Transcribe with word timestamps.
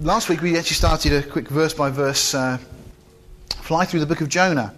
last 0.00 0.28
week 0.28 0.42
we 0.42 0.58
actually 0.58 0.74
started 0.74 1.12
a 1.12 1.22
quick 1.22 1.48
verse 1.48 1.72
by 1.72 1.88
verse 1.88 2.34
uh, 2.34 2.58
fly 3.48 3.84
through 3.84 4.00
the 4.00 4.06
book 4.06 4.20
of 4.20 4.28
Jonah. 4.28 4.74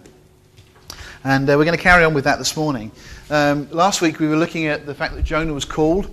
And 1.23 1.49
uh, 1.49 1.57
we're 1.57 1.65
going 1.65 1.75
to 1.75 1.83
carry 1.83 2.05
on 2.05 2.13
with 2.13 2.23
that 2.23 2.37
this 2.37 2.55
morning. 2.55 2.91
Um, 3.29 3.69
last 3.71 4.01
week 4.01 4.19
we 4.19 4.27
were 4.27 4.37
looking 4.37 4.67
at 4.67 4.85
the 4.85 4.95
fact 4.95 5.15
that 5.15 5.23
Jonah 5.23 5.53
was 5.53 5.65
called 5.65 6.05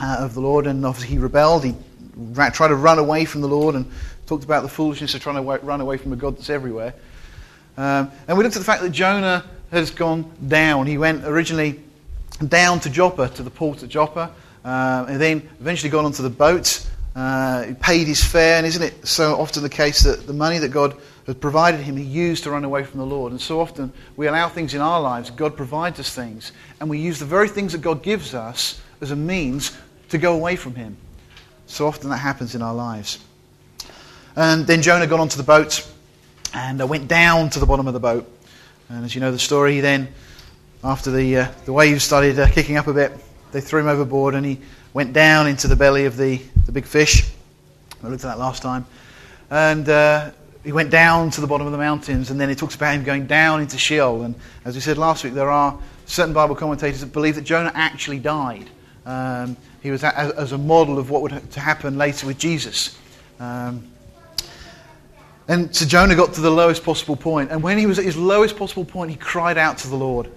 uh, 0.00 0.16
of 0.18 0.34
the 0.34 0.40
Lord, 0.40 0.66
and 0.66 0.84
obviously 0.84 1.14
he 1.14 1.18
rebelled. 1.18 1.64
He 1.64 1.74
ra- 2.16 2.50
tried 2.50 2.68
to 2.68 2.74
run 2.74 2.98
away 2.98 3.24
from 3.24 3.40
the 3.40 3.48
Lord 3.48 3.76
and 3.76 3.88
talked 4.26 4.42
about 4.42 4.62
the 4.62 4.68
foolishness 4.68 5.14
of 5.14 5.22
trying 5.22 5.36
to 5.36 5.42
wa- 5.42 5.60
run 5.62 5.80
away 5.80 5.96
from 5.96 6.12
a 6.12 6.16
God 6.16 6.36
that's 6.36 6.50
everywhere. 6.50 6.94
Um, 7.76 8.10
and 8.26 8.36
we 8.36 8.42
looked 8.42 8.56
at 8.56 8.60
the 8.60 8.64
fact 8.64 8.82
that 8.82 8.90
Jonah 8.90 9.44
has 9.70 9.92
gone 9.92 10.28
down. 10.48 10.88
He 10.88 10.98
went 10.98 11.24
originally 11.24 11.80
down 12.48 12.80
to 12.80 12.90
Joppa, 12.90 13.28
to 13.28 13.44
the 13.44 13.50
port 13.50 13.84
at 13.84 13.88
Joppa, 13.88 14.32
uh, 14.64 15.06
and 15.08 15.20
then 15.20 15.48
eventually 15.60 15.90
got 15.90 16.04
onto 16.04 16.22
the 16.24 16.30
boat. 16.30 16.84
Uh, 17.14 17.62
he 17.62 17.74
paid 17.74 18.06
his 18.06 18.22
fare, 18.22 18.56
and 18.56 18.66
isn't 18.66 18.82
it 18.82 19.06
so 19.06 19.36
often 19.36 19.62
the 19.62 19.68
case 19.68 20.02
that 20.02 20.26
the 20.26 20.32
money 20.32 20.58
that 20.58 20.70
God 20.70 20.96
has 21.26 21.36
provided 21.36 21.80
him, 21.80 21.96
he 21.96 22.02
used 22.02 22.42
to 22.44 22.50
run 22.50 22.64
away 22.64 22.82
from 22.82 22.98
the 22.98 23.06
Lord? 23.06 23.30
And 23.30 23.40
so 23.40 23.60
often 23.60 23.92
we 24.16 24.26
allow 24.26 24.48
things 24.48 24.74
in 24.74 24.80
our 24.80 25.00
lives, 25.00 25.30
God 25.30 25.56
provides 25.56 26.00
us 26.00 26.12
things, 26.12 26.52
and 26.80 26.90
we 26.90 26.98
use 26.98 27.20
the 27.20 27.24
very 27.24 27.48
things 27.48 27.72
that 27.72 27.82
God 27.82 28.02
gives 28.02 28.34
us 28.34 28.80
as 29.00 29.12
a 29.12 29.16
means 29.16 29.76
to 30.08 30.18
go 30.18 30.34
away 30.34 30.56
from 30.56 30.74
him. 30.74 30.96
So 31.66 31.86
often 31.86 32.10
that 32.10 32.18
happens 32.18 32.54
in 32.54 32.62
our 32.62 32.74
lives. 32.74 33.18
And 34.36 34.66
then 34.66 34.82
Jonah 34.82 35.06
got 35.06 35.20
onto 35.20 35.36
the 35.36 35.44
boat 35.44 35.88
and 36.52 36.80
uh, 36.80 36.86
went 36.86 37.08
down 37.08 37.50
to 37.50 37.60
the 37.60 37.66
bottom 37.66 37.86
of 37.86 37.94
the 37.94 38.00
boat. 38.00 38.28
And 38.88 39.04
as 39.04 39.14
you 39.14 39.20
know 39.20 39.30
the 39.30 39.38
story, 39.38 39.80
then, 39.80 40.08
after 40.82 41.10
the, 41.10 41.36
uh, 41.36 41.48
the 41.64 41.72
waves 41.72 42.04
started 42.04 42.38
uh, 42.38 42.48
kicking 42.48 42.76
up 42.76 42.86
a 42.88 42.92
bit, 42.92 43.12
they 43.52 43.60
threw 43.60 43.80
him 43.80 43.88
overboard 43.88 44.34
and 44.34 44.44
he 44.44 44.60
went 44.92 45.12
down 45.12 45.46
into 45.46 45.68
the 45.68 45.76
belly 45.76 46.04
of 46.04 46.16
the, 46.16 46.40
the 46.66 46.72
big 46.72 46.84
fish. 46.84 47.30
I 48.02 48.08
looked 48.08 48.24
at 48.24 48.28
that 48.28 48.38
last 48.38 48.62
time. 48.62 48.86
And 49.50 49.88
uh, 49.88 50.30
he 50.64 50.72
went 50.72 50.90
down 50.90 51.30
to 51.30 51.40
the 51.40 51.46
bottom 51.46 51.66
of 51.66 51.72
the 51.72 51.78
mountains, 51.78 52.30
and 52.30 52.40
then 52.40 52.50
it 52.50 52.58
talks 52.58 52.74
about 52.74 52.94
him 52.94 53.04
going 53.04 53.26
down 53.26 53.60
into 53.60 53.78
Sheol. 53.78 54.22
And 54.22 54.34
as 54.64 54.74
we 54.74 54.80
said 54.80 54.98
last 54.98 55.24
week, 55.24 55.34
there 55.34 55.50
are 55.50 55.78
certain 56.06 56.34
Bible 56.34 56.54
commentators 56.54 57.00
that 57.00 57.12
believe 57.12 57.34
that 57.34 57.44
Jonah 57.44 57.72
actually 57.74 58.18
died. 58.18 58.68
Um, 59.06 59.56
he 59.82 59.90
was 59.90 60.02
a, 60.02 60.16
as 60.16 60.52
a 60.52 60.58
model 60.58 60.98
of 60.98 61.10
what 61.10 61.22
would 61.22 61.32
ha- 61.32 61.40
to 61.52 61.60
happen 61.60 61.98
later 61.98 62.26
with 62.26 62.38
Jesus. 62.38 62.98
Um, 63.38 63.90
and 65.46 65.74
so 65.76 65.84
Jonah 65.84 66.16
got 66.16 66.32
to 66.34 66.40
the 66.40 66.50
lowest 66.50 66.82
possible 66.82 67.16
point. 67.16 67.50
And 67.50 67.62
when 67.62 67.76
he 67.76 67.84
was 67.84 67.98
at 67.98 68.04
his 68.06 68.16
lowest 68.16 68.56
possible 68.56 68.86
point, 68.86 69.10
he 69.10 69.16
cried 69.16 69.58
out 69.58 69.76
to 69.78 69.88
the 69.88 69.96
Lord. 69.96 70.30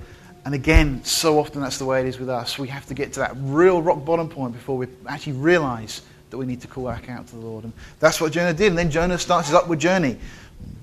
And 0.43 0.53
again, 0.53 1.03
so 1.05 1.39
often 1.39 1.61
that's 1.61 1.77
the 1.77 1.85
way 1.85 2.01
it 2.01 2.07
is 2.07 2.19
with 2.19 2.29
us. 2.29 2.59
We 2.59 2.67
have 2.67 2.85
to 2.87 2.93
get 2.93 3.13
to 3.13 3.21
that 3.21 3.35
real 3.37 3.81
rock 3.81 4.03
bottom 4.03 4.27
point 4.27 4.53
before 4.53 4.77
we 4.77 4.87
actually 5.07 5.33
realize 5.33 6.01
that 6.29 6.37
we 6.37 6.45
need 6.45 6.61
to 6.61 6.67
call 6.67 6.85
back 6.85 7.09
out 7.09 7.27
to 7.27 7.35
the 7.35 7.41
Lord. 7.41 7.63
And 7.63 7.73
that's 7.99 8.19
what 8.19 8.31
Jonah 8.31 8.53
did. 8.53 8.67
And 8.67 8.77
then 8.77 8.91
Jonah 8.91 9.17
starts 9.17 9.47
his 9.47 9.55
upward 9.55 9.79
journey, 9.79 10.17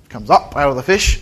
comes 0.09 0.29
up 0.29 0.55
out 0.55 0.69
of 0.69 0.75
the 0.75 0.83
fish. 0.83 1.21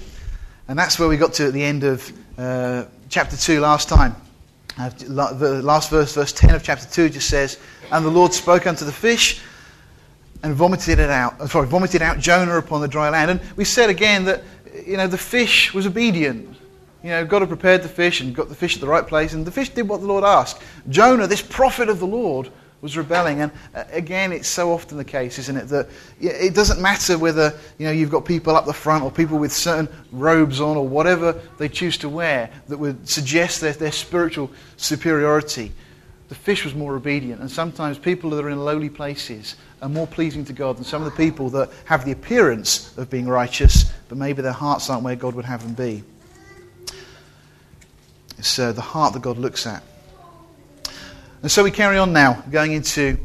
And 0.68 0.80
that's 0.80 0.98
where 0.98 1.10
we 1.10 1.18
got 1.18 1.34
to 1.34 1.48
at 1.48 1.54
the 1.54 1.64
end 1.64 1.84
of 1.84 2.12
uh, 2.38 2.86
chapter 3.10 3.36
2 3.36 3.60
last 3.60 3.90
time. 3.90 4.16
Uh, 4.78 4.90
the 4.90 5.62
last 5.62 5.90
verse, 5.90 6.14
verse 6.14 6.34
10 6.34 6.56
of 6.56 6.64
chapter 6.64 6.88
2, 6.90 7.10
just 7.10 7.30
says, 7.30 7.60
And 7.92 8.06
the 8.06 8.10
Lord 8.10 8.34
spoke 8.34 8.66
unto 8.66 8.86
the 8.86 8.92
fish 8.92 9.42
and 10.42 10.54
vomited 10.54 11.00
it 11.00 11.10
out. 11.10 11.40
uh, 11.40 11.48
Sorry, 11.48 11.68
vomited 11.68 12.02
out 12.02 12.20
Jonah 12.20 12.58
upon 12.58 12.82
the 12.82 12.88
dry 12.88 13.10
land. 13.10 13.32
And 13.32 13.42
we 13.56 13.66
said 13.66 13.90
again 13.90 14.26
that 14.26 14.44
you 14.86 14.98
know 14.98 15.08
the 15.08 15.18
fish 15.18 15.74
was 15.74 15.86
obedient. 15.86 16.58
You 17.04 17.10
know, 17.10 17.26
God 17.26 17.42
had 17.42 17.50
prepared 17.50 17.84
the 17.84 17.90
fish 17.90 18.22
and 18.22 18.34
got 18.34 18.50
the 18.50 18.56
fish 18.56 18.76
at 18.76 18.82
the 18.82 18.88
right 18.88 19.06
place, 19.06 19.34
and 19.34 19.46
the 19.46 19.52
fish 19.52 19.70
did 19.70 19.88
what 19.90 20.00
the 20.00 20.08
Lord 20.08 20.24
asked. 20.24 20.62
Jonah, 20.90 21.28
this 21.28 21.42
prophet 21.42 21.90
of 21.90 22.00
the 22.00 22.08
Lord, 22.08 22.50
was 22.84 22.98
rebelling. 22.98 23.42
And 23.42 23.52
uh, 23.74 23.86
again, 23.92 24.34
it's 24.34 24.50
so 24.50 24.72
often 24.74 24.98
the 24.98 25.06
case, 25.06 25.40
isn't 25.40 25.56
it, 25.56 25.68
that 25.70 25.90
it 26.20 26.54
doesn't 26.54 26.82
matter 26.82 27.18
whether 27.18 27.58
you 27.80 27.86
know 27.88 27.92
you've 27.92 28.12
got 28.12 28.26
people 28.26 28.56
up 28.56 28.66
the 28.66 28.74
front 28.74 29.04
or 29.04 29.10
people 29.10 29.40
with 29.40 29.54
certain 29.54 29.88
robes 30.12 30.60
on 30.60 30.76
or 30.76 30.88
whatever 30.88 31.42
they 31.58 31.70
choose 31.70 31.98
to 32.00 32.10
wear 32.10 32.52
that 32.68 32.78
would 32.78 33.10
suggest 33.10 33.62
their, 33.62 33.72
their 33.72 33.92
spiritual 33.92 34.52
superiority. 34.76 35.72
The 36.28 36.36
fish 36.36 36.66
was 36.66 36.76
more 36.76 36.96
obedient, 36.96 37.42
and 37.42 37.50
sometimes 37.50 37.98
people 37.98 38.30
that 38.32 38.44
are 38.44 38.50
in 38.50 38.64
lowly 38.64 38.90
places 38.90 39.56
are 39.82 39.90
more 39.90 40.08
pleasing 40.08 40.44
to 40.46 40.54
God 40.54 40.78
than 40.78 40.84
some 40.84 41.02
of 41.04 41.10
the 41.10 41.18
people 41.18 41.50
that 41.52 41.70
have 41.86 42.06
the 42.06 42.12
appearance 42.12 42.96
of 42.98 43.10
being 43.10 43.28
righteous, 43.28 43.92
but 44.10 44.18
maybe 44.18 44.42
their 44.42 44.52
hearts 44.52 44.90
aren't 44.90 45.04
where 45.04 45.16
God 45.16 45.36
would 45.36 45.46
have 45.46 45.64
them 45.64 45.74
be. 45.74 46.04
It's 48.38 48.60
uh, 48.60 48.74
the 48.74 48.82
heart 48.82 49.14
that 49.14 49.22
God 49.22 49.38
looks 49.38 49.66
at. 49.68 49.84
And 51.44 51.52
so 51.52 51.62
we 51.62 51.72
carry 51.72 51.98
on 51.98 52.14
now, 52.14 52.42
going 52.50 52.72
into 52.72 53.18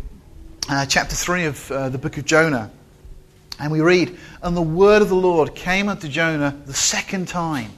uh, 0.69 0.85
chapter 0.87 1.15
3 1.15 1.45
of 1.45 1.71
uh, 1.71 1.89
the 1.89 1.99
book 1.99 2.19
of 2.19 2.25
Jonah. 2.25 2.69
And 3.61 3.71
we 3.71 3.81
read, 3.81 4.19
And 4.43 4.57
the 4.57 4.63
word 4.63 5.03
of 5.03 5.09
the 5.09 5.15
Lord 5.15 5.55
came 5.55 5.89
unto 5.89 6.09
Jonah 6.09 6.61
the 6.67 6.75
second 6.75 7.29
time. 7.29 7.71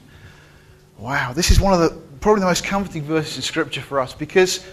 Wow, 0.96 1.34
this 1.34 1.50
is 1.50 1.60
one 1.60 1.74
of 1.74 1.80
the 1.80 1.90
probably 2.20 2.40
the 2.40 2.46
most 2.46 2.64
comforting 2.64 3.02
verses 3.02 3.36
in 3.36 3.42
Scripture 3.42 3.82
for 3.82 4.00
us 4.00 4.14
because 4.14 4.66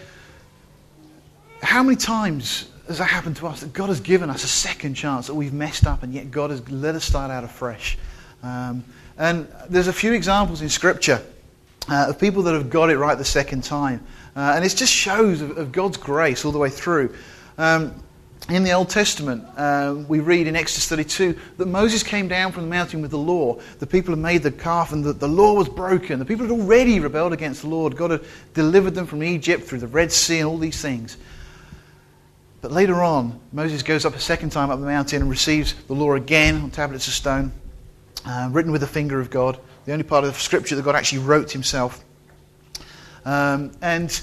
how 1.61 1.83
many 1.83 1.97
times 1.97 2.69
has 2.88 3.00
that 3.00 3.06
happened 3.06 3.35
to 3.38 3.47
us 3.47 3.59
that 3.59 3.73
God 3.73 3.89
has 3.89 4.00
given 4.00 4.29
us 4.29 4.45
a 4.45 4.47
second 4.47 4.94
chance 4.94 5.27
that 5.27 5.35
we've 5.35 5.53
messed 5.53 5.85
up 5.85 6.01
and 6.01 6.13
yet 6.13 6.31
God 6.31 6.50
has 6.50 6.69
let 6.69 6.95
us 6.95 7.03
start 7.03 7.29
out 7.29 7.44
afresh? 7.44 7.97
Um, 8.41 8.85
and 9.17 9.50
there's 9.67 9.88
a 9.88 9.94
few 9.94 10.13
examples 10.13 10.61
in 10.61 10.69
Scripture 10.69 11.22
uh, 11.89 12.06
of 12.07 12.19
people 12.19 12.44
that 12.44 12.53
have 12.53 12.69
got 12.69 12.89
it 12.89 12.97
right 12.97 13.17
the 13.17 13.25
second 13.25 13.66
time. 13.66 14.06
Uh, 14.38 14.53
and 14.56 14.64
it 14.64 14.70
just 14.70 14.94
shows 14.94 15.42
of, 15.42 15.58
of, 15.58 15.72
God's 15.72 15.98
grace 15.98 16.46
all 16.46 16.52
the 16.52 16.59
way 16.59 16.70
through. 16.70 17.12
Um, 17.58 18.03
in 18.50 18.64
the 18.64 18.72
Old 18.72 18.88
Testament, 18.88 19.44
uh, 19.58 19.96
we 20.08 20.20
read 20.20 20.46
in 20.46 20.56
Exodus 20.56 20.88
32 20.88 21.36
that 21.58 21.66
Moses 21.66 22.03
came 22.03 22.28
down 22.28 22.52
from 22.52 22.66
the 22.66 22.70
mountain 22.70 23.02
with 23.02 23.09
the 23.09 23.18
law. 23.18 23.59
The 23.80 23.88
people 23.88 24.12
had 24.12 24.20
made 24.20 24.44
the 24.44 24.52
calf 24.52 24.94
and 24.94 25.03
the, 25.03 25.12
the 25.12 25.28
law 25.28 25.56
was 25.56 25.68
broken. 25.68 26.20
The 26.20 26.25
people 26.25 26.46
had 26.46 26.52
already 26.52 27.00
rebelled 27.00 27.34
against 27.34 27.64
the 27.64 27.68
Lord. 27.68 27.98
God 27.98 28.12
had 28.12 28.25
delivered 28.53 28.94
them 28.94 29.08
from 29.08 29.24
Egypt 29.24 29.64
through 29.64 29.80
the 29.80 29.88
Red 29.88 30.12
Sea 30.12 30.38
and 30.38 30.48
all 30.48 30.59
these 30.59 30.80
things. 30.80 31.18
But 32.62 32.72
later 32.72 33.02
on, 33.02 33.40
Moses 33.52 33.81
goes 33.81 34.06
up 34.06 34.14
a 34.14 34.19
second 34.19 34.52
time 34.52 34.69
up 34.69 34.80
the 34.80 34.86
mountain 34.86 35.24
and 35.24 35.31
receives 35.31 35.74
the 35.88 35.96
law 35.96 36.14
again 36.14 36.62
on 36.62 36.69
tablets 36.69 37.08
of 37.08 37.16
stone, 37.16 37.52
uh, 38.24 38.50
written 38.52 38.72
with 38.72 38.81
the 38.81 38.88
finger 38.88 39.19
of 39.19 39.31
God, 39.31 39.59
the 39.86 39.94
only 39.94 40.04
part 40.04 40.25
of 40.25 40.34
the 40.34 40.40
Scripture 40.40 40.75
that 40.75 40.86
God 40.86 40.96
actually 40.96 41.24
wrote 41.24 41.52
himself. 41.52 42.04
Um, 43.27 43.73
and 43.81 44.21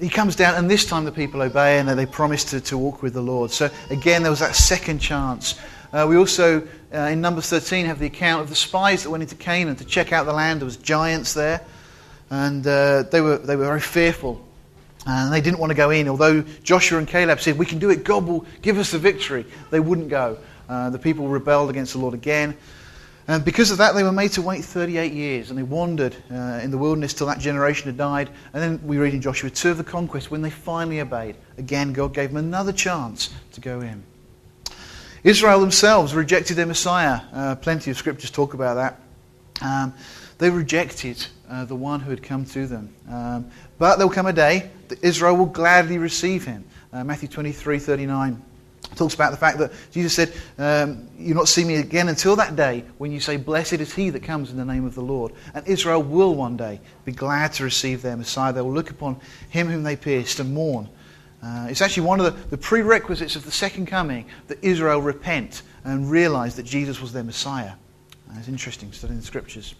he 0.00 0.08
comes 0.08 0.34
down, 0.34 0.54
and 0.54 0.70
this 0.70 0.86
time 0.86 1.04
the 1.04 1.12
people 1.12 1.42
obey 1.42 1.78
and 1.78 1.86
they 1.86 2.06
promise 2.06 2.44
to, 2.44 2.62
to 2.62 2.78
walk 2.78 3.02
with 3.02 3.12
the 3.12 3.20
Lord. 3.20 3.50
So 3.50 3.68
again, 3.90 4.22
there 4.22 4.30
was 4.30 4.40
that 4.40 4.56
second 4.56 5.00
chance. 5.00 5.60
Uh, 5.92 6.06
we 6.08 6.16
also, 6.16 6.66
uh, 6.94 6.98
in 6.98 7.20
Numbers 7.20 7.50
13, 7.50 7.84
have 7.84 7.98
the 7.98 8.06
account 8.06 8.40
of 8.40 8.48
the 8.48 8.54
spies 8.54 9.02
that 9.02 9.10
went 9.10 9.22
into 9.22 9.34
Canaan 9.34 9.76
to 9.76 9.84
check 9.84 10.14
out 10.14 10.24
the 10.24 10.32
land. 10.32 10.60
There 10.60 10.64
was 10.64 10.78
giants 10.78 11.34
there, 11.34 11.60
and 12.30 12.66
uh, 12.66 13.02
they, 13.02 13.20
were, 13.20 13.36
they 13.36 13.54
were 13.54 13.66
very 13.66 13.80
fearful. 13.80 14.42
And 15.06 15.30
they 15.30 15.42
didn't 15.42 15.58
want 15.58 15.70
to 15.70 15.76
go 15.76 15.90
in. 15.90 16.08
Although 16.08 16.40
Joshua 16.62 16.98
and 16.98 17.06
Caleb 17.06 17.40
said, 17.40 17.58
We 17.58 17.66
can 17.66 17.78
do 17.78 17.90
it, 17.90 18.02
God 18.02 18.26
will 18.26 18.46
give 18.62 18.78
us 18.78 18.92
the 18.92 18.98
victory, 18.98 19.44
they 19.70 19.80
wouldn't 19.80 20.08
go. 20.08 20.38
Uh, 20.70 20.88
the 20.88 20.98
people 20.98 21.28
rebelled 21.28 21.68
against 21.68 21.92
the 21.92 21.98
Lord 21.98 22.14
again. 22.14 22.56
And 23.28 23.44
because 23.44 23.70
of 23.70 23.76
that, 23.76 23.94
they 23.94 24.02
were 24.02 24.10
made 24.10 24.32
to 24.32 24.42
wait 24.42 24.64
38 24.64 25.12
years, 25.12 25.50
and 25.50 25.58
they 25.58 25.62
wandered 25.62 26.16
uh, 26.32 26.60
in 26.62 26.70
the 26.70 26.78
wilderness 26.78 27.12
till 27.12 27.26
that 27.26 27.38
generation 27.38 27.84
had 27.84 27.98
died. 27.98 28.30
And 28.54 28.62
then 28.62 28.80
we 28.86 28.96
read 28.96 29.12
in 29.12 29.20
Joshua 29.20 29.50
2 29.50 29.72
of 29.72 29.76
the 29.76 29.84
conquest, 29.84 30.30
when 30.30 30.40
they 30.40 30.48
finally 30.48 30.98
obeyed, 31.00 31.36
again, 31.58 31.92
God 31.92 32.14
gave 32.14 32.30
them 32.30 32.38
another 32.38 32.72
chance 32.72 33.28
to 33.52 33.60
go 33.60 33.82
in. 33.82 34.02
Israel 35.24 35.60
themselves 35.60 36.14
rejected 36.14 36.54
their 36.54 36.64
Messiah. 36.64 37.20
Uh, 37.30 37.54
plenty 37.54 37.90
of 37.90 37.98
scriptures 37.98 38.30
talk 38.30 38.54
about 38.54 38.74
that. 38.74 39.00
Um, 39.60 39.92
they 40.38 40.48
rejected 40.48 41.26
uh, 41.50 41.66
the 41.66 41.76
one 41.76 42.00
who 42.00 42.08
had 42.08 42.22
come 42.22 42.46
to 42.46 42.66
them. 42.66 42.94
Um, 43.10 43.50
but 43.76 43.96
there 43.96 44.06
will 44.06 44.14
come 44.14 44.26
a 44.26 44.32
day 44.32 44.70
that 44.88 45.04
Israel 45.04 45.36
will 45.36 45.46
gladly 45.46 45.98
receive 45.98 46.46
him. 46.46 46.64
Uh, 46.94 47.04
Matthew 47.04 47.28
23 47.28 47.78
39 47.78 48.42
talks 48.94 49.14
about 49.14 49.30
the 49.30 49.36
fact 49.36 49.58
that 49.58 49.72
Jesus 49.90 50.14
said, 50.14 50.32
um, 50.58 51.08
You'll 51.18 51.36
not 51.36 51.48
see 51.48 51.64
me 51.64 51.76
again 51.76 52.08
until 52.08 52.36
that 52.36 52.56
day 52.56 52.84
when 52.98 53.12
you 53.12 53.20
say, 53.20 53.36
Blessed 53.36 53.74
is 53.74 53.94
he 53.94 54.10
that 54.10 54.22
comes 54.22 54.50
in 54.50 54.56
the 54.56 54.64
name 54.64 54.84
of 54.84 54.94
the 54.94 55.02
Lord. 55.02 55.32
And 55.54 55.66
Israel 55.66 56.02
will 56.02 56.34
one 56.34 56.56
day 56.56 56.80
be 57.04 57.12
glad 57.12 57.52
to 57.54 57.64
receive 57.64 58.02
their 58.02 58.16
Messiah. 58.16 58.52
They 58.52 58.60
will 58.60 58.72
look 58.72 58.90
upon 58.90 59.20
him 59.50 59.68
whom 59.68 59.82
they 59.82 59.96
pierced 59.96 60.40
and 60.40 60.54
mourn. 60.54 60.88
Uh, 61.42 61.68
it's 61.70 61.80
actually 61.80 62.06
one 62.06 62.20
of 62.20 62.26
the, 62.26 62.48
the 62.50 62.58
prerequisites 62.58 63.36
of 63.36 63.44
the 63.44 63.50
second 63.50 63.86
coming 63.86 64.26
that 64.48 64.58
Israel 64.62 65.00
repent 65.00 65.62
and 65.84 66.10
realize 66.10 66.56
that 66.56 66.64
Jesus 66.64 67.00
was 67.00 67.12
their 67.12 67.22
Messiah. 67.22 67.72
Uh, 68.28 68.34
it's 68.38 68.48
interesting 68.48 68.92
studying 68.92 69.20
the 69.20 69.26
scriptures. 69.26 69.74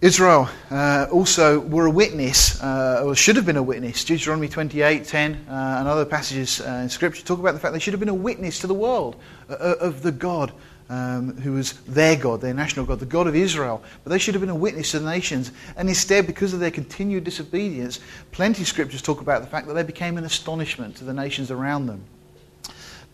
Israel 0.00 0.48
uh, 0.70 1.06
also 1.10 1.60
were 1.60 1.86
a 1.86 1.90
witness, 1.90 2.62
uh, 2.62 3.02
or 3.04 3.14
should 3.14 3.36
have 3.36 3.46
been 3.46 3.56
a 3.56 3.62
witness. 3.62 4.04
Deuteronomy 4.04 4.48
28, 4.48 5.04
10, 5.04 5.34
uh, 5.34 5.76
and 5.78 5.88
other 5.88 6.04
passages 6.04 6.60
uh, 6.60 6.80
in 6.82 6.88
Scripture 6.88 7.24
talk 7.24 7.38
about 7.38 7.54
the 7.54 7.60
fact 7.60 7.72
they 7.72 7.78
should 7.78 7.94
have 7.94 8.00
been 8.00 8.08
a 8.08 8.14
witness 8.14 8.58
to 8.58 8.66
the 8.66 8.74
world 8.74 9.16
uh, 9.48 9.54
of 9.54 10.02
the 10.02 10.12
God 10.12 10.52
um, 10.88 11.36
who 11.38 11.52
was 11.52 11.72
their 11.84 12.16
God, 12.16 12.40
their 12.40 12.54
national 12.54 12.86
God, 12.86 13.00
the 13.00 13.06
God 13.06 13.26
of 13.26 13.34
Israel. 13.34 13.82
But 14.02 14.10
they 14.10 14.18
should 14.18 14.34
have 14.34 14.42
been 14.42 14.50
a 14.50 14.54
witness 14.54 14.90
to 14.90 14.98
the 14.98 15.10
nations. 15.10 15.52
And 15.76 15.88
instead, 15.88 16.26
because 16.26 16.52
of 16.52 16.60
their 16.60 16.70
continued 16.70 17.24
disobedience, 17.24 18.00
plenty 18.32 18.62
of 18.62 18.68
Scriptures 18.68 19.02
talk 19.02 19.20
about 19.20 19.42
the 19.42 19.48
fact 19.48 19.66
that 19.68 19.74
they 19.74 19.82
became 19.82 20.18
an 20.18 20.24
astonishment 20.24 20.96
to 20.96 21.04
the 21.04 21.14
nations 21.14 21.50
around 21.50 21.86
them. 21.86 22.04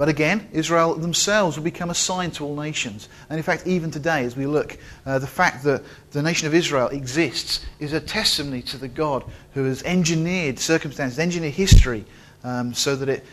But 0.01 0.09
again, 0.09 0.49
Israel 0.53 0.95
themselves 0.95 1.59
will 1.59 1.65
become 1.65 1.91
a 1.91 1.95
sign 1.95 2.31
to 2.31 2.45
all 2.47 2.57
nations. 2.57 3.11
And 3.29 3.37
in 3.37 3.43
fact, 3.43 3.67
even 3.67 3.91
today, 3.91 4.25
as 4.25 4.35
we 4.35 4.47
look, 4.47 4.79
uh, 5.05 5.19
the 5.19 5.27
fact 5.27 5.63
that 5.65 5.83
the 6.13 6.23
nation 6.23 6.49
of 6.49 6.55
Israel 6.55 6.89
exists 6.89 7.67
is 7.81 7.93
a 7.93 8.01
testimony 8.01 8.63
to 8.63 8.79
the 8.79 8.89
God 8.89 9.25
who 9.53 9.65
has 9.65 9.83
engineered 9.83 10.59
circumstances, 10.59 11.19
engineered 11.19 11.53
history, 11.53 12.07
um, 12.45 12.73
so 12.73 12.97
that 12.97 13.11
it 13.11 13.27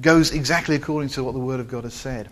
goes 0.00 0.30
exactly 0.32 0.76
according 0.76 1.08
to 1.08 1.24
what 1.24 1.34
the 1.34 1.40
Word 1.40 1.58
of 1.58 1.66
God 1.66 1.82
has 1.82 1.94
said. 1.94 2.28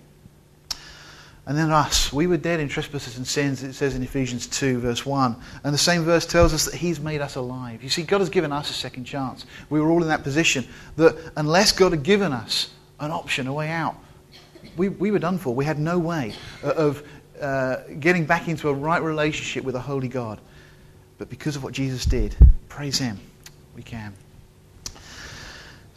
And 1.44 1.58
then 1.58 1.72
us, 1.72 2.12
we 2.12 2.28
were 2.28 2.36
dead 2.36 2.60
in 2.60 2.68
trespasses 2.68 3.16
and 3.16 3.26
sins, 3.26 3.64
it 3.64 3.72
says 3.72 3.96
in 3.96 4.04
Ephesians 4.04 4.46
2, 4.46 4.78
verse 4.78 5.04
1. 5.04 5.34
And 5.64 5.74
the 5.74 5.78
same 5.78 6.04
verse 6.04 6.26
tells 6.26 6.54
us 6.54 6.66
that 6.66 6.74
He's 6.74 7.00
made 7.00 7.20
us 7.20 7.34
alive. 7.34 7.82
You 7.82 7.88
see, 7.88 8.04
God 8.04 8.20
has 8.20 8.30
given 8.30 8.52
us 8.52 8.70
a 8.70 8.74
second 8.74 9.02
chance. 9.02 9.46
We 9.68 9.80
were 9.80 9.90
all 9.90 10.02
in 10.02 10.10
that 10.10 10.22
position 10.22 10.64
that 10.94 11.32
unless 11.36 11.72
God 11.72 11.90
had 11.90 12.04
given 12.04 12.32
us 12.32 12.70
an 13.00 13.10
option, 13.10 13.46
a 13.46 13.52
way 13.52 13.70
out, 13.70 13.96
we, 14.76 14.88
we 14.88 15.10
were 15.10 15.18
done 15.18 15.38
for. 15.38 15.54
We 15.54 15.64
had 15.64 15.78
no 15.78 15.98
way 15.98 16.34
of 16.62 17.02
uh, 17.40 17.78
getting 18.00 18.26
back 18.26 18.48
into 18.48 18.68
a 18.68 18.74
right 18.74 19.02
relationship 19.02 19.64
with 19.64 19.74
a 19.74 19.80
holy 19.80 20.08
God. 20.08 20.40
But 21.18 21.28
because 21.30 21.56
of 21.56 21.62
what 21.62 21.72
Jesus 21.72 22.04
did, 22.04 22.36
praise 22.68 22.98
Him, 22.98 23.18
we 23.74 23.82
can. 23.82 24.14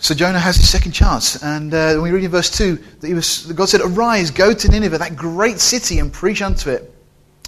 So 0.01 0.15
Jonah 0.15 0.39
has 0.39 0.55
his 0.55 0.67
second 0.67 0.93
chance. 0.93 1.41
And 1.43 1.71
uh, 1.75 1.99
we 2.01 2.09
read 2.09 2.23
in 2.23 2.31
verse 2.31 2.49
2, 2.57 2.75
that, 3.01 3.11
was, 3.13 3.45
God 3.53 3.69
said, 3.69 3.81
Arise, 3.81 4.31
go 4.31 4.51
to 4.51 4.67
Nineveh, 4.67 4.97
that 4.97 5.15
great 5.15 5.59
city, 5.59 5.99
and 5.99 6.11
preach 6.11 6.41
unto 6.41 6.71
it. 6.71 6.91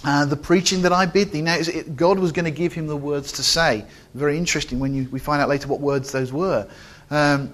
Uh, 0.04 0.24
the 0.24 0.36
preaching 0.36 0.82
that 0.82 0.92
I 0.92 1.06
bid 1.06 1.32
thee. 1.32 1.42
Now, 1.42 1.56
it, 1.58 1.96
God 1.96 2.18
was 2.18 2.30
going 2.30 2.44
to 2.44 2.52
give 2.52 2.72
him 2.72 2.86
the 2.86 2.96
words 2.96 3.32
to 3.32 3.42
say. 3.42 3.84
Very 4.14 4.38
interesting 4.38 4.78
when 4.78 4.94
you, 4.94 5.08
we 5.10 5.18
find 5.18 5.42
out 5.42 5.48
later 5.48 5.66
what 5.66 5.80
words 5.80 6.12
those 6.12 6.32
were. 6.32 6.68
Um, 7.10 7.52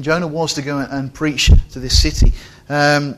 Jonah 0.00 0.26
was 0.26 0.54
to 0.54 0.62
go 0.62 0.78
and, 0.78 1.12
preach 1.12 1.50
to 1.72 1.78
this 1.78 2.00
city. 2.00 2.32
Um, 2.68 3.16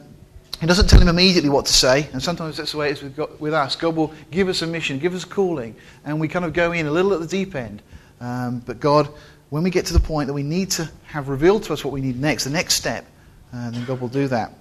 he 0.61 0.67
doesn't 0.67 0.89
tell 0.89 1.01
him 1.01 1.09
immediately 1.09 1.51
what 1.51 1.67
to 1.67 1.73
say, 1.73 2.09
and 2.13 2.23
sometimes 2.23 2.57
that's 2.57 2.73
the 2.73 2.79
way 2.79 2.89
it 2.89 2.93
is 2.93 3.03
with, 3.03 3.17
God, 3.17 3.41
with 3.41 3.55
us. 3.55 3.77
God 3.77 3.97
will 3.97 4.13
give 4.31 4.49
us 4.49 4.63
a 4.63 4.67
mission, 4.67 4.99
give 4.99 5.15
us 5.15 5.25
a 5.25 5.29
calling, 5.29 5.77
and 6.05 6.19
we 6.19 6.29
kind 6.29 6.45
of 6.45 6.53
go 6.53 6.73
in 6.73 6.87
a 6.87 6.91
little 6.91 7.13
at 7.13 7.21
the 7.21 7.27
deep 7.27 7.55
end. 7.55 7.83
Um, 8.21 8.61
but 8.61 8.81
God 8.81 9.09
when 9.55 9.63
we 9.63 9.71
get 9.71 9.87
to 9.87 9.93
the 9.93 10.01
point 10.01 10.27
that 10.27 10.33
we 10.33 10.43
need 10.43 10.69
to 10.69 10.91
have 11.05 11.29
revealed 11.29 11.63
to 11.63 11.73
us 11.73 11.85
what 11.85 11.93
we 11.93 12.01
need 12.01 12.21
next, 12.21 12.43
the 12.43 12.51
next 12.51 12.75
step, 12.75 13.07
uh, 13.53 13.71
then 13.71 13.85
God 13.85 14.01
will 14.01 14.09
do 14.09 14.27
that. 14.27 14.53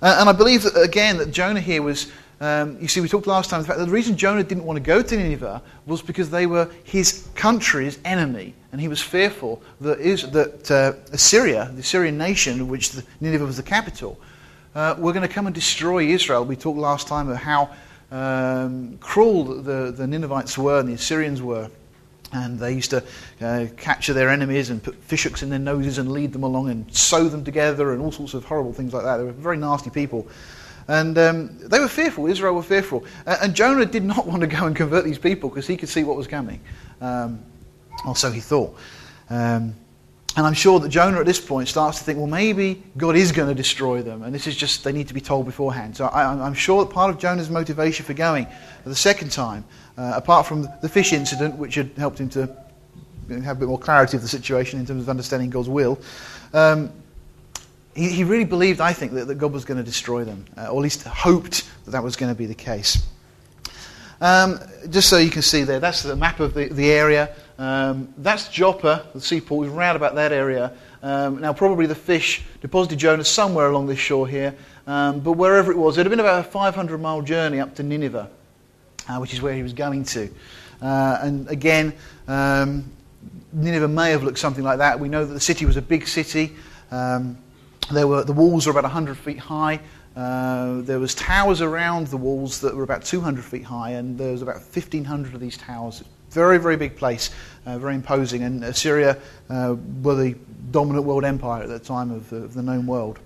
Uh, 0.00 0.16
and 0.18 0.30
I 0.30 0.32
believe 0.32 0.62
that, 0.62 0.80
again, 0.80 1.18
that 1.18 1.30
Jonah 1.30 1.60
here 1.60 1.82
was, 1.82 2.10
um, 2.42 2.76
you 2.80 2.88
see, 2.88 3.00
we 3.00 3.08
talked 3.08 3.28
last 3.28 3.50
time, 3.50 3.60
the 3.60 3.68
fact 3.68 3.78
that 3.78 3.84
the 3.84 3.92
reason 3.92 4.16
Jonah 4.16 4.42
didn't 4.42 4.64
want 4.64 4.76
to 4.76 4.82
go 4.82 5.00
to 5.00 5.16
Nineveh 5.16 5.62
was 5.86 6.02
because 6.02 6.28
they 6.28 6.46
were 6.46 6.68
his 6.82 7.28
country's 7.36 8.00
enemy. 8.04 8.52
And 8.72 8.80
he 8.80 8.88
was 8.88 9.00
fearful 9.00 9.62
that, 9.80 10.00
is, 10.00 10.28
that 10.32 10.68
uh, 10.68 10.94
Assyria, 11.12 11.70
the 11.72 11.82
Assyrian 11.82 12.18
nation, 12.18 12.60
of 12.60 12.68
which 12.68 12.90
the, 12.90 13.04
Nineveh 13.20 13.46
was 13.46 13.58
the 13.58 13.62
capital, 13.62 14.18
uh, 14.74 14.96
were 14.98 15.12
going 15.12 15.26
to 15.26 15.32
come 15.32 15.46
and 15.46 15.54
destroy 15.54 16.06
Israel. 16.06 16.44
We 16.44 16.56
talked 16.56 16.80
last 16.80 17.06
time 17.06 17.28
about 17.28 17.42
how 17.42 17.70
um, 18.10 18.98
cruel 18.98 19.44
the, 19.44 19.92
the 19.96 20.06
Ninevites 20.08 20.58
were 20.58 20.80
and 20.80 20.88
the 20.88 20.94
Assyrians 20.94 21.40
were. 21.40 21.70
And 22.32 22.58
they 22.58 22.72
used 22.72 22.90
to 22.90 23.04
uh, 23.40 23.66
capture 23.76 24.14
their 24.14 24.30
enemies 24.30 24.70
and 24.70 24.82
put 24.82 25.00
fishhooks 25.06 25.44
in 25.44 25.50
their 25.50 25.60
noses 25.60 25.98
and 25.98 26.10
lead 26.10 26.32
them 26.32 26.42
along 26.42 26.70
and 26.70 26.92
sew 26.92 27.28
them 27.28 27.44
together 27.44 27.92
and 27.92 28.02
all 28.02 28.10
sorts 28.10 28.34
of 28.34 28.44
horrible 28.46 28.72
things 28.72 28.92
like 28.92 29.04
that. 29.04 29.18
They 29.18 29.24
were 29.24 29.30
very 29.30 29.58
nasty 29.58 29.90
people. 29.90 30.26
And 30.88 31.16
um, 31.18 31.58
they 31.58 31.78
were 31.78 31.88
fearful. 31.88 32.26
Israel 32.26 32.54
were 32.54 32.62
fearful. 32.62 33.04
Uh, 33.26 33.36
and 33.42 33.54
Jonah 33.54 33.86
did 33.86 34.04
not 34.04 34.26
want 34.28 34.40
to 34.40 34.46
go 34.46 34.66
and 34.66 34.74
convert 34.74 35.04
these 35.04 35.18
people 35.18 35.48
because 35.48 35.66
he 35.66 35.76
could 35.76 35.88
see 35.88 36.04
what 36.04 36.16
was 36.16 36.26
coming. 36.26 36.60
Um, 37.00 37.42
or 38.06 38.16
so 38.16 38.30
he 38.30 38.40
thought. 38.40 38.76
Um, 39.30 39.74
and 40.34 40.46
I'm 40.46 40.54
sure 40.54 40.80
that 40.80 40.88
Jonah 40.88 41.20
at 41.20 41.26
this 41.26 41.40
point 41.40 41.68
starts 41.68 41.98
to 41.98 42.04
think, 42.04 42.18
well, 42.18 42.26
maybe 42.26 42.82
God 42.96 43.16
is 43.16 43.32
going 43.32 43.48
to 43.48 43.54
destroy 43.54 44.00
them. 44.00 44.22
And 44.22 44.34
this 44.34 44.46
is 44.46 44.56
just, 44.56 44.82
they 44.82 44.92
need 44.92 45.08
to 45.08 45.14
be 45.14 45.20
told 45.20 45.44
beforehand. 45.44 45.94
So 45.94 46.06
I, 46.06 46.46
am 46.46 46.54
sure 46.54 46.82
that 46.84 46.92
part 46.92 47.10
of 47.10 47.18
Jonah's 47.18 47.50
motivation 47.50 48.06
for 48.06 48.14
going 48.14 48.46
the 48.84 48.94
second 48.94 49.30
time 49.30 49.64
uh, 49.98 50.12
apart 50.16 50.46
from 50.46 50.68
the 50.80 50.88
fish 50.88 51.12
incident, 51.12 51.56
which 51.56 51.74
had 51.74 51.90
helped 51.96 52.18
him 52.18 52.30
to 52.30 52.56
have 53.44 53.56
a 53.56 53.60
bit 53.60 53.68
more 53.68 53.78
clarity 53.78 54.16
of 54.16 54.22
the 54.22 54.28
situation 54.28 54.80
in 54.80 54.86
terms 54.86 55.02
of 55.02 55.08
understanding 55.08 55.50
God's 55.50 55.68
will, 55.68 55.98
um, 56.54 56.90
he, 57.94 58.08
he, 58.08 58.24
really 58.24 58.44
believed, 58.44 58.80
I 58.80 58.92
think, 58.92 59.12
that, 59.12 59.26
that 59.26 59.36
God 59.36 59.52
was 59.52 59.64
going 59.64 59.78
to 59.78 59.84
destroy 59.84 60.24
them, 60.24 60.44
uh, 60.56 60.68
or 60.68 60.78
at 60.78 60.82
least 60.82 61.02
hoped 61.04 61.68
that 61.84 61.92
that 61.92 62.02
was 62.02 62.16
going 62.16 62.32
to 62.32 62.38
be 62.38 62.46
the 62.46 62.54
case. 62.54 63.06
Um, 64.20 64.60
just 64.88 65.08
so 65.08 65.18
you 65.18 65.30
can 65.30 65.42
see 65.42 65.64
there, 65.64 65.80
that's 65.80 66.02
the 66.02 66.16
map 66.16 66.40
of 66.40 66.54
the, 66.54 66.68
the 66.68 66.90
area. 66.90 67.34
Um, 67.58 68.12
that's 68.18 68.48
Joppa, 68.48 69.06
the 69.14 69.20
seaport. 69.20 69.60
We've 69.60 69.72
round 69.72 69.96
about 69.96 70.14
that 70.14 70.32
area. 70.32 70.72
Um, 71.02 71.40
now, 71.40 71.52
probably 71.52 71.86
the 71.86 71.94
fish 71.94 72.42
deposited 72.60 72.98
Jonah 72.98 73.24
somewhere 73.24 73.68
along 73.68 73.88
this 73.88 73.98
shore 73.98 74.28
here, 74.28 74.54
um, 74.86 75.20
but 75.20 75.32
wherever 75.32 75.72
it 75.72 75.76
was, 75.76 75.98
it 75.98 76.06
had 76.06 76.10
been 76.10 76.20
about 76.20 76.40
a 76.40 76.48
500 76.48 76.98
mile 76.98 77.22
journey 77.22 77.58
up 77.58 77.74
to 77.76 77.82
Nineveh 77.82 78.30
uh, 79.08 79.18
which 79.18 79.32
is 79.32 79.42
where 79.42 79.54
he 79.54 79.62
was 79.62 79.72
going 79.72 80.04
to. 80.04 80.30
Uh, 80.80 81.18
and 81.22 81.48
again, 81.48 81.92
um, 82.28 82.84
Nineveh 83.52 83.88
may 83.88 84.10
have 84.10 84.22
looked 84.22 84.38
something 84.38 84.64
like 84.64 84.78
that. 84.78 84.98
We 84.98 85.08
know 85.08 85.24
that 85.24 85.34
the 85.34 85.40
city 85.40 85.66
was 85.66 85.76
a 85.76 85.82
big 85.82 86.08
city. 86.08 86.52
Um, 86.90 87.38
there 87.90 88.06
were, 88.06 88.24
the 88.24 88.32
walls 88.32 88.66
were 88.66 88.70
about 88.70 88.84
100 88.84 89.16
feet 89.16 89.38
high. 89.38 89.80
Uh, 90.14 90.82
there 90.82 90.98
was 90.98 91.14
towers 91.14 91.60
around 91.60 92.08
the 92.08 92.16
walls 92.16 92.60
that 92.60 92.74
were 92.74 92.82
about 92.82 93.04
200 93.04 93.44
feet 93.44 93.64
high, 93.64 93.90
and 93.90 94.18
there 94.18 94.32
was 94.32 94.42
about 94.42 94.56
1,500 94.56 95.34
of 95.34 95.40
these 95.40 95.56
towers. 95.56 96.04
Very, 96.30 96.58
very 96.58 96.76
big 96.76 96.96
place, 96.96 97.30
uh, 97.66 97.78
very 97.78 97.94
imposing. 97.94 98.42
And 98.42 98.62
Assyria 98.64 99.18
uh, 99.48 99.76
were 100.02 100.14
the 100.14 100.36
dominant 100.70 101.04
world 101.04 101.24
empire 101.24 101.62
at 101.62 101.68
that 101.68 101.84
time 101.84 102.10
of, 102.10 102.32
of 102.32 102.54
the 102.54 102.62
known 102.62 102.86
world. 102.86 103.18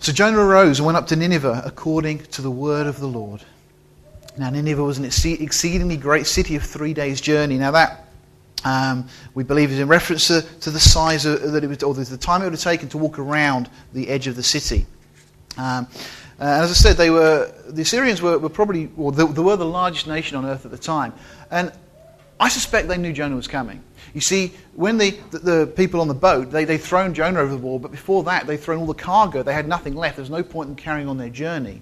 So 0.00 0.12
Jonah 0.12 0.38
arose 0.38 0.80
and 0.80 0.86
went 0.86 0.96
up 0.98 1.06
to 1.08 1.16
Nineveh 1.16 1.62
according 1.64 2.20
to 2.24 2.42
the 2.42 2.50
word 2.50 2.86
of 2.86 2.98
the 2.98 3.06
Lord. 3.06 3.44
Now, 4.36 4.50
Nineveh 4.50 4.82
was 4.82 4.98
an 4.98 5.04
exceedingly 5.04 5.96
great 5.96 6.26
city 6.26 6.56
of 6.56 6.62
three 6.62 6.94
days' 6.94 7.20
journey. 7.20 7.58
Now, 7.58 7.70
that 7.72 8.11
um, 8.64 9.08
we 9.34 9.44
believe 9.44 9.70
is 9.70 9.78
in 9.78 9.88
reference 9.88 10.28
to, 10.28 10.42
to 10.60 10.70
the 10.70 10.80
size 10.80 11.26
of, 11.26 11.52
that 11.52 11.64
it 11.64 11.66
was, 11.66 11.82
or 11.82 11.94
the 11.94 12.16
time 12.16 12.42
it 12.42 12.44
would 12.44 12.52
have 12.52 12.60
taken 12.60 12.88
to 12.90 12.98
walk 12.98 13.18
around 13.18 13.68
the 13.92 14.08
edge 14.08 14.26
of 14.26 14.36
the 14.36 14.42
city. 14.42 14.86
Um, 15.56 15.86
uh, 16.40 16.44
as 16.44 16.70
I 16.70 16.74
said, 16.74 16.96
they 16.96 17.10
were 17.10 17.52
the 17.68 17.82
Assyrians 17.82 18.22
were, 18.22 18.38
were 18.38 18.48
probably, 18.48 18.90
or 18.96 19.12
they, 19.12 19.24
they 19.24 19.42
were 19.42 19.56
the 19.56 19.64
largest 19.64 20.06
nation 20.06 20.36
on 20.36 20.44
earth 20.44 20.64
at 20.64 20.70
the 20.70 20.78
time, 20.78 21.12
and 21.50 21.72
I 22.40 22.48
suspect 22.48 22.88
they 22.88 22.98
knew 22.98 23.12
Jonah 23.12 23.36
was 23.36 23.46
coming. 23.46 23.82
You 24.14 24.20
see, 24.20 24.52
when 24.74 24.98
the, 24.98 25.10
the, 25.30 25.38
the, 25.38 25.66
people 25.66 26.00
on 26.00 26.08
the 26.08 26.14
boat, 26.14 26.50
they, 26.50 26.64
they'd 26.64 26.78
thrown 26.78 27.14
Jonah 27.14 27.40
over 27.40 27.52
the 27.52 27.58
wall, 27.58 27.78
but 27.78 27.90
before 27.90 28.24
that, 28.24 28.46
they'd 28.46 28.58
thrown 28.58 28.80
all 28.80 28.86
the 28.86 28.94
cargo. 28.94 29.42
They 29.42 29.54
had 29.54 29.68
nothing 29.68 29.94
left. 29.94 30.16
There 30.16 30.22
was 30.22 30.30
no 30.30 30.42
point 30.42 30.68
in 30.68 30.74
carrying 30.74 31.08
on 31.08 31.16
their 31.16 31.30
journey. 31.30 31.80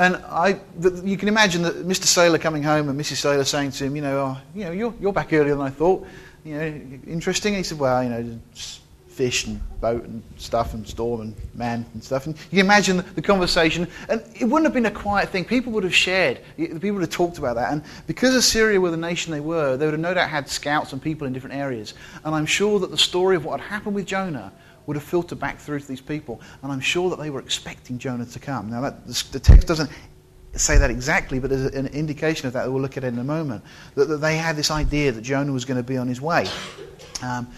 And 0.00 0.16
I, 0.30 0.58
you 1.04 1.18
can 1.18 1.28
imagine 1.28 1.60
that 1.60 1.86
Mr. 1.86 2.04
Sailor 2.04 2.38
coming 2.38 2.62
home 2.62 2.88
and 2.88 2.98
Mrs. 2.98 3.16
Sailor 3.16 3.44
saying 3.44 3.72
to 3.72 3.84
him, 3.84 3.94
you 3.96 4.00
know, 4.00 4.18
oh, 4.18 4.38
you 4.54 4.64
know, 4.64 4.70
you're, 4.70 4.94
you're 4.98 5.12
back 5.12 5.30
earlier 5.30 5.54
than 5.54 5.60
I 5.60 5.68
thought. 5.68 6.06
You 6.42 6.54
know, 6.54 6.80
interesting. 7.06 7.52
And 7.52 7.58
he 7.58 7.64
said, 7.64 7.78
well, 7.78 8.02
you 8.02 8.08
know, 8.08 8.40
fish 9.20 9.44
and 9.44 9.60
boat 9.82 10.02
and 10.04 10.22
stuff 10.38 10.72
and 10.72 10.88
storm 10.88 11.20
and 11.20 11.34
man 11.54 11.84
and 11.92 12.02
stuff. 12.02 12.24
And 12.24 12.34
you 12.50 12.56
can 12.56 12.60
imagine 12.60 13.04
the 13.16 13.20
conversation. 13.20 13.86
And 14.08 14.24
it 14.34 14.46
wouldn't 14.46 14.64
have 14.64 14.72
been 14.72 14.86
a 14.86 14.90
quiet 14.90 15.28
thing. 15.28 15.44
People 15.44 15.72
would 15.72 15.84
have 15.84 15.94
shared. 15.94 16.40
People 16.56 16.92
would 16.92 17.02
have 17.02 17.10
talked 17.10 17.36
about 17.36 17.56
that. 17.56 17.70
And 17.70 17.82
because 18.06 18.34
Assyria 18.34 18.80
were 18.80 18.90
the 18.90 18.96
nation 18.96 19.30
they 19.30 19.40
were, 19.40 19.76
they 19.76 19.84
would 19.84 19.92
have 19.92 20.00
no 20.00 20.14
doubt 20.14 20.30
had 20.30 20.48
scouts 20.48 20.94
and 20.94 21.02
people 21.02 21.26
in 21.26 21.34
different 21.34 21.54
areas. 21.54 21.92
And 22.24 22.34
I'm 22.34 22.46
sure 22.46 22.78
that 22.78 22.90
the 22.90 22.96
story 22.96 23.36
of 23.36 23.44
what 23.44 23.60
had 23.60 23.68
happened 23.68 23.94
with 23.94 24.06
Jonah 24.06 24.54
would 24.86 24.96
have 24.96 25.04
filtered 25.04 25.38
back 25.38 25.58
through 25.58 25.80
to 25.80 25.86
these 25.86 26.00
people. 26.00 26.40
And 26.62 26.72
I'm 26.72 26.80
sure 26.80 27.10
that 27.10 27.18
they 27.18 27.28
were 27.28 27.40
expecting 27.40 27.98
Jonah 27.98 28.24
to 28.24 28.38
come. 28.38 28.70
Now, 28.70 28.80
that, 28.80 29.06
the 29.06 29.38
text 29.38 29.68
doesn't 29.68 29.90
say 30.54 30.78
that 30.78 30.90
exactly, 30.90 31.40
but 31.40 31.50
there's 31.50 31.74
an 31.74 31.88
indication 31.88 32.46
of 32.46 32.54
that 32.54 32.64
that 32.64 32.70
we'll 32.72 32.80
look 32.80 32.96
at 32.96 33.04
in 33.04 33.18
a 33.18 33.24
moment. 33.24 33.64
That, 33.96 34.06
that 34.06 34.16
they 34.22 34.38
had 34.38 34.56
this 34.56 34.70
idea 34.70 35.12
that 35.12 35.20
Jonah 35.20 35.52
was 35.52 35.66
going 35.66 35.76
to 35.76 35.82
be 35.82 35.98
on 35.98 36.08
his 36.08 36.22
way. 36.22 36.46
Um, 37.22 37.48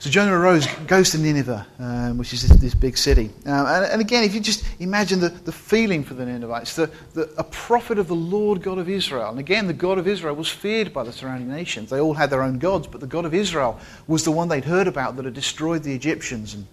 so 0.00 0.10
Jonah 0.10 0.38
arose, 0.38 0.66
goes 0.86 1.10
to 1.10 1.18
Nineveh, 1.18 1.66
um, 1.80 2.18
which 2.18 2.32
is 2.32 2.46
this, 2.46 2.56
this 2.58 2.74
big 2.74 2.96
city. 2.96 3.30
Um, 3.46 3.66
and, 3.66 3.84
and, 3.86 4.00
again, 4.00 4.22
if 4.22 4.32
you 4.32 4.40
just 4.40 4.64
imagine 4.78 5.18
the, 5.18 5.30
the 5.30 5.50
feeling 5.50 6.04
for 6.04 6.14
the 6.14 6.24
Ninevites, 6.24 6.76
the, 6.76 6.88
the, 7.14 7.28
a 7.36 7.42
prophet 7.42 7.98
of 7.98 8.06
the 8.06 8.14
Lord 8.14 8.62
God 8.62 8.78
of 8.78 8.88
Israel. 8.88 9.30
And 9.30 9.40
again, 9.40 9.66
the 9.66 9.72
God 9.72 9.98
of 9.98 10.06
Israel 10.06 10.36
was 10.36 10.48
feared 10.48 10.92
by 10.92 11.02
the 11.02 11.12
surrounding 11.12 11.48
nations. 11.48 11.90
They 11.90 12.00
all 12.00 12.14
had 12.14 12.30
their 12.30 12.42
own 12.42 12.60
gods, 12.60 12.86
but 12.86 13.00
the 13.00 13.08
God 13.08 13.24
of 13.24 13.34
Israel 13.34 13.80
was 14.06 14.24
the 14.24 14.30
one 14.30 14.48
they'd 14.48 14.64
heard 14.64 14.86
about 14.86 15.16
that 15.16 15.24
had 15.24 15.34
destroyed 15.34 15.82
the 15.82 15.94
Egyptians 15.94 16.54
and 16.54 16.66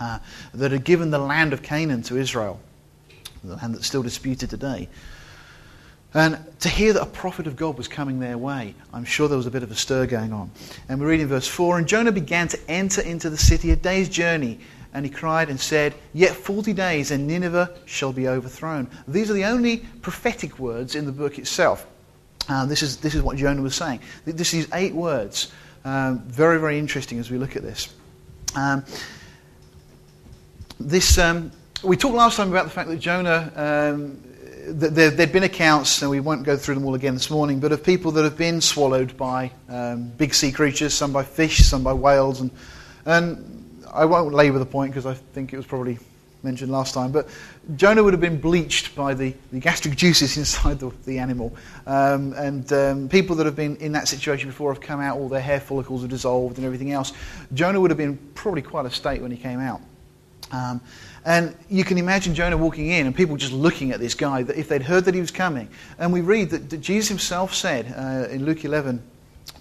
uh, 0.00 0.18
that 0.54 0.72
had 0.72 0.84
given 0.84 1.10
the 1.10 1.18
land 1.18 1.52
of 1.52 1.62
Canaan 1.62 2.02
to 2.02 2.16
Israel, 2.16 2.60
the 3.44 3.56
land 3.56 3.74
that's 3.74 3.86
still 3.86 4.02
disputed 4.02 4.50
today. 4.50 4.88
And 6.14 6.38
to 6.60 6.68
hear 6.68 6.92
that 6.92 7.02
a 7.02 7.06
prophet 7.06 7.48
of 7.48 7.56
God 7.56 7.76
was 7.76 7.88
coming 7.88 8.20
their 8.20 8.38
way, 8.38 8.74
I'm 8.92 9.04
sure 9.04 9.26
there 9.26 9.36
was 9.36 9.48
a 9.48 9.50
bit 9.50 9.64
of 9.64 9.70
a 9.72 9.74
stir 9.74 10.06
going 10.06 10.32
on. 10.32 10.50
And 10.88 11.00
we 11.00 11.06
read 11.06 11.20
in 11.20 11.26
verse 11.26 11.48
4 11.48 11.78
And 11.78 11.88
Jonah 11.88 12.12
began 12.12 12.46
to 12.48 12.70
enter 12.70 13.02
into 13.02 13.30
the 13.30 13.36
city 13.36 13.72
a 13.72 13.76
day's 13.76 14.08
journey. 14.08 14.60
And 14.94 15.04
he 15.04 15.10
cried 15.10 15.50
and 15.50 15.58
said, 15.58 15.92
Yet 16.12 16.36
forty 16.36 16.72
days, 16.72 17.10
and 17.10 17.26
Nineveh 17.26 17.76
shall 17.84 18.12
be 18.12 18.28
overthrown. 18.28 18.88
These 19.08 19.28
are 19.28 19.34
the 19.34 19.44
only 19.44 19.78
prophetic 20.02 20.60
words 20.60 20.94
in 20.94 21.04
the 21.04 21.10
book 21.10 21.36
itself. 21.36 21.84
Uh, 22.48 22.64
this, 22.64 22.80
is, 22.80 22.98
this 22.98 23.16
is 23.16 23.20
what 23.20 23.36
Jonah 23.36 23.60
was 23.60 23.74
saying. 23.74 23.98
This 24.24 24.54
is 24.54 24.68
eight 24.72 24.94
words. 24.94 25.52
Um, 25.84 26.20
very, 26.20 26.60
very 26.60 26.78
interesting 26.78 27.18
as 27.18 27.28
we 27.28 27.38
look 27.38 27.56
at 27.56 27.62
this. 27.62 27.92
Um, 28.54 28.84
this, 30.78 31.18
um, 31.18 31.50
we 31.82 31.96
talked 31.96 32.14
last 32.14 32.36
time 32.36 32.50
about 32.50 32.64
the 32.64 32.70
fact 32.70 32.88
that 32.88 33.00
Jonah, 33.00 33.52
um, 33.56 34.22
there, 34.66 35.10
had 35.10 35.32
been 35.32 35.42
accounts, 35.42 36.02
and 36.02 36.10
we 36.10 36.20
won't 36.20 36.44
go 36.44 36.56
through 36.56 36.74
them 36.74 36.86
all 36.86 36.94
again 36.94 37.14
this 37.14 37.30
morning, 37.30 37.60
but 37.60 37.72
of 37.72 37.84
people 37.84 38.12
that 38.12 38.24
have 38.24 38.36
been 38.36 38.60
swallowed 38.60 39.16
by 39.16 39.50
um, 39.68 40.08
big 40.08 40.34
sea 40.34 40.52
creatures, 40.52 40.94
some 40.94 41.12
by 41.12 41.22
fish, 41.22 41.58
some 41.58 41.82
by 41.82 41.92
whales. 41.92 42.40
And, 42.40 42.50
and 43.04 43.84
I 43.92 44.04
won't 44.04 44.34
labour 44.34 44.58
the 44.58 44.66
point 44.66 44.92
because 44.92 45.06
I 45.06 45.14
think 45.14 45.52
it 45.52 45.56
was 45.56 45.66
probably 45.66 45.98
mentioned 46.42 46.70
last 46.70 46.94
time, 46.94 47.10
but 47.10 47.28
Jonah 47.76 48.02
would 48.02 48.12
have 48.12 48.20
been 48.20 48.40
bleached 48.40 48.94
by 48.94 49.14
the, 49.14 49.34
the 49.50 49.58
gastric 49.58 49.96
juices 49.96 50.36
inside 50.36 50.78
the, 50.78 50.90
the 51.06 51.18
animal. 51.18 51.56
Um, 51.86 52.32
and 52.34 52.70
um, 52.72 53.08
people 53.08 53.36
that 53.36 53.46
have 53.46 53.56
been 53.56 53.76
in 53.76 53.92
that 53.92 54.08
situation 54.08 54.50
before 54.50 54.72
have 54.72 54.82
come 54.82 55.00
out, 55.00 55.16
all 55.16 55.28
their 55.28 55.40
hair 55.40 55.60
follicles 55.60 56.04
are 56.04 56.08
dissolved 56.08 56.58
and 56.58 56.66
everything 56.66 56.92
else. 56.92 57.12
Jonah 57.54 57.80
would 57.80 57.90
have 57.90 57.98
been 57.98 58.18
probably 58.34 58.62
quite 58.62 58.86
a 58.86 58.90
state 58.90 59.22
when 59.22 59.30
he 59.30 59.36
came 59.36 59.60
out. 59.60 59.80
Um, 60.52 60.80
and 61.24 61.56
you 61.70 61.84
can 61.84 61.96
imagine 61.96 62.34
Jonah 62.34 62.56
walking 62.56 62.88
in 62.88 63.06
and 63.06 63.14
people 63.14 63.36
just 63.36 63.52
looking 63.52 63.92
at 63.92 64.00
this 64.00 64.14
guy, 64.14 64.40
if 64.40 64.68
they'd 64.68 64.82
heard 64.82 65.06
that 65.06 65.14
he 65.14 65.20
was 65.20 65.30
coming. 65.30 65.68
And 65.98 66.12
we 66.12 66.20
read 66.20 66.50
that, 66.50 66.68
that 66.70 66.78
Jesus 66.78 67.08
himself 67.08 67.54
said 67.54 67.94
uh, 67.96 68.28
in 68.28 68.44
Luke 68.44 68.64
11, 68.64 69.02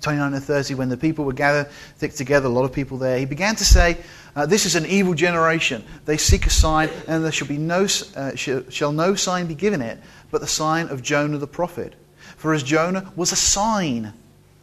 29 0.02 0.34
and 0.34 0.44
30, 0.44 0.76
when 0.76 0.90
the 0.90 0.98
people 0.98 1.24
were 1.24 1.34
gathered 1.34 1.70
thick 1.98 2.14
together, 2.14 2.48
a 2.48 2.50
lot 2.50 2.66
of 2.66 2.74
people 2.74 2.98
there, 2.98 3.18
he 3.18 3.26
began 3.26 3.56
to 3.56 3.64
say, 3.64 3.98
uh, 4.36 4.46
This 4.46 4.66
is 4.66 4.76
an 4.76 4.86
evil 4.86 5.14
generation. 5.14 5.86
They 6.04 6.18
seek 6.18 6.46
a 6.46 6.50
sign, 6.50 6.90
and 7.08 7.24
there 7.24 7.32
shall, 7.32 7.48
be 7.48 7.58
no, 7.58 7.88
uh, 8.16 8.36
shall, 8.36 8.70
shall 8.70 8.92
no 8.92 9.16
sign 9.16 9.48
be 9.48 9.56
given 9.56 9.82
it, 9.82 10.00
but 10.32 10.42
the 10.42 10.48
sign 10.48 10.90
of 10.90 11.02
Jonah 11.02 11.38
the 11.38 11.48
prophet. 11.48 11.96
For 12.36 12.54
as 12.54 12.64
Jonah 12.64 13.12
was 13.16 13.32
a 13.32 13.38
sign 13.38 14.14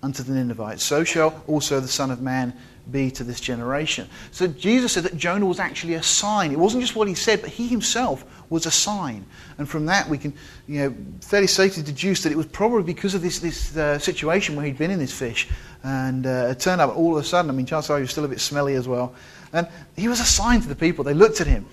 unto 0.02 0.23
the 0.23 0.33
Ninevites, 0.33 0.85
so 0.85 1.04
shall 1.04 1.42
also 1.47 1.80
the 1.80 1.88
Son 1.88 2.11
of 2.11 2.21
Man 2.21 2.54
be 2.91 3.11
to 3.13 3.25
this 3.25 3.41
generation. 3.41 4.09
So 4.31 4.47
Jesus 4.47 4.93
said 4.93 5.05
that 5.05 5.17
Jonah 5.17 5.47
was 5.47 5.61
actually 5.61 5.95
a 5.95 6.03
sign. 6.03 6.53
It 6.53 6.59
wasn't 6.59 6.83
just 6.83 6.97
what 6.97 7.09
he 7.09 7.15
said, 7.15 7.41
but 7.41 7.51
he 7.51 7.69
himself 7.69 8.25
was 8.51 8.67
a 8.67 8.71
sign. 8.71 9.25
And 9.59 9.69
from 9.69 9.87
that, 9.87 10.09
we 10.09 10.19
can 10.19 10.35
you 10.67 10.81
know, 10.81 10.97
fairly 11.21 11.47
safely 11.47 11.83
deduce 11.83 12.23
that 12.25 12.33
it 12.33 12.37
was 12.37 12.47
probably 12.47 12.83
because 12.83 13.15
of 13.15 13.23
this, 13.23 13.39
this 13.39 13.77
uh, 13.77 13.99
situation 13.99 14.57
where 14.57 14.67
he'd 14.67 14.79
been 14.79 14.91
in 14.91 14.99
this 14.99 15.13
fish. 15.13 15.49
And 15.83 16.27
uh, 16.27 16.49
it 16.51 16.61
turned 16.61 16.81
out 16.81 16.95
all 16.95 17.17
of 17.17 17.23
a 17.23 17.27
sudden, 17.27 17.51
I 17.51 17.55
mean, 17.55 17.67
chances 17.67 17.91
are 17.91 17.97
he 17.97 18.03
was 18.03 18.11
still 18.11 18.25
a 18.25 18.29
bit 18.29 18.41
smelly 18.41 18.75
as 18.75 18.89
well. 18.89 19.15
And 19.53 19.69
he 19.97 20.09
was 20.09 20.21
a 20.21 20.25
sign 20.25 20.61
to 20.61 20.69
the 20.69 20.77
people. 20.77 21.05
They 21.05 21.15
looked 21.15 21.41
at 21.41 21.47
him. 21.47 21.67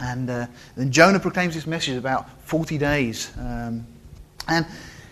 And 0.00 0.30
uh, 0.30 0.46
then 0.76 0.90
Jonah 0.90 1.20
proclaims 1.20 1.54
this 1.54 1.66
message 1.66 1.96
about 1.96 2.40
40 2.42 2.78
days. 2.78 3.30
Um, 3.38 3.86
and 4.48 4.66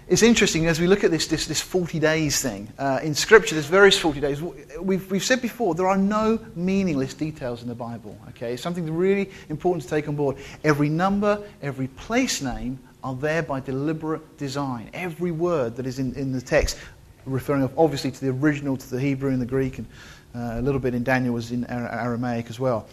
it's 0.08 0.22
interesting 0.22 0.66
as 0.66 0.80
we 0.80 0.86
look 0.86 1.04
at 1.04 1.10
this, 1.10 1.26
this, 1.26 1.46
this 1.46 1.60
40 1.60 1.98
days 1.98 2.40
thing. 2.40 2.72
Uh, 2.78 2.98
in 3.02 3.14
Scripture, 3.14 3.54
there's 3.54 3.66
various 3.66 3.98
40 3.98 4.20
days. 4.20 4.40
We've, 4.80 5.10
we've 5.10 5.22
said 5.22 5.42
before, 5.42 5.74
there 5.74 5.86
are 5.86 5.98
no 5.98 6.38
meaningless 6.56 7.12
details 7.12 7.60
in 7.60 7.68
the 7.68 7.74
Bible. 7.74 8.18
Okay? 8.30 8.54
It's 8.54 8.62
something 8.62 8.90
really 8.96 9.30
important 9.50 9.82
to 9.82 9.90
take 9.90 10.08
on 10.08 10.16
board. 10.16 10.36
Every 10.64 10.88
number, 10.88 11.42
every 11.60 11.88
place 11.88 12.40
name 12.40 12.78
are 13.04 13.14
there 13.14 13.42
by 13.42 13.60
deliberate 13.60 14.38
design. 14.38 14.88
Every 14.94 15.30
word 15.30 15.76
that 15.76 15.86
is 15.86 15.98
in, 15.98 16.14
in 16.14 16.32
the 16.32 16.40
text, 16.40 16.78
referring 17.26 17.68
obviously 17.76 18.10
to 18.10 18.20
the 18.20 18.30
original, 18.30 18.78
to 18.78 18.90
the 18.90 19.00
Hebrew 19.00 19.30
and 19.30 19.42
the 19.42 19.46
Greek, 19.46 19.78
and 19.78 19.86
uh, 20.34 20.54
a 20.54 20.62
little 20.62 20.80
bit 20.80 20.94
in 20.94 21.04
Daniel 21.04 21.34
was 21.34 21.52
in 21.52 21.66
Aramaic 21.66 22.48
as 22.48 22.58
well. 22.58 22.86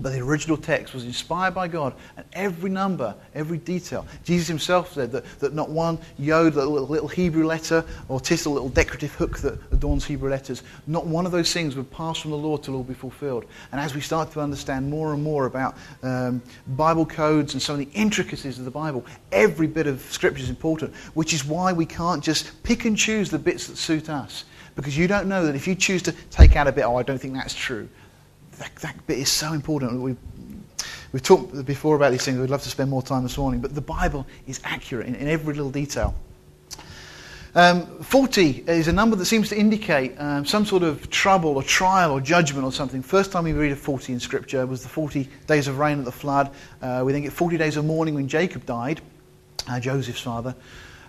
But 0.00 0.12
the 0.12 0.20
original 0.20 0.56
text 0.56 0.94
was 0.94 1.04
inspired 1.04 1.54
by 1.54 1.68
God, 1.68 1.94
and 2.16 2.24
every 2.32 2.70
number, 2.70 3.14
every 3.34 3.58
detail. 3.58 4.06
Jesus 4.24 4.48
himself 4.48 4.92
said 4.94 5.12
that, 5.12 5.24
that 5.40 5.54
not 5.54 5.68
one 5.68 5.98
yod, 6.18 6.54
little, 6.54 6.86
little 6.86 7.08
Hebrew 7.08 7.44
letter, 7.44 7.84
or 8.08 8.18
tittle, 8.18 8.54
little 8.54 8.70
decorative 8.70 9.12
hook 9.14 9.38
that 9.40 9.58
adorns 9.70 10.06
Hebrew 10.06 10.30
letters, 10.30 10.62
not 10.86 11.06
one 11.06 11.26
of 11.26 11.32
those 11.32 11.52
things 11.52 11.76
would 11.76 11.90
pass 11.90 12.18
from 12.18 12.30
the 12.30 12.38
law 12.38 12.56
till 12.56 12.74
all 12.74 12.82
be 12.82 12.94
fulfilled. 12.94 13.44
And 13.70 13.80
as 13.80 13.94
we 13.94 14.00
start 14.00 14.32
to 14.32 14.40
understand 14.40 14.88
more 14.88 15.12
and 15.12 15.22
more 15.22 15.44
about 15.44 15.76
um, 16.02 16.42
Bible 16.68 17.04
codes 17.04 17.52
and 17.52 17.60
some 17.62 17.78
of 17.78 17.80
the 17.80 17.92
intricacies 17.92 18.58
of 18.58 18.64
the 18.64 18.70
Bible, 18.70 19.04
every 19.30 19.66
bit 19.66 19.86
of 19.86 20.00
Scripture 20.10 20.42
is 20.42 20.50
important, 20.50 20.94
which 21.12 21.34
is 21.34 21.44
why 21.44 21.72
we 21.72 21.84
can't 21.84 22.24
just 22.24 22.62
pick 22.62 22.86
and 22.86 22.96
choose 22.96 23.30
the 23.30 23.38
bits 23.38 23.66
that 23.66 23.76
suit 23.76 24.08
us. 24.08 24.44
Because 24.74 24.96
you 24.96 25.06
don't 25.06 25.28
know 25.28 25.44
that 25.44 25.54
if 25.54 25.66
you 25.68 25.74
choose 25.74 26.02
to 26.04 26.12
take 26.30 26.56
out 26.56 26.66
a 26.66 26.72
bit, 26.72 26.84
oh, 26.84 26.96
I 26.96 27.02
don't 27.02 27.18
think 27.18 27.34
that's 27.34 27.54
true 27.54 27.90
that, 28.62 28.76
that 28.76 29.06
bit 29.06 29.18
is 29.18 29.30
so 29.30 29.52
important. 29.52 30.00
We've, 30.00 30.16
we've 31.12 31.22
talked 31.22 31.64
before 31.64 31.96
about 31.96 32.12
these 32.12 32.24
things. 32.24 32.38
We'd 32.38 32.50
love 32.50 32.62
to 32.62 32.70
spend 32.70 32.90
more 32.90 33.02
time 33.02 33.24
this 33.24 33.36
morning. 33.36 33.60
But 33.60 33.74
the 33.74 33.80
Bible 33.80 34.26
is 34.46 34.60
accurate 34.64 35.08
in, 35.08 35.16
in 35.16 35.28
every 35.28 35.54
little 35.54 35.70
detail. 35.70 36.14
Um, 37.54 37.86
40 38.02 38.64
is 38.66 38.88
a 38.88 38.92
number 38.92 39.14
that 39.16 39.26
seems 39.26 39.50
to 39.50 39.58
indicate 39.58 40.18
um, 40.18 40.46
some 40.46 40.64
sort 40.64 40.82
of 40.82 41.10
trouble 41.10 41.50
or 41.56 41.62
trial 41.62 42.12
or 42.12 42.20
judgment 42.20 42.64
or 42.64 42.72
something. 42.72 43.02
First 43.02 43.30
time 43.30 43.44
we 43.44 43.52
read 43.52 43.72
of 43.72 43.78
40 43.78 44.14
in 44.14 44.20
Scripture 44.20 44.64
was 44.64 44.82
the 44.82 44.88
40 44.88 45.28
days 45.46 45.68
of 45.68 45.78
rain 45.78 45.98
at 45.98 46.06
the 46.06 46.12
flood. 46.12 46.50
Uh, 46.80 47.02
we 47.04 47.12
then 47.12 47.22
get 47.22 47.32
40 47.32 47.58
days 47.58 47.76
of 47.76 47.84
mourning 47.84 48.14
when 48.14 48.26
Jacob 48.26 48.64
died, 48.64 49.02
uh, 49.68 49.78
Joseph's 49.80 50.20
father. 50.20 50.54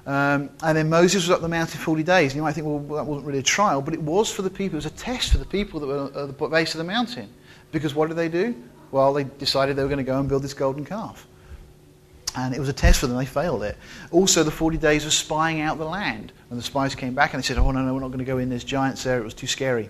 Um, 0.06 0.50
and 0.62 0.78
then 0.78 0.90
Moses 0.90 1.28
was 1.28 1.30
up 1.30 1.40
the 1.40 1.48
mountain 1.48 1.80
40 1.80 2.04
days. 2.04 2.32
And 2.32 2.38
you 2.38 2.42
might 2.42 2.54
think, 2.54 2.68
well, 2.68 2.80
that 2.98 3.06
wasn't 3.06 3.26
really 3.26 3.40
a 3.40 3.44
trial, 3.44 3.82
but 3.82 3.94
it 3.94 4.02
was 4.02 4.30
for 4.30 4.42
the 4.42 4.50
people. 4.50 4.76
It 4.76 4.84
was 4.84 4.86
a 4.86 4.90
test 4.90 5.32
for 5.32 5.38
the 5.38 5.46
people 5.46 5.80
that 5.80 5.88
were 5.88 6.24
at 6.24 6.38
the 6.38 6.48
base 6.48 6.74
of 6.74 6.80
the 6.80 6.84
mountain. 6.84 7.30
Because 7.74 7.94
what 7.94 8.08
did 8.08 8.16
they 8.16 8.30
do? 8.30 8.56
Well, 8.92 9.12
they 9.12 9.26
decided 9.26 9.76
they 9.76 9.82
were 9.82 9.90
going 9.90 9.98
to 9.98 10.04
go 10.04 10.20
and 10.20 10.30
build 10.30 10.44
this 10.44 10.54
golden 10.54 10.86
calf. 10.86 11.28
And 12.36 12.56
it 12.56 12.60
was 12.60 12.70
a 12.70 12.74
test 12.74 13.00
for 13.00 13.08
them. 13.08 13.18
They 13.18 13.26
failed 13.26 13.64
it. 13.64 13.78
Also, 14.12 14.44
the 14.44 14.52
40 14.52 14.78
days 14.78 15.06
of 15.06 15.14
spying 15.14 15.60
out 15.60 15.78
the 15.78 15.86
land. 15.86 16.32
And 16.50 16.58
the 16.58 16.64
spies 16.64 16.96
came 16.96 17.14
back 17.14 17.34
and 17.34 17.42
they 17.42 17.46
said, 17.46 17.58
oh, 17.58 17.72
no, 17.72 17.82
no, 17.82 17.94
we're 17.94 18.00
not 18.00 18.08
going 18.08 18.20
to 18.20 18.26
go 18.26 18.38
in. 18.38 18.50
There's 18.50 18.64
giants 18.64 19.04
there. 19.04 19.20
It 19.20 19.24
was 19.24 19.34
too 19.34 19.48
scary. 19.48 19.90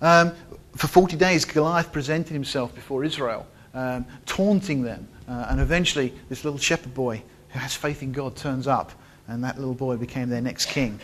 Um, 0.00 0.32
for 0.76 0.88
40 0.88 1.16
days, 1.16 1.44
Goliath 1.44 1.92
presented 1.92 2.32
himself 2.32 2.74
before 2.74 3.04
Israel, 3.04 3.46
um, 3.72 4.04
taunting 4.26 4.82
them. 4.82 5.08
Uh, 5.28 5.46
and 5.50 5.60
eventually, 5.60 6.12
this 6.28 6.44
little 6.44 6.58
shepherd 6.58 6.94
boy 6.94 7.22
who 7.50 7.58
has 7.60 7.74
faith 7.74 8.02
in 8.02 8.10
God 8.10 8.34
turns 8.34 8.66
up. 8.66 8.92
And 9.28 9.44
that 9.44 9.58
little 9.58 9.74
boy 9.74 9.96
became 9.96 10.28
their 10.28 10.40
next 10.40 10.66
king. 10.66 10.98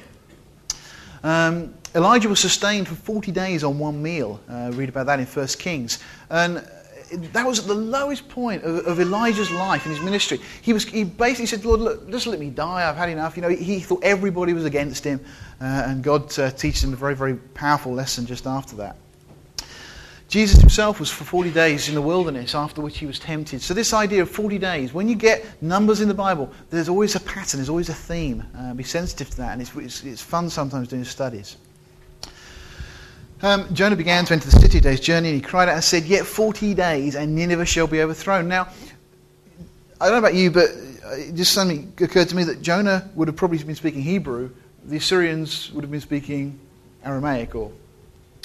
Um, 1.22 1.74
Elijah 1.94 2.28
was 2.28 2.40
sustained 2.40 2.86
for 2.86 2.94
40 2.94 3.32
days 3.32 3.64
on 3.64 3.78
one 3.78 4.02
meal. 4.02 4.40
Uh, 4.48 4.70
read 4.74 4.88
about 4.88 5.06
that 5.06 5.20
in 5.20 5.26
1 5.26 5.46
Kings. 5.58 5.98
And 6.30 6.66
that 7.10 7.46
was 7.46 7.58
at 7.58 7.66
the 7.66 7.74
lowest 7.74 8.28
point 8.28 8.62
of, 8.64 8.86
of, 8.86 9.00
Elijah's 9.00 9.50
life 9.50 9.86
in 9.86 9.92
his 9.92 10.00
ministry. 10.00 10.38
He, 10.60 10.72
was, 10.72 10.84
he 10.84 11.04
basically 11.04 11.46
said, 11.46 11.64
Lord, 11.64 11.80
look, 11.80 12.10
just 12.10 12.26
let 12.26 12.38
me 12.38 12.50
die. 12.50 12.88
I've 12.88 12.96
had 12.96 13.08
enough. 13.08 13.36
You 13.36 13.42
know, 13.42 13.48
he 13.48 13.80
thought 13.80 14.04
everybody 14.04 14.52
was 14.52 14.64
against 14.64 15.04
him. 15.04 15.20
Uh, 15.60 15.64
and 15.86 16.04
God 16.04 16.38
uh, 16.38 16.50
teaches 16.50 16.84
him 16.84 16.92
a 16.92 16.96
very, 16.96 17.14
very 17.14 17.36
powerful 17.36 17.92
lesson 17.92 18.26
just 18.26 18.46
after 18.46 18.76
that. 18.76 18.96
Jesus 20.28 20.60
himself 20.60 21.00
was 21.00 21.10
for 21.10 21.24
40 21.24 21.50
days 21.52 21.88
in 21.88 21.94
the 21.94 22.02
wilderness, 22.02 22.54
after 22.54 22.82
which 22.82 22.98
he 22.98 23.06
was 23.06 23.18
tempted. 23.18 23.62
So, 23.62 23.72
this 23.72 23.94
idea 23.94 24.20
of 24.20 24.30
40 24.30 24.58
days, 24.58 24.92
when 24.92 25.08
you 25.08 25.14
get 25.14 25.62
numbers 25.62 26.02
in 26.02 26.08
the 26.08 26.14
Bible, 26.14 26.52
there's 26.68 26.90
always 26.90 27.14
a 27.16 27.20
pattern, 27.20 27.58
there's 27.58 27.70
always 27.70 27.88
a 27.88 27.94
theme. 27.94 28.44
Uh, 28.56 28.74
be 28.74 28.84
sensitive 28.84 29.30
to 29.30 29.36
that, 29.38 29.52
and 29.52 29.62
it's, 29.62 29.74
it's, 29.74 30.04
it's 30.04 30.22
fun 30.22 30.50
sometimes 30.50 30.88
doing 30.88 31.04
studies. 31.04 31.56
Um, 33.40 33.72
Jonah 33.72 33.96
began 33.96 34.26
to 34.26 34.34
enter 34.34 34.50
the 34.50 34.60
city 34.60 34.78
a 34.78 34.80
day's 34.82 35.00
journey, 35.00 35.28
and 35.28 35.36
he 35.36 35.40
cried 35.40 35.68
out 35.68 35.76
and 35.76 35.84
said, 35.84 36.04
Yet 36.04 36.26
40 36.26 36.74
days, 36.74 37.14
and 37.14 37.34
Nineveh 37.34 37.64
shall 37.64 37.86
be 37.86 38.02
overthrown. 38.02 38.48
Now, 38.48 38.68
I 39.98 40.06
don't 40.06 40.12
know 40.12 40.18
about 40.18 40.34
you, 40.34 40.50
but 40.50 40.68
it 41.12 41.34
just 41.36 41.52
suddenly 41.52 41.88
occurred 42.02 42.28
to 42.28 42.36
me 42.36 42.44
that 42.44 42.60
Jonah 42.60 43.08
would 43.14 43.28
have 43.28 43.36
probably 43.36 43.62
been 43.62 43.74
speaking 43.74 44.02
Hebrew. 44.02 44.50
The 44.84 44.98
Assyrians 44.98 45.72
would 45.72 45.84
have 45.84 45.90
been 45.90 46.02
speaking 46.02 46.58
Aramaic 47.02 47.54
or 47.54 47.72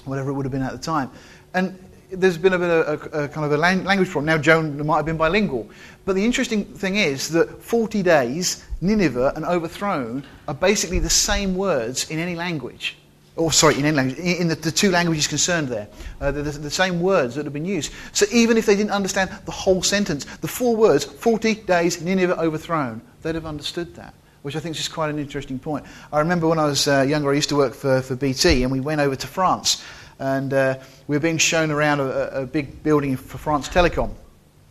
whatever 0.05 0.29
it 0.29 0.33
would 0.33 0.45
have 0.45 0.51
been 0.51 0.61
at 0.61 0.71
the 0.71 0.77
time. 0.77 1.11
And 1.53 1.77
there's 2.11 2.37
been 2.37 2.53
a 2.53 2.59
bit 2.59 2.69
of 2.69 3.13
a, 3.13 3.23
a 3.23 3.27
kind 3.27 3.45
of 3.45 3.51
a 3.51 3.57
language 3.57 4.09
problem. 4.09 4.25
Now, 4.25 4.37
Jonah 4.37 4.83
might 4.83 4.97
have 4.97 5.05
been 5.05 5.17
bilingual. 5.17 5.69
But 6.05 6.15
the 6.15 6.23
interesting 6.23 6.65
thing 6.65 6.97
is 6.97 7.29
that 7.29 7.61
40 7.61 8.03
days, 8.03 8.65
Nineveh, 8.81 9.33
and 9.35 9.45
overthrown 9.45 10.25
are 10.47 10.53
basically 10.53 10.99
the 10.99 11.09
same 11.09 11.55
words 11.55 12.09
in 12.09 12.19
any 12.19 12.35
language. 12.35 12.97
Or, 13.35 13.51
sorry, 13.51 13.79
in 13.79 13.85
any 13.85 13.95
language, 13.95 14.19
in 14.19 14.47
the, 14.47 14.55
the 14.55 14.71
two 14.71 14.91
languages 14.91 15.27
concerned 15.27 15.67
there. 15.67 15.87
Uh, 16.21 16.31
the, 16.31 16.43
the, 16.43 16.69
same 16.69 17.01
words 17.01 17.33
that 17.33 17.45
have 17.45 17.53
been 17.53 17.65
used. 17.65 17.91
So 18.11 18.27
even 18.31 18.57
if 18.57 18.67
they 18.67 18.75
didn't 18.75 18.91
understand 18.91 19.31
the 19.45 19.51
whole 19.51 19.81
sentence, 19.81 20.25
the 20.25 20.47
four 20.47 20.75
words, 20.75 21.03
40 21.03 21.55
days, 21.55 21.99
Nineveh 21.99 22.39
overthrown, 22.39 23.01
they'd 23.23 23.35
have 23.35 23.45
understood 23.45 23.95
that 23.95 24.13
which 24.43 24.57
I 24.57 24.59
think 24.59 24.75
is 24.75 24.79
just 24.79 24.91
quite 24.91 25.09
an 25.09 25.19
interesting 25.19 25.57
point. 25.57 25.85
I 26.11 26.19
remember 26.19 26.49
when 26.49 26.59
I 26.59 26.65
was 26.65 26.85
uh, 26.85 27.03
younger, 27.03 27.31
I 27.31 27.33
used 27.33 27.47
to 27.47 27.55
work 27.55 27.73
for, 27.73 28.01
for 28.01 28.17
BT, 28.17 28.63
and 28.63 28.71
we 28.73 28.81
went 28.81 28.99
over 28.99 29.15
to 29.15 29.25
France 29.25 29.81
and 30.19 30.53
uh, 30.53 30.79
we 31.07 31.15
were 31.15 31.21
being 31.21 31.37
shown 31.37 31.71
around 31.71 31.99
a, 31.99 32.41
a, 32.41 32.45
big 32.45 32.83
building 32.83 33.17
for 33.17 33.37
France 33.37 33.67
Telecom. 33.67 34.13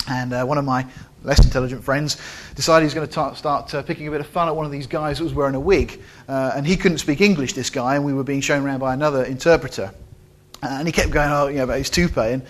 And 0.09 0.33
uh, 0.33 0.45
one 0.45 0.59
of 0.59 0.65
my 0.65 0.87
less 1.23 1.45
intelligent 1.45 1.85
friends 1.85 2.17
decided 2.55 2.83
he 2.83 2.87
was 2.87 2.95
going 2.95 3.09
to 3.09 3.37
start 3.37 3.75
uh, 3.75 3.83
picking 3.83 4.09
a 4.09 4.11
bit 4.11 4.21
of 4.21 4.27
fun 4.27 4.49
at 4.49 4.57
one 4.57 4.67
of 4.67 4.73
these 4.73 4.87
guys 4.87 5.19
that 5.19 5.25
was 5.25 5.35
wearing 5.35 5.55
a 5.55 5.61
wig. 5.61 6.01
Uh, 6.29 6.53
and 6.57 6.67
he 6.67 6.77
couldn't 6.77 6.99
speak 6.99 7.21
English, 7.21 7.53
this 7.53 7.71
guy, 7.71 7.95
and 7.95 8.05
we 8.05 8.13
were 8.13 8.25
being 8.25 8.41
shown 8.41 8.65
around 8.65 8.81
by 8.81 8.95
another 8.95 9.25
interpreter. 9.25 9.93
and 10.63 10.87
he 10.89 10.93
kept 10.93 11.11
going, 11.11 11.31
oh, 11.31 11.49
you 11.49 11.59
know, 11.59 11.65
about 11.65 11.79
his 11.79 11.91
toupee. 11.91 12.33
And 12.33 12.43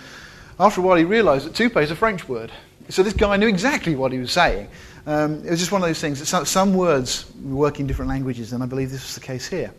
after 0.58 0.80
a 0.80 0.84
while, 0.84 0.96
he 0.96 1.04
realized 1.04 1.46
that 1.46 1.54
toupee 1.54 1.80
is 1.80 1.90
a 1.90 1.96
French 1.96 2.28
word. 2.28 2.52
So 2.88 3.02
this 3.02 3.14
guy 3.14 3.36
knew 3.36 3.48
exactly 3.48 3.94
what 3.94 4.12
he 4.12 4.18
was 4.18 4.32
saying. 4.32 4.68
Um, 5.06 5.44
it 5.44 5.50
was 5.50 5.58
just 5.58 5.72
one 5.72 5.82
of 5.82 5.88
those 5.88 6.00
things 6.00 6.20
that 6.20 6.26
some, 6.26 6.44
some 6.44 6.74
words 6.74 7.30
work 7.36 7.80
in 7.80 7.86
different 7.86 8.08
languages, 8.08 8.52
and 8.52 8.62
I 8.62 8.66
believe 8.66 8.90
this 8.90 9.02
was 9.02 9.14
the 9.14 9.20
case 9.20 9.46
here. 9.48 9.72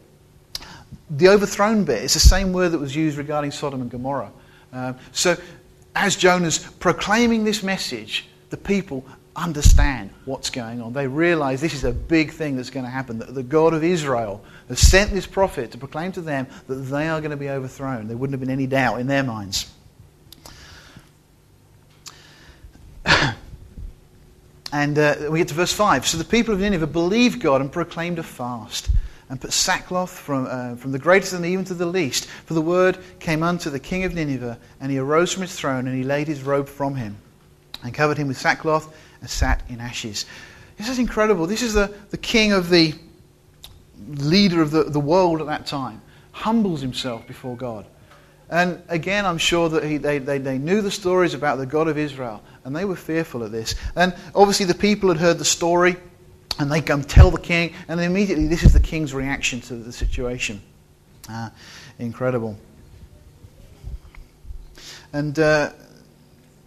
The 1.10 1.30
overthrown 1.30 1.84
bit 1.84 2.04
is 2.04 2.14
the 2.14 2.20
same 2.20 2.54
word 2.54 2.70
that 2.70 2.80
was 2.80 2.96
used 2.96 3.18
regarding 3.18 3.52
Sodom 3.52 3.82
and 3.82 3.92
Gomorrah. 3.92 4.32
Um, 4.72 4.98
so, 5.12 5.38
as 5.96 6.16
Jonah's 6.16 6.60
proclaiming 6.60 7.44
this 7.44 7.62
message, 7.62 8.28
the 8.50 8.58
people 8.58 9.06
understand 9.36 10.12
what's 10.26 10.50
going 10.50 10.82
on. 10.82 10.94
They 10.94 11.08
realize 11.08 11.62
this 11.62 11.74
is 11.74 11.84
a 11.84 11.92
big 11.92 12.32
thing 12.32 12.56
that's 12.56 12.70
going 12.70 12.86
to 12.86 12.92
happen. 12.92 13.20
That 13.20 13.34
the 13.34 13.44
God 13.44 13.74
of 13.74 13.84
Israel 13.84 14.44
has 14.70 14.80
sent 14.80 15.12
this 15.12 15.26
prophet 15.26 15.72
to 15.72 15.78
proclaim 15.78 16.12
to 16.14 16.22
them 16.22 16.48
that 16.68 16.76
they 16.76 17.08
are 17.08 17.20
going 17.20 17.32
to 17.32 17.38
be 17.38 17.50
overthrown. 17.50 18.08
There 18.08 18.18
wouldn't 18.18 18.34
have 18.34 18.40
been 18.40 18.50
any 18.50 18.68
doubt 18.68 19.00
in 19.00 19.08
their 19.08 19.24
minds. 19.24 19.72
and 24.72 24.98
uh, 24.98 25.16
we 25.30 25.40
get 25.40 25.48
to 25.50 25.54
verse 25.54 25.74
5. 25.74 26.08
So 26.08 26.18
the 26.18 26.24
people 26.24 26.54
of 26.54 26.60
Nineveh 26.60 26.88
believed 26.88 27.42
God 27.42 27.62
and 27.62 27.72
proclaimed 27.72 28.20
a 28.20 28.24
fast 28.24 28.90
and 29.34 29.42
put 29.42 29.52
sackcloth 29.52 30.12
from, 30.12 30.46
uh, 30.48 30.76
from 30.76 30.92
the 30.92 31.00
greatest 31.00 31.34
and 31.34 31.44
even 31.44 31.66
to 31.66 31.74
the 31.74 31.88
least. 31.88 32.28
For 32.46 32.54
the 32.54 32.62
word 32.62 33.00
came 33.20 33.42
unto 33.42 33.72
the 33.72 33.80
king 33.80 34.04
of 34.04 34.14
Nineveh, 34.14 34.60
and 34.80 34.92
he 34.92 35.00
arose 35.00 35.34
from 35.34 35.42
his 35.42 35.56
throne, 35.56 35.88
and 35.88 35.98
he 35.98 36.04
laid 36.04 36.28
his 36.28 36.44
robe 36.44 36.70
from 36.70 36.94
him, 36.94 37.18
and 37.84 37.96
covered 37.96 38.20
him 38.20 38.28
with 38.28 38.38
sackcloth, 38.38 38.96
and 39.22 39.28
sat 39.28 39.64
in 39.70 39.82
ashes. 39.82 40.28
This 40.78 40.88
is 40.88 41.00
incredible. 41.00 41.48
This 41.48 41.64
is 41.64 41.74
the, 41.74 41.92
the 42.12 42.18
king 42.18 42.52
of 42.52 42.70
the 42.70 42.94
leader 44.08 44.62
of 44.62 44.70
the, 44.70 44.84
the 44.84 45.00
world 45.00 45.42
at 45.42 45.48
that 45.48 45.66
time, 45.66 46.00
humbles 46.32 46.82
himself 46.82 47.26
before 47.26 47.58
God. 47.58 47.88
And 48.52 48.84
again, 48.88 49.26
I'm 49.26 49.40
sure 49.40 49.68
that 49.70 49.84
he, 49.84 49.98
they, 49.98 50.20
they, 50.20 50.38
they 50.38 50.60
knew 50.60 50.84
the 50.84 50.92
stories 50.92 51.34
about 51.34 51.58
the 51.58 51.66
God 51.66 51.88
of 51.88 51.98
Israel, 51.98 52.44
and 52.66 52.76
they 52.76 52.86
were 52.86 52.96
fearful 52.96 53.42
of 53.42 53.52
this. 53.52 53.74
And 53.96 54.14
obviously, 54.36 54.68
the 54.68 54.76
people 54.76 55.10
had 55.10 55.18
heard 55.18 55.40
the 55.40 55.44
story 55.44 55.96
and 56.60 56.72
they 56.72 56.82
come 56.82 57.04
tell 57.04 57.32
the 57.32 57.40
king, 57.40 57.74
and 57.88 58.00
immediately 58.00 58.48
this 58.48 58.64
is 58.64 58.74
the 58.74 58.80
king's 58.80 59.14
reaction 59.14 59.62
to 59.62 59.76
the 59.76 59.92
situation. 59.92 60.62
Uh, 61.30 61.50
incredible. 62.00 62.58
And 65.14 65.38
uh, 65.40 65.72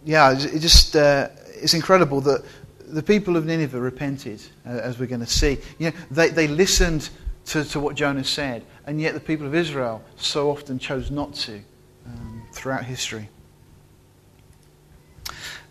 yeah, 0.05 0.31
it 0.31 0.59
just 0.59 0.95
uh, 0.95 1.29
it's 1.47 1.73
incredible 1.73 2.21
that 2.21 2.43
the 2.87 3.03
people 3.03 3.35
of 3.35 3.45
Nineveh 3.45 3.79
repented, 3.79 4.41
uh, 4.65 4.69
as 4.69 4.97
we're 4.97 5.07
going 5.07 5.21
to 5.21 5.27
see. 5.27 5.57
You 5.77 5.91
know, 5.91 5.97
they, 6.09 6.29
they 6.29 6.47
listened 6.47 7.09
to, 7.47 7.63
to 7.65 7.79
what 7.79 7.95
Jonah 7.95 8.23
said, 8.23 8.63
and 8.85 9.01
yet 9.01 9.13
the 9.13 9.19
people 9.19 9.45
of 9.45 9.53
Israel 9.53 10.01
so 10.15 10.49
often 10.49 10.79
chose 10.79 11.11
not 11.11 11.33
to 11.35 11.61
um, 12.05 12.43
throughout 12.53 12.85
history. 12.85 13.29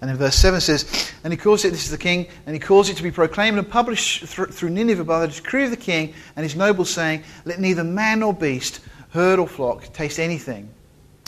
And 0.08 0.18
verse 0.18 0.36
7 0.36 0.60
says, 0.60 1.12
And 1.24 1.32
he 1.32 1.36
caused 1.36 1.64
it, 1.64 1.70
this 1.70 1.84
is 1.84 1.90
the 1.90 1.98
king, 1.98 2.26
and 2.46 2.54
he 2.54 2.60
caused 2.60 2.90
it 2.90 2.96
to 2.96 3.02
be 3.02 3.10
proclaimed 3.10 3.58
and 3.58 3.68
published 3.68 4.24
through 4.24 4.70
Nineveh 4.70 5.04
by 5.04 5.26
the 5.26 5.32
decree 5.32 5.64
of 5.64 5.70
the 5.70 5.76
king 5.76 6.14
and 6.36 6.44
his 6.44 6.56
nobles, 6.56 6.90
saying, 6.90 7.24
Let 7.44 7.60
neither 7.60 7.84
man 7.84 8.20
nor 8.20 8.34
beast, 8.34 8.80
herd 9.10 9.38
or 9.38 9.48
flock, 9.48 9.92
taste 9.92 10.18
anything. 10.18 10.68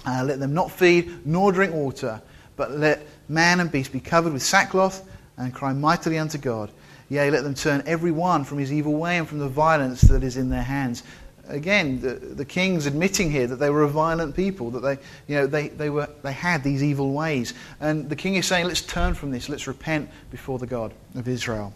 Uh, 0.06 0.25
let 0.25 0.38
them 0.38 0.54
not 0.54 0.70
feed 0.70 1.26
nor 1.26 1.52
drink 1.52 1.75
water, 1.75 2.23
but 2.56 2.70
let 2.73 3.06
man 3.28 3.61
and 3.61 3.70
beast 3.70 3.92
be 3.92 4.00
covered 4.00 4.32
with 4.32 4.42
sackcloth 4.42 5.08
and 5.37 5.54
cry 5.54 5.73
mightily 5.73 6.18
unto 6.18 6.38
God. 6.38 6.70
Yea, 7.08 7.30
let 7.30 7.42
them 7.42 7.54
turn 7.54 7.82
every 7.87 8.11
one 8.11 8.44
from 8.44 8.58
his 8.58 8.73
evil 8.73 8.94
way 8.94 9.16
and 9.16 9.26
from 9.26 9.38
the 9.38 9.49
violence 9.49 10.02
that 10.02 10.23
is 10.23 10.37
in 10.37 10.50
their 10.50 10.62
hands 10.62 11.02
again, 11.49 12.00
the, 12.00 12.14
the 12.14 12.45
king's 12.45 12.87
admitting 12.87 13.31
here 13.31 13.47
that 13.47 13.57
they 13.57 13.71
were 13.71 13.83
a 13.83 13.88
violent 13.88 14.37
people, 14.37 14.71
that 14.71 14.81
they, 14.81 14.99
you 15.26 15.37
know, 15.37 15.47
they, 15.47 15.69
they, 15.69 15.90
were, 15.90 16.09
they 16.23 16.33
had 16.33 16.62
these 16.62 16.83
evil 16.83 17.12
ways. 17.12 17.55
And 17.81 18.09
the 18.09 18.17
king 18.17 18.37
is 18.37 18.47
saying, 18.47 18.67
let's 18.67 18.83
turn 18.83 19.14
from 19.14 19.31
this, 19.31 19.49
let's 19.49 19.67
repent 19.67 20.11
before 20.31 20.59
the 20.59 20.67
God 20.67 20.93
of 21.14 21.26
Israel, 21.26 21.73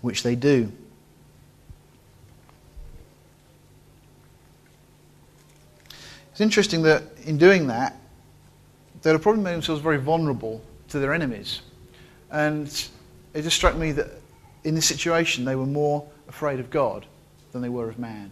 which 0.00 0.22
they 0.22 0.34
do. 0.34 0.72
It's 6.32 6.40
interesting 6.40 6.82
that 6.82 7.02
in 7.24 7.36
doing 7.36 7.66
that, 7.66 7.96
they 9.02 9.10
had 9.10 9.20
probably 9.20 9.42
made 9.42 9.52
themselves 9.52 9.82
very 9.82 9.98
vulnerable 9.98 10.62
to 10.88 10.98
their 10.98 11.12
enemies. 11.12 11.60
And 12.30 12.66
it 13.34 13.42
just 13.42 13.56
struck 13.56 13.76
me 13.76 13.92
that 13.92 14.08
in 14.64 14.74
this 14.74 14.86
situation, 14.86 15.44
they 15.44 15.56
were 15.56 15.66
more 15.66 16.08
afraid 16.28 16.60
of 16.60 16.70
God 16.70 17.04
than 17.52 17.60
they 17.60 17.68
were 17.68 17.88
of 17.88 17.98
man. 17.98 18.30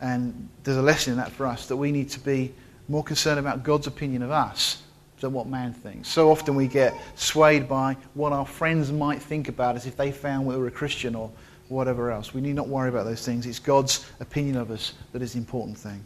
And 0.00 0.48
there's 0.64 0.76
a 0.76 0.82
lesson 0.82 1.12
in 1.12 1.18
that 1.18 1.32
for 1.32 1.46
us 1.46 1.66
that 1.68 1.76
we 1.76 1.90
need 1.90 2.10
to 2.10 2.20
be 2.20 2.52
more 2.88 3.02
concerned 3.02 3.38
about 3.38 3.62
God's 3.62 3.86
opinion 3.86 4.22
of 4.22 4.30
us 4.30 4.82
than 5.20 5.32
what 5.32 5.46
man 5.48 5.72
thinks. 5.72 6.08
So 6.08 6.30
often 6.30 6.54
we 6.54 6.68
get 6.68 6.94
swayed 7.14 7.68
by 7.68 7.96
what 8.14 8.32
our 8.32 8.46
friends 8.46 8.92
might 8.92 9.22
think 9.22 9.48
about 9.48 9.76
us 9.76 9.86
if 9.86 9.96
they 9.96 10.12
found 10.12 10.46
we 10.46 10.56
were 10.56 10.66
a 10.66 10.70
Christian 10.70 11.14
or 11.14 11.30
whatever 11.68 12.10
else. 12.10 12.34
We 12.34 12.40
need 12.40 12.54
not 12.54 12.68
worry 12.68 12.88
about 12.88 13.04
those 13.04 13.24
things. 13.24 13.46
It's 13.46 13.58
God's 13.58 14.06
opinion 14.20 14.56
of 14.56 14.70
us 14.70 14.92
that 15.12 15.22
is 15.22 15.32
the 15.32 15.38
important 15.38 15.78
thing. 15.78 16.04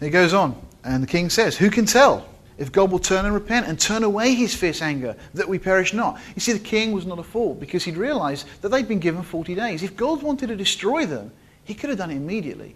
It 0.00 0.10
goes 0.10 0.32
on, 0.34 0.60
and 0.84 1.02
the 1.02 1.06
king 1.06 1.28
says, 1.30 1.56
Who 1.56 1.70
can 1.70 1.84
tell 1.84 2.28
if 2.56 2.70
God 2.70 2.90
will 2.90 2.98
turn 2.98 3.24
and 3.24 3.34
repent 3.34 3.66
and 3.66 3.78
turn 3.78 4.04
away 4.04 4.34
his 4.34 4.54
fierce 4.54 4.82
anger, 4.82 5.16
that 5.34 5.48
we 5.48 5.58
perish 5.58 5.92
not? 5.92 6.20
You 6.34 6.40
see, 6.40 6.52
the 6.52 6.58
king 6.58 6.92
was 6.92 7.06
not 7.06 7.18
a 7.18 7.22
fool 7.24 7.54
because 7.54 7.84
he'd 7.84 7.96
realized 7.96 8.46
that 8.62 8.68
they'd 8.68 8.86
been 8.86 9.00
given 9.00 9.22
40 9.22 9.54
days. 9.54 9.82
If 9.82 9.96
God 9.96 10.22
wanted 10.22 10.48
to 10.48 10.56
destroy 10.56 11.06
them, 11.06 11.32
he 11.68 11.74
could 11.74 11.90
have 11.90 11.98
done 11.98 12.10
it 12.10 12.16
immediately. 12.16 12.74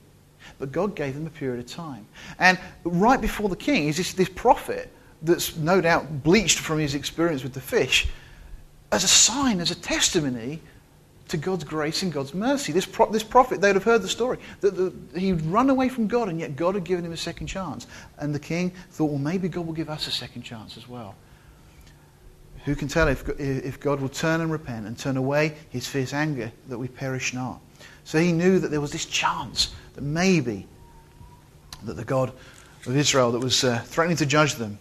But 0.59 0.71
God 0.71 0.95
gave 0.95 1.15
them 1.15 1.27
a 1.27 1.31
period 1.31 1.61
of 1.61 1.67
time. 1.67 2.07
And 2.39 2.59
right 2.85 3.21
before 3.21 3.49
the 3.49 3.57
king 3.57 3.89
is 3.89 3.97
this, 3.97 4.13
this 4.13 4.29
prophet 4.29 4.93
that's 5.23 5.57
no 5.57 5.81
doubt 5.81 6.23
bleached 6.23 6.59
from 6.59 6.79
his 6.79 6.95
experience 6.95 7.43
with 7.43 7.55
the 7.55 7.61
fish 7.61 8.07
as 8.91 9.03
a 9.03 9.09
sign, 9.09 9.61
as 9.61 9.71
a 9.71 9.75
testimony 9.75 10.61
to 11.29 11.39
God's 11.39 11.65
grace 11.65 12.03
and 12.03 12.13
God's 12.13 12.35
mercy. 12.35 12.71
This, 12.71 12.85
pro- 12.85 13.11
this 13.11 13.23
prophet, 13.23 13.63
they'd 13.63 13.75
have 13.75 13.85
heard 13.85 14.03
the 14.03 14.09
story, 14.09 14.39
that 14.61 14.77
the, 14.77 14.93
he'd 15.19 15.41
run 15.43 15.71
away 15.71 15.89
from 15.89 16.07
God, 16.07 16.29
and 16.29 16.39
yet 16.39 16.55
God 16.55 16.75
had 16.75 16.85
given 16.85 17.03
him 17.03 17.13
a 17.13 17.17
second 17.17 17.47
chance. 17.47 17.87
And 18.19 18.35
the 18.35 18.41
king 18.41 18.73
thought, 18.91 19.07
well, 19.07 19.19
maybe 19.19 19.49
God 19.49 19.65
will 19.65 19.73
give 19.73 19.89
us 19.89 20.07
a 20.07 20.11
second 20.11 20.43
chance 20.43 20.77
as 20.77 20.87
well. 20.87 21.15
Who 22.65 22.77
can 22.77 22.89
tell 22.89 23.09
if, 23.09 23.29
if 23.41 23.81
God 23.81 24.01
will 24.01 24.09
turn 24.09 24.41
and 24.41 24.53
repent 24.53 24.87
and 24.87 24.97
turn 24.97 25.17
away 25.17 25.57
his 25.71 25.87
fierce 25.87 26.13
anger 26.13 26.53
that 26.69 26.79
we 26.79 26.89
perish 26.89 27.35
not? 27.35 27.61
So 28.05 28.19
he 28.19 28.33
knew 28.33 28.59
that 28.59 28.71
there 28.71 28.81
was 28.81 28.93
this 28.93 29.05
chance 29.05 29.75
that 29.95 30.03
maybe 30.03 30.67
that 31.85 31.95
the 31.95 32.05
God 32.05 32.33
of 32.87 32.97
Israel 32.97 33.33
that 33.33 33.41
was 33.41 33.65
uh, 33.65 33.81
threatening 33.85 34.17
to 34.19 34.27
judge 34.27 34.55
them. 34.55 34.79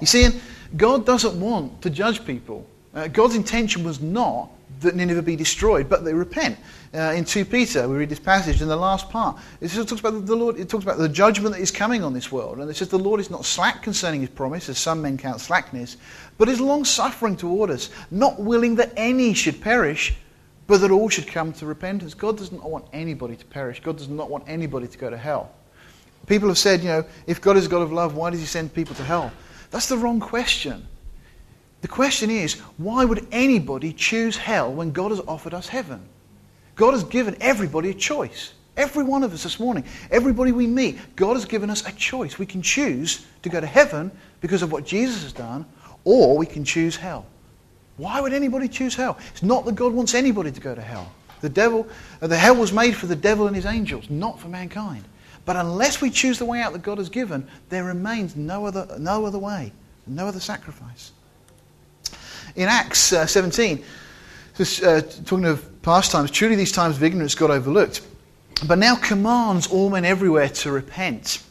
You 0.00 0.06
see, 0.06 0.28
God 0.76 1.04
doesn't 1.04 1.38
want 1.38 1.82
to 1.82 1.90
judge 1.90 2.24
people. 2.24 2.66
Uh, 2.94 3.08
God's 3.08 3.34
intention 3.34 3.84
was 3.84 4.00
not 4.00 4.50
that 4.80 4.94
Nineveh 4.96 5.22
be 5.22 5.36
destroyed, 5.36 5.88
but 5.88 6.04
they 6.04 6.14
repent. 6.14 6.58
Uh, 6.94 7.14
in 7.16 7.24
2 7.24 7.44
Peter, 7.46 7.88
we 7.88 7.96
read 7.96 8.08
this 8.08 8.18
passage 8.18 8.60
in 8.60 8.68
the 8.68 8.76
last 8.76 9.08
part. 9.08 9.38
It 9.60 9.68
talks 9.70 9.92
about 9.92 10.26
the 10.26 10.36
Lord. 10.36 10.58
It 10.58 10.68
talks 10.68 10.84
about 10.84 10.98
the 10.98 11.08
judgment 11.08 11.54
that 11.54 11.60
is 11.60 11.70
coming 11.70 12.04
on 12.04 12.12
this 12.12 12.30
world, 12.30 12.58
and 12.58 12.70
it 12.70 12.76
says 12.76 12.88
the 12.88 12.98
Lord 12.98 13.20
is 13.20 13.30
not 13.30 13.44
slack 13.44 13.82
concerning 13.82 14.20
His 14.20 14.30
promise, 14.30 14.68
as 14.68 14.78
some 14.78 15.02
men 15.02 15.16
count 15.16 15.40
slackness, 15.40 15.96
but 16.36 16.48
is 16.48 16.60
long 16.60 16.84
suffering 16.84 17.36
toward 17.36 17.70
us, 17.70 17.90
not 18.10 18.40
willing 18.40 18.74
that 18.76 18.92
any 18.96 19.32
should 19.32 19.60
perish, 19.60 20.14
but 20.66 20.78
that 20.78 20.90
all 20.90 21.08
should 21.08 21.26
come 21.26 21.52
to 21.54 21.66
repentance. 21.66 22.14
God 22.14 22.36
does 22.36 22.52
not 22.52 22.70
want 22.70 22.84
anybody 22.92 23.36
to 23.36 23.44
perish. 23.46 23.80
God 23.80 23.96
does 23.96 24.08
not 24.08 24.30
want 24.30 24.44
anybody 24.46 24.86
to 24.86 24.98
go 24.98 25.10
to 25.10 25.16
hell. 25.16 25.50
People 26.26 26.48
have 26.48 26.58
said, 26.58 26.80
you 26.80 26.88
know, 26.88 27.04
if 27.26 27.40
God 27.40 27.56
is 27.56 27.68
God 27.68 27.82
of 27.82 27.92
love, 27.92 28.14
why 28.14 28.30
does 28.30 28.40
He 28.40 28.46
send 28.46 28.72
people 28.74 28.94
to 28.96 29.04
hell? 29.04 29.32
That's 29.70 29.88
the 29.88 29.96
wrong 29.96 30.20
question. 30.20 30.86
The 31.82 31.88
question 31.88 32.30
is, 32.30 32.54
why 32.78 33.04
would 33.04 33.26
anybody 33.32 33.92
choose 33.92 34.36
hell 34.36 34.72
when 34.72 34.92
God 34.92 35.10
has 35.10 35.20
offered 35.20 35.52
us 35.52 35.68
heaven? 35.68 36.00
God 36.76 36.92
has 36.92 37.04
given 37.04 37.36
everybody 37.40 37.90
a 37.90 37.94
choice. 37.94 38.54
Every 38.76 39.04
one 39.04 39.22
of 39.22 39.34
us 39.34 39.42
this 39.42 39.60
morning, 39.60 39.84
everybody 40.10 40.52
we 40.52 40.66
meet, 40.66 40.98
God 41.16 41.34
has 41.34 41.44
given 41.44 41.68
us 41.68 41.86
a 41.86 41.92
choice. 41.92 42.38
We 42.38 42.46
can 42.46 42.62
choose 42.62 43.26
to 43.42 43.48
go 43.48 43.60
to 43.60 43.66
heaven 43.66 44.10
because 44.40 44.62
of 44.62 44.72
what 44.72 44.86
Jesus 44.86 45.24
has 45.24 45.32
done, 45.32 45.66
or 46.04 46.38
we 46.38 46.46
can 46.46 46.64
choose 46.64 46.96
hell. 46.96 47.26
Why 47.96 48.20
would 48.20 48.32
anybody 48.32 48.68
choose 48.68 48.94
hell? 48.94 49.18
It's 49.32 49.42
not 49.42 49.64
that 49.66 49.74
God 49.74 49.92
wants 49.92 50.14
anybody 50.14 50.50
to 50.52 50.60
go 50.60 50.74
to 50.74 50.80
hell. 50.80 51.12
The 51.42 51.50
devil, 51.50 51.86
uh, 52.22 52.28
the 52.28 52.38
hell 52.38 52.54
was 52.56 52.72
made 52.72 52.96
for 52.96 53.06
the 53.06 53.16
devil 53.16 53.48
and 53.48 53.56
his 53.56 53.66
angels, 53.66 54.08
not 54.08 54.38
for 54.40 54.48
mankind. 54.48 55.04
But 55.44 55.56
unless 55.56 56.00
we 56.00 56.10
choose 56.10 56.38
the 56.38 56.44
way 56.44 56.60
out 56.60 56.72
that 56.72 56.82
God 56.82 56.98
has 56.98 57.08
given, 57.08 57.46
there 57.68 57.84
remains 57.84 58.36
no 58.36 58.64
other, 58.66 58.86
no 58.98 59.26
other 59.26 59.40
way, 59.40 59.72
no 60.06 60.28
other 60.28 60.40
sacrifice. 60.40 61.10
In 62.56 62.68
Acts 62.68 63.12
uh, 63.12 63.26
17, 63.26 63.82
just, 64.56 64.82
uh, 64.82 65.00
talking 65.00 65.46
of 65.46 65.82
past 65.82 66.12
times, 66.12 66.30
truly 66.30 66.56
these 66.56 66.72
times 66.72 66.96
of 66.96 67.02
ignorance 67.02 67.34
got 67.34 67.50
overlooked, 67.50 68.02
but 68.66 68.78
now 68.78 68.94
commands 68.96 69.66
all 69.66 69.90
men 69.90 70.04
everywhere 70.04 70.48
to 70.48 70.70
repent. 70.70 71.42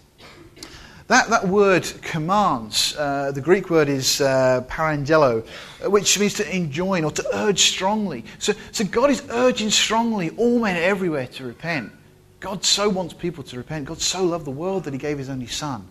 That, 1.08 1.30
that 1.30 1.48
word 1.48 1.84
commands, 2.02 2.96
uh, 2.96 3.32
the 3.34 3.42
Greek 3.42 3.70
word 3.70 3.90
is 3.90 4.22
uh, 4.22 4.64
parangello, 4.70 5.46
which 5.90 6.18
means 6.18 6.36
to 6.36 6.56
enjoin 6.56 7.04
or 7.04 7.12
to 7.12 7.36
urge 7.36 7.60
strongly. 7.60 8.24
So, 8.40 8.54
so 8.72 8.86
God 8.86 9.10
is 9.10 9.22
urging 9.30 9.72
strongly 9.72 10.30
all 10.38 10.60
men 10.60 10.78
everywhere 10.78 11.28
to 11.28 11.44
repent. 11.46 11.92
God 12.40 12.64
so 12.64 12.88
wants 12.88 13.14
people 13.14 13.44
to 13.44 13.58
repent. 13.58 13.86
God 13.86 14.00
so 14.00 14.24
loved 14.24 14.46
the 14.46 14.52
world 14.52 14.86
that 14.86 14.94
he 14.94 15.00
gave 15.00 15.18
his 15.18 15.30
only 15.30 15.48
son. 15.48 15.86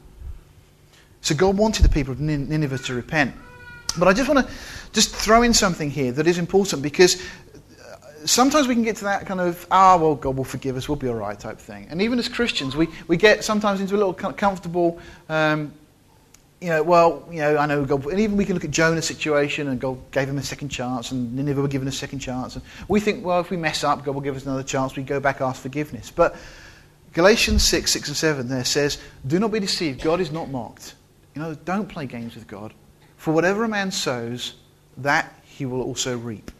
So 1.21 1.35
God 1.35 1.59
wanted 1.59 1.85
the 1.85 1.91
people 1.91 2.13
of 2.13 2.21
Nineveh 2.21 2.79
to 2.79 2.95
repent. 2.95 3.35
But 3.93 4.09
I 4.09 4.13
just 4.13 4.29
want 4.29 4.47
to 4.47 4.53
just 4.93 5.15
throw 5.15 5.43
in 5.43 5.55
something 5.55 5.91
here 5.91 6.13
that 6.13 6.27
is 6.27 6.39
important 6.39 6.83
because 6.83 7.23
sometimes 8.25 8.69
we 8.69 8.75
can 8.75 8.85
get 8.85 8.97
to 8.97 9.05
that 9.05 9.27
kind 9.27 9.41
of, 9.41 9.67
ah, 9.71 9.97
well, 9.97 10.15
God 10.15 10.37
will 10.37 10.45
forgive 10.45 10.77
us, 10.77 10.89
we'll 10.89 10.97
be 10.97 11.09
all 11.09 11.15
right 11.15 11.39
type 11.39 11.59
thing. 11.59 11.87
And 11.91 12.03
even 12.03 12.19
as 12.19 12.29
Christians, 12.29 12.77
we, 12.77 12.89
we 13.09 13.17
get 13.17 13.45
sometimes 13.45 13.81
into 13.81 13.95
a 13.95 13.99
little 13.99 14.15
comfortable, 14.15 14.99
um, 15.29 15.73
you 16.61 16.69
know, 16.69 16.83
well, 16.83 17.27
you 17.31 17.39
know, 17.39 17.57
I 17.57 17.65
know 17.67 17.85
God, 17.85 18.05
and 18.07 18.21
even 18.21 18.37
we 18.37 18.45
can 18.45 18.55
look 18.55 18.65
at 18.65 18.71
Jonah's 18.71 19.07
situation 19.07 19.69
and 19.69 19.81
God 19.81 19.99
gave 20.11 20.29
him 20.29 20.37
a 20.37 20.43
second 20.43 20.69
chance 20.69 21.11
and 21.11 21.35
Nineveh 21.35 21.63
were 21.63 21.69
given 21.69 21.89
a 21.89 21.93
second 21.93 22.19
chance. 22.19 22.55
And 22.55 22.65
we 22.87 23.01
think, 23.01 23.25
well, 23.25 23.41
if 23.41 23.51
we 23.51 23.57
mess 23.57 23.83
up, 23.83 24.05
God 24.05 24.15
will 24.15 24.21
give 24.21 24.37
us 24.37 24.45
another 24.45 24.63
chance. 24.63 24.95
We 24.95 25.03
go 25.03 25.21
back, 25.21 25.41
ask 25.41 25.63
forgiveness. 25.63 26.11
But 26.11 26.37
Galatians 27.15 27.65
6, 27.65 27.91
6 27.91 28.09
and 28.09 28.17
7 28.17 28.49
there 28.49 28.65
says, 28.65 28.99
do 29.27 29.39
not 29.39 29.53
be 29.53 29.61
deceived. 29.61 30.03
God 30.03 30.21
is 30.21 30.31
not 30.31 30.51
mocked. 30.51 30.95
You 31.35 31.41
know, 31.41 31.55
don't 31.55 31.89
play 31.89 32.05
games 32.05 32.35
with 32.35 32.47
God. 32.47 32.75
For 33.21 33.35
whatever 33.35 33.65
a 33.65 33.69
man 33.69 33.91
sows, 33.91 34.55
that 34.97 35.31
he 35.45 35.67
will 35.67 35.83
also 35.83 36.17
reap. 36.17 36.51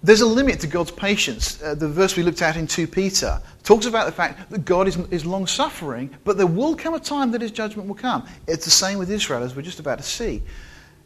There's 0.00 0.20
a 0.20 0.26
limit 0.26 0.60
to 0.60 0.68
God's 0.68 0.92
patience. 0.92 1.60
Uh, 1.60 1.74
the 1.74 1.88
verse 1.88 2.16
we 2.16 2.22
looked 2.22 2.40
at 2.40 2.56
in 2.56 2.68
2 2.68 2.86
Peter 2.86 3.42
talks 3.64 3.86
about 3.86 4.06
the 4.06 4.12
fact 4.12 4.48
that 4.50 4.64
God 4.64 4.86
is, 4.86 4.96
is 5.10 5.26
long 5.26 5.48
suffering, 5.48 6.08
but 6.22 6.36
there 6.36 6.46
will 6.46 6.76
come 6.76 6.94
a 6.94 7.00
time 7.00 7.32
that 7.32 7.40
his 7.40 7.50
judgment 7.50 7.88
will 7.88 7.96
come. 7.96 8.24
It's 8.46 8.64
the 8.64 8.70
same 8.70 8.96
with 8.96 9.10
Israel, 9.10 9.42
as 9.42 9.56
we're 9.56 9.62
just 9.62 9.80
about 9.80 9.98
to 9.98 10.04
see. 10.04 10.40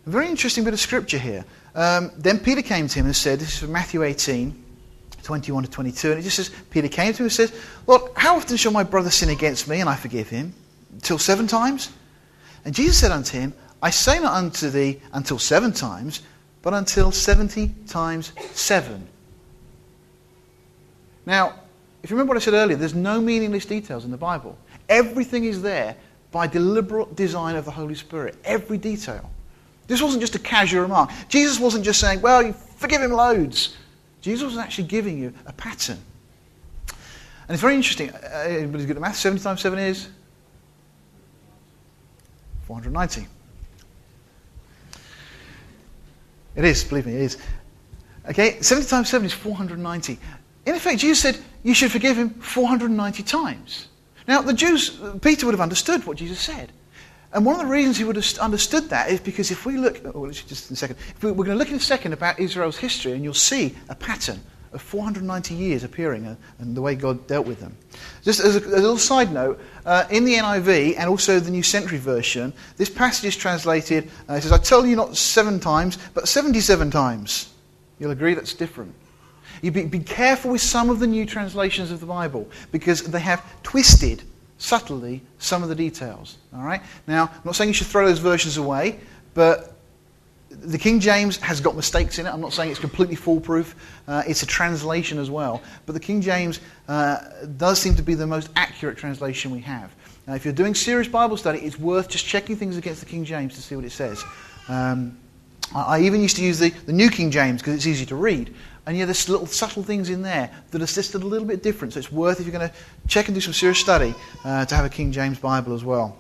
A 0.07 0.11
very 0.11 0.29
interesting 0.29 0.63
bit 0.63 0.75
of 0.75 0.81
scripture 0.81 1.17
here. 1.17 1.47
Um, 1.75 2.11
then 2.19 2.39
Peter 2.39 2.61
came 2.61 2.89
to 2.89 2.99
him 2.99 3.07
and 3.07 3.17
said, 3.17 3.39
This 3.39 3.55
is 3.55 3.59
from 3.61 3.73
Matthew 3.73 4.03
18, 4.03 4.63
21 5.23 5.65
to 5.65 5.71
22, 5.71 6.11
and 6.11 6.21
it 6.21 6.23
just 6.23 6.37
says, 6.37 6.51
Peter 6.69 6.89
came 6.89 7.15
to 7.15 7.21
him 7.21 7.25
and 7.25 7.33
says, 7.33 7.59
Lord, 7.87 8.13
how 8.15 8.37
often 8.37 8.59
shall 8.59 8.73
my 8.73 8.83
brother 8.83 9.11
sin 9.11 9.31
against 9.31 9.69
me 9.69 9.81
and 9.81 9.89
I 9.89 9.97
forgive 9.97 10.29
him? 10.29 10.53
Till 11.01 11.19
seven 11.19 11.47
times? 11.47 11.91
And 12.67 12.75
Jesus 12.75 12.99
said 12.99 13.11
unto 13.11 13.39
him, 13.39 13.55
I 13.87 13.91
say 13.91 14.19
not 14.19 14.33
unto 14.33 14.69
thee 14.69 15.01
until 15.13 15.39
seven 15.39 15.73
times, 15.73 16.23
but 16.61 16.75
until 16.75 17.13
70 17.13 17.69
times 17.87 18.33
7. 18.51 19.07
Now, 21.25 21.55
if 22.03 22.11
you 22.11 22.17
remember 22.17 22.31
what 22.31 22.43
I 22.43 22.45
said 22.45 22.55
earlier, 22.55 22.77
there's 22.77 22.97
no 22.97 23.21
meaningless 23.21 23.65
details 23.65 24.05
in 24.05 24.11
the 24.11 24.17
Bible. 24.17 24.59
Everything 24.89 25.45
is 25.45 25.63
there 25.63 25.95
by 26.33 26.49
deliberate 26.49 27.15
design 27.15 27.55
of 27.55 27.65
the 27.65 27.71
Holy 27.71 27.95
Spirit. 27.95 28.35
Every 28.45 28.77
detail. 28.77 29.31
This 29.87 30.03
wasn't 30.03 30.21
just 30.21 30.35
a 30.35 30.41
casual 30.41 30.83
remark. 30.83 31.11
Jesus 31.29 31.61
wasn't 31.61 31.85
just 31.85 32.01
saying, 32.01 32.21
well, 32.21 32.53
forgive 32.79 33.03
him 33.03 33.13
loads. 33.13 33.77
Jesus 34.21 34.47
was 34.47 34.59
actually 34.59 34.89
giving 34.89 35.17
you 35.17 35.33
a 35.47 35.53
pattern. 35.53 35.99
And 36.89 37.55
it's 37.55 37.63
very 37.63 37.77
interesting. 37.77 38.11
Uh, 38.11 38.47
Anybody's 38.49 38.87
good 38.87 38.97
at 38.97 39.03
math? 39.03 39.15
70 39.15 39.45
times 39.45 39.61
7 39.61 39.79
is? 39.79 40.09
490. 42.67 43.29
It 46.57 46.65
is, 46.65 46.83
believe 46.85 47.07
me, 47.07 47.15
it 47.15 47.21
is. 47.21 47.39
Okay, 48.29 48.61
70 48.61 48.89
times 48.89 49.09
7 49.09 49.27
is 49.27 49.33
490. 49.33 50.19
In 50.67 50.75
effect, 50.75 50.99
Jesus 51.01 51.21
said 51.21 51.39
you 51.63 51.75
should 51.75 51.93
forgive 51.93 52.17
him 52.17 52.31
490 52.31 53.23
times. 53.23 53.89
Now, 54.27 54.43
the 54.43 54.53
Jews, 54.53 54.99
Peter 55.21 55.47
would 55.47 55.53
have 55.53 55.61
understood 55.61 56.05
what 56.07 56.17
Jesus 56.17 56.41
said. 56.41 56.73
And 57.33 57.45
one 57.45 57.57
of 57.57 57.61
the 57.61 57.73
reasons 57.73 57.99
he 57.99 58.05
would 58.05 58.17
have 58.17 58.39
understood 58.39 58.89
that 58.91 59.11
is 59.11 59.21
because 59.21 59.51
if 59.51 59.67
we 59.67 59.77
look, 59.77 60.01
oh, 60.15 60.31
just 60.31 60.71
in 60.71 60.75
a 60.75 60.77
second, 60.77 60.97
we, 61.23 61.31
are 61.31 61.35
going 61.35 61.49
to 61.49 61.55
look 61.55 61.69
in 61.69 61.77
a 61.77 61.81
second 61.81 62.13
about 62.13 62.41
Israel's 62.41 62.79
history, 62.79 63.13
and 63.13 63.23
you'll 63.23 63.35
see 63.35 63.77
a 63.89 63.95
pattern 63.95 64.41
490 64.79 65.55
years 65.55 65.85
appearing 65.85 66.37
and 66.59 66.77
the 66.77 66.83
way 66.83 66.95
God 66.95 67.27
dealt 67.27 67.47
with 67.47 67.61
them. 67.61 67.77
Just 68.23 68.41
as 68.41 68.57
a, 68.57 68.61
as 68.61 68.67
a 68.67 68.77
little 68.77 68.99
side 68.99 69.33
note, 69.33 69.61
uh, 69.85 70.05
in 70.11 70.25
the 70.25 70.35
NIV 70.35 70.97
and 70.99 71.09
also 71.09 71.41
the 71.41 71.51
New 71.51 71.63
Century 71.63 71.99
Version, 71.99 72.53
this 72.77 72.91
passage 72.91 73.27
is 73.27 73.37
translated, 73.37 74.11
uh, 74.29 74.35
it 74.35 74.43
says, 74.43 74.53
I 74.53 74.59
tell 74.59 74.87
you 74.87 74.97
not 74.97 75.17
seven 75.17 75.61
times, 75.61 75.99
but 76.15 76.29
77 76.29 76.91
times. 76.91 77.53
You'll 77.99 78.11
agree 78.11 78.35
that's 78.35 78.55
different. 78.55 78.95
You 79.63 79.71
be, 79.71 79.85
be 79.85 80.01
careful 80.01 80.53
with 80.53 80.61
some 80.61 80.91
of 80.91 80.99
the 80.99 81.07
new 81.07 81.25
translations 81.25 81.91
of 81.91 82.01
the 82.01 82.07
Bible 82.07 82.49
because 82.73 83.03
they 83.03 83.21
have 83.21 83.45
twisted 83.63 84.23
subtly 84.59 85.23
some 85.39 85.63
of 85.63 85.69
the 85.69 85.75
details. 85.75 86.37
All 86.55 86.63
right? 86.63 86.83
Now, 87.07 87.31
I'm 87.33 87.43
not 87.45 87.57
saying 87.57 87.69
you 87.69 87.75
should 87.75 87.87
throw 87.87 88.07
those 88.07 88.19
versions 88.19 88.57
away, 88.57 88.99
but 89.35 89.76
the 90.61 90.79
King 90.79 91.01
James 91.01 91.37
has 91.39 91.61
got 91.61 91.77
mistakes 91.77 92.19
in 92.19 92.27
it. 92.27 92.31
I'm 92.31 92.41
not 92.41 92.53
saying 92.53 92.71
it's 92.71 92.81
completely 92.81 93.17
foolproof. 93.17 93.75
Uh, 94.09 94.23
it's 94.27 94.43
a 94.43 94.47
translation 94.47 95.19
as 95.19 95.31
well. 95.31 95.63
But 95.85 95.93
the 95.93 96.01
King 96.01 96.21
James 96.21 96.61
uh, 96.89 97.19
does 97.57 97.81
seem 97.81 97.95
to 97.97 98.03
be 98.03 98.15
the 98.15 98.27
most 98.27 98.51
accurate 98.57 98.97
translation 98.97 99.51
we 99.51 99.61
have. 99.61 99.95
Now, 100.27 100.35
if 100.35 100.45
you're 100.45 100.55
doing 100.55 100.75
serious 100.75 101.09
Bible 101.09 101.37
study, 101.37 101.61
it's 101.61 101.79
worth 101.79 102.09
just 102.09 102.27
checking 102.27 102.57
things 102.57 102.77
against 102.77 103.01
the 103.01 103.07
King 103.07 103.25
James 103.25 103.55
to 103.55 103.63
see 103.63 103.77
what 103.77 103.85
it 103.85 103.93
says. 103.93 104.25
Um, 104.69 105.17
I, 105.75 105.99
I 105.99 106.01
even 106.01 106.21
used 106.21 106.37
to 106.37 106.43
use 106.43 106.59
the, 106.59 106.71
the 106.71 106.93
New 106.93 107.11
King 107.11 107.31
James 107.31 107.61
because 107.61 107.75
it's 107.75 107.87
easy 107.87 108.07
to 108.07 108.17
read. 108.17 108.55
And 108.87 108.97
yeah, 108.97 109.05
there's 109.05 109.29
little 109.29 109.47
subtle 109.47 109.83
things 109.83 110.11
in 110.11 110.23
there 110.23 110.51
that 110.71 110.81
are 110.81 110.87
just 110.87 111.15
a 111.15 111.19
little 111.19 111.47
bit 111.47 111.63
different. 111.63 111.95
So 111.95 111.99
it's 111.99 112.13
worth, 112.13 112.41
if 112.41 112.47
you're 112.47 112.57
going 112.57 112.69
to 112.69 112.75
check 113.09 113.27
and 113.27 113.35
do 113.35 113.41
some 113.41 113.53
serious 113.53 113.79
study, 113.79 114.15
uh, 114.45 114.65
to 114.65 114.75
have 114.75 114.85
a 114.85 114.89
King 114.89 115.11
James 115.11 115.39
Bible 115.39 115.75
as 115.75 115.85
well. 115.85 116.17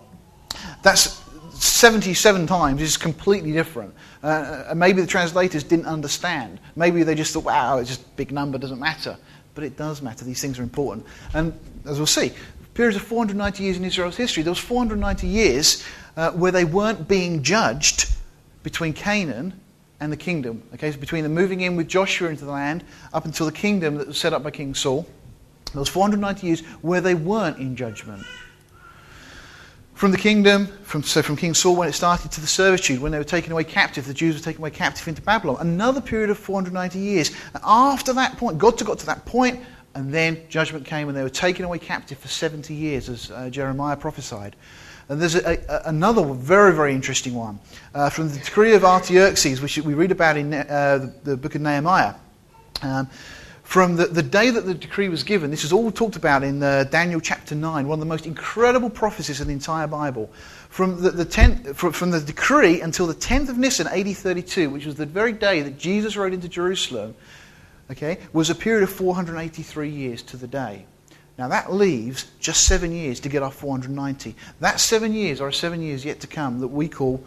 That's 0.82 1.22
77 1.66 2.46
times 2.46 2.82
is 2.82 2.96
completely 2.96 3.52
different. 3.52 3.94
Uh, 4.22 4.72
maybe 4.74 5.00
the 5.00 5.06
translators 5.06 5.62
didn't 5.62 5.86
understand. 5.86 6.60
Maybe 6.74 7.02
they 7.02 7.14
just 7.14 7.32
thought, 7.32 7.44
wow, 7.44 7.78
it's 7.78 7.88
just 7.88 8.02
a 8.02 8.16
big 8.16 8.32
number, 8.32 8.58
doesn't 8.58 8.80
matter. 8.80 9.16
But 9.54 9.64
it 9.64 9.76
does 9.76 10.02
matter. 10.02 10.24
These 10.24 10.40
things 10.40 10.58
are 10.58 10.62
important. 10.62 11.06
And 11.34 11.58
as 11.84 11.98
we'll 11.98 12.06
see, 12.06 12.32
periods 12.74 12.96
of 12.96 13.02
490 13.02 13.62
years 13.62 13.76
in 13.76 13.84
Israel's 13.84 14.16
history, 14.16 14.42
there 14.42 14.50
was 14.50 14.58
490 14.58 15.26
years 15.26 15.84
uh, 16.16 16.30
where 16.32 16.52
they 16.52 16.64
weren't 16.64 17.08
being 17.08 17.42
judged 17.42 18.10
between 18.62 18.92
Canaan 18.92 19.58
and 20.00 20.12
the 20.12 20.16
kingdom. 20.16 20.62
Okay, 20.74 20.92
so 20.92 20.98
between 20.98 21.22
the 21.22 21.30
moving 21.30 21.62
in 21.62 21.76
with 21.76 21.88
Joshua 21.88 22.28
into 22.28 22.44
the 22.44 22.50
land 22.50 22.84
up 23.12 23.24
until 23.24 23.46
the 23.46 23.52
kingdom 23.52 23.96
that 23.96 24.08
was 24.08 24.18
set 24.18 24.32
up 24.32 24.42
by 24.42 24.50
King 24.50 24.74
Saul, 24.74 25.06
there 25.72 25.80
was 25.80 25.88
490 25.88 26.46
years 26.46 26.60
where 26.82 27.00
they 27.00 27.14
weren't 27.14 27.58
in 27.58 27.76
judgment. 27.76 28.24
From 29.96 30.10
the 30.10 30.18
kingdom, 30.18 30.66
from, 30.82 31.02
so 31.02 31.22
from 31.22 31.36
King 31.36 31.54
Saul 31.54 31.74
when 31.74 31.88
it 31.88 31.94
started 31.94 32.30
to 32.32 32.42
the 32.42 32.46
servitude, 32.46 33.00
when 33.00 33.12
they 33.12 33.16
were 33.18 33.24
taken 33.24 33.50
away 33.50 33.64
captive, 33.64 34.04
the 34.04 34.12
Jews 34.12 34.34
were 34.34 34.44
taken 34.44 34.60
away 34.60 34.68
captive 34.68 35.08
into 35.08 35.22
Babylon. 35.22 35.56
Another 35.58 36.02
period 36.02 36.28
of 36.28 36.36
490 36.36 36.98
years. 36.98 37.30
And 37.54 37.62
after 37.64 38.12
that 38.12 38.36
point, 38.36 38.58
God 38.58 38.78
got 38.84 38.98
to 38.98 39.06
that 39.06 39.24
point, 39.24 39.58
and 39.94 40.12
then 40.12 40.42
judgment 40.50 40.84
came 40.84 41.08
and 41.08 41.16
they 41.16 41.22
were 41.22 41.30
taken 41.30 41.64
away 41.64 41.78
captive 41.78 42.18
for 42.18 42.28
70 42.28 42.74
years, 42.74 43.08
as 43.08 43.30
uh, 43.30 43.48
Jeremiah 43.48 43.96
prophesied. 43.96 44.54
And 45.08 45.18
there's 45.18 45.34
a, 45.34 45.64
a, 45.66 45.88
another 45.88 46.24
very, 46.34 46.74
very 46.74 46.92
interesting 46.92 47.34
one 47.34 47.58
uh, 47.94 48.10
from 48.10 48.28
the 48.28 48.38
decree 48.38 48.74
of 48.74 48.84
Artaxerxes, 48.84 49.62
which 49.62 49.78
we 49.78 49.94
read 49.94 50.12
about 50.12 50.36
in 50.36 50.52
uh, 50.52 50.98
the, 51.24 51.30
the, 51.30 51.36
book 51.38 51.54
of 51.54 51.62
Nehemiah. 51.62 52.16
Um, 52.82 53.08
from 53.66 53.96
the, 53.96 54.06
the, 54.06 54.22
day 54.22 54.50
that 54.50 54.64
the 54.64 54.74
decree 54.74 55.08
was 55.08 55.24
given, 55.24 55.50
this 55.50 55.64
is 55.64 55.72
all 55.72 55.90
talked 55.90 56.14
about 56.14 56.44
in 56.44 56.62
uh, 56.62 56.84
Daniel 56.84 57.18
chapter 57.18 57.56
9, 57.56 57.88
one 57.88 57.96
of 57.96 58.00
the 58.00 58.06
most 58.06 58.24
incredible 58.24 58.88
prophecies 58.88 59.40
in 59.40 59.48
the 59.48 59.52
entire 59.52 59.88
Bible. 59.88 60.30
From 60.68 61.02
the, 61.02 61.10
the, 61.10 61.74
from, 61.74 61.90
from 61.90 62.12
the 62.12 62.20
decree 62.20 62.80
until 62.80 63.08
the 63.08 63.14
10th 63.14 63.48
of 63.48 63.58
Nisan, 63.58 63.88
AD 63.88 64.16
32, 64.16 64.70
which 64.70 64.86
was 64.86 64.94
the 64.94 65.04
very 65.04 65.32
day 65.32 65.62
that 65.62 65.78
Jesus 65.78 66.16
rode 66.16 66.32
into 66.32 66.48
Jerusalem, 66.48 67.16
okay, 67.90 68.18
was 68.32 68.50
a 68.50 68.54
period 68.54 68.84
of 68.84 68.90
483 68.90 69.90
years 69.90 70.22
to 70.22 70.36
the 70.36 70.46
day. 70.46 70.86
Now 71.36 71.48
that 71.48 71.72
leaves 71.72 72.30
just 72.38 72.68
seven 72.68 72.92
years 72.92 73.18
to 73.18 73.28
get 73.28 73.42
our 73.42 73.50
490. 73.50 74.36
That 74.60 74.78
seven 74.78 75.12
years 75.12 75.40
are 75.40 75.50
seven 75.50 75.82
years 75.82 76.04
yet 76.04 76.20
to 76.20 76.28
come 76.28 76.60
that 76.60 76.68
we 76.68 76.88
call, 76.88 77.22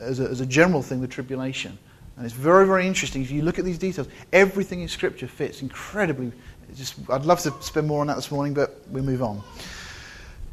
as 0.00 0.18
a, 0.18 0.24
as 0.24 0.40
a 0.40 0.46
general 0.46 0.82
thing, 0.82 1.00
the 1.00 1.06
tribulation. 1.06 1.78
And 2.16 2.24
it's 2.24 2.34
very, 2.34 2.66
very 2.66 2.86
interesting. 2.86 3.22
If 3.22 3.30
you 3.30 3.42
look 3.42 3.58
at 3.58 3.64
these 3.64 3.78
details, 3.78 4.08
everything 4.32 4.80
in 4.80 4.88
Scripture 4.88 5.26
fits 5.26 5.62
incredibly. 5.62 6.32
Just, 6.74 6.94
I'd 7.10 7.24
love 7.24 7.40
to 7.40 7.52
spend 7.60 7.86
more 7.86 8.00
on 8.00 8.06
that 8.06 8.16
this 8.16 8.30
morning, 8.30 8.54
but 8.54 8.80
we 8.90 9.00
move 9.00 9.22
on. 9.22 9.42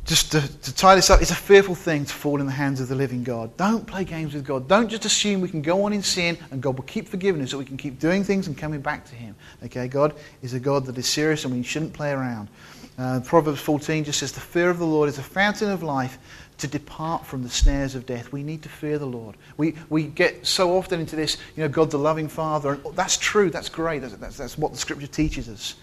Just 0.05 0.31
to, 0.31 0.41
to 0.41 0.75
tie 0.75 0.95
this 0.95 1.11
up, 1.11 1.21
it's 1.21 1.31
a 1.31 1.35
fearful 1.35 1.75
thing 1.75 2.05
to 2.05 2.13
fall 2.13 2.39
in 2.39 2.47
the 2.47 2.51
hands 2.51 2.81
of 2.81 2.87
the 2.87 2.95
living 2.95 3.23
God. 3.23 3.55
Don't 3.55 3.85
play 3.85 4.03
games 4.03 4.33
with 4.33 4.43
God. 4.43 4.67
Don't 4.67 4.89
just 4.89 5.05
assume 5.05 5.41
we 5.41 5.49
can 5.49 5.61
go 5.61 5.85
on 5.85 5.93
in 5.93 6.01
sin 6.01 6.37
and 6.49 6.61
God 6.61 6.75
will 6.75 6.85
keep 6.85 7.07
forgiving 7.07 7.41
us, 7.43 7.51
so 7.51 7.59
we 7.59 7.65
can 7.65 7.77
keep 7.77 7.99
doing 7.99 8.23
things 8.23 8.47
and 8.47 8.57
coming 8.57 8.81
back 8.81 9.05
to 9.05 9.15
Him. 9.15 9.35
Okay, 9.63 9.87
God 9.87 10.15
is 10.41 10.53
a 10.53 10.59
God 10.59 10.85
that 10.87 10.97
is 10.97 11.07
serious 11.07 11.45
and 11.45 11.53
we 11.53 11.61
shouldn't 11.61 11.93
play 11.93 12.11
around. 12.11 12.49
Uh, 12.97 13.19
Proverbs 13.23 13.61
14 13.61 14.03
just 14.03 14.19
says, 14.19 14.31
The 14.31 14.39
fear 14.39 14.69
of 14.69 14.79
the 14.79 14.85
Lord 14.85 15.07
is 15.07 15.17
a 15.17 15.23
fountain 15.23 15.69
of 15.69 15.81
life 15.83 16.17
to 16.61 16.67
depart 16.67 17.25
from 17.25 17.43
the 17.43 17.49
snares 17.49 17.95
of 17.95 18.05
death. 18.05 18.31
We 18.31 18.43
need 18.43 18.61
to 18.63 18.69
fear 18.69 18.99
the 18.99 19.05
Lord. 19.05 19.35
We, 19.57 19.75
we 19.89 20.03
get 20.03 20.45
so 20.45 20.77
often 20.77 20.99
into 20.99 21.15
this, 21.15 21.37
you 21.55 21.63
know, 21.63 21.69
God's 21.69 21.93
a 21.95 21.97
loving 21.97 22.27
Father. 22.27 22.73
And 22.73 22.81
oh, 22.85 22.91
that's 22.91 23.17
true. 23.17 23.49
That's 23.49 23.69
great. 23.69 23.99
That's, 24.01 24.15
that's, 24.15 24.37
that's 24.37 24.57
what 24.57 24.71
the 24.71 24.77
Scripture 24.77 25.07
teaches 25.07 25.49
us. 25.49 25.75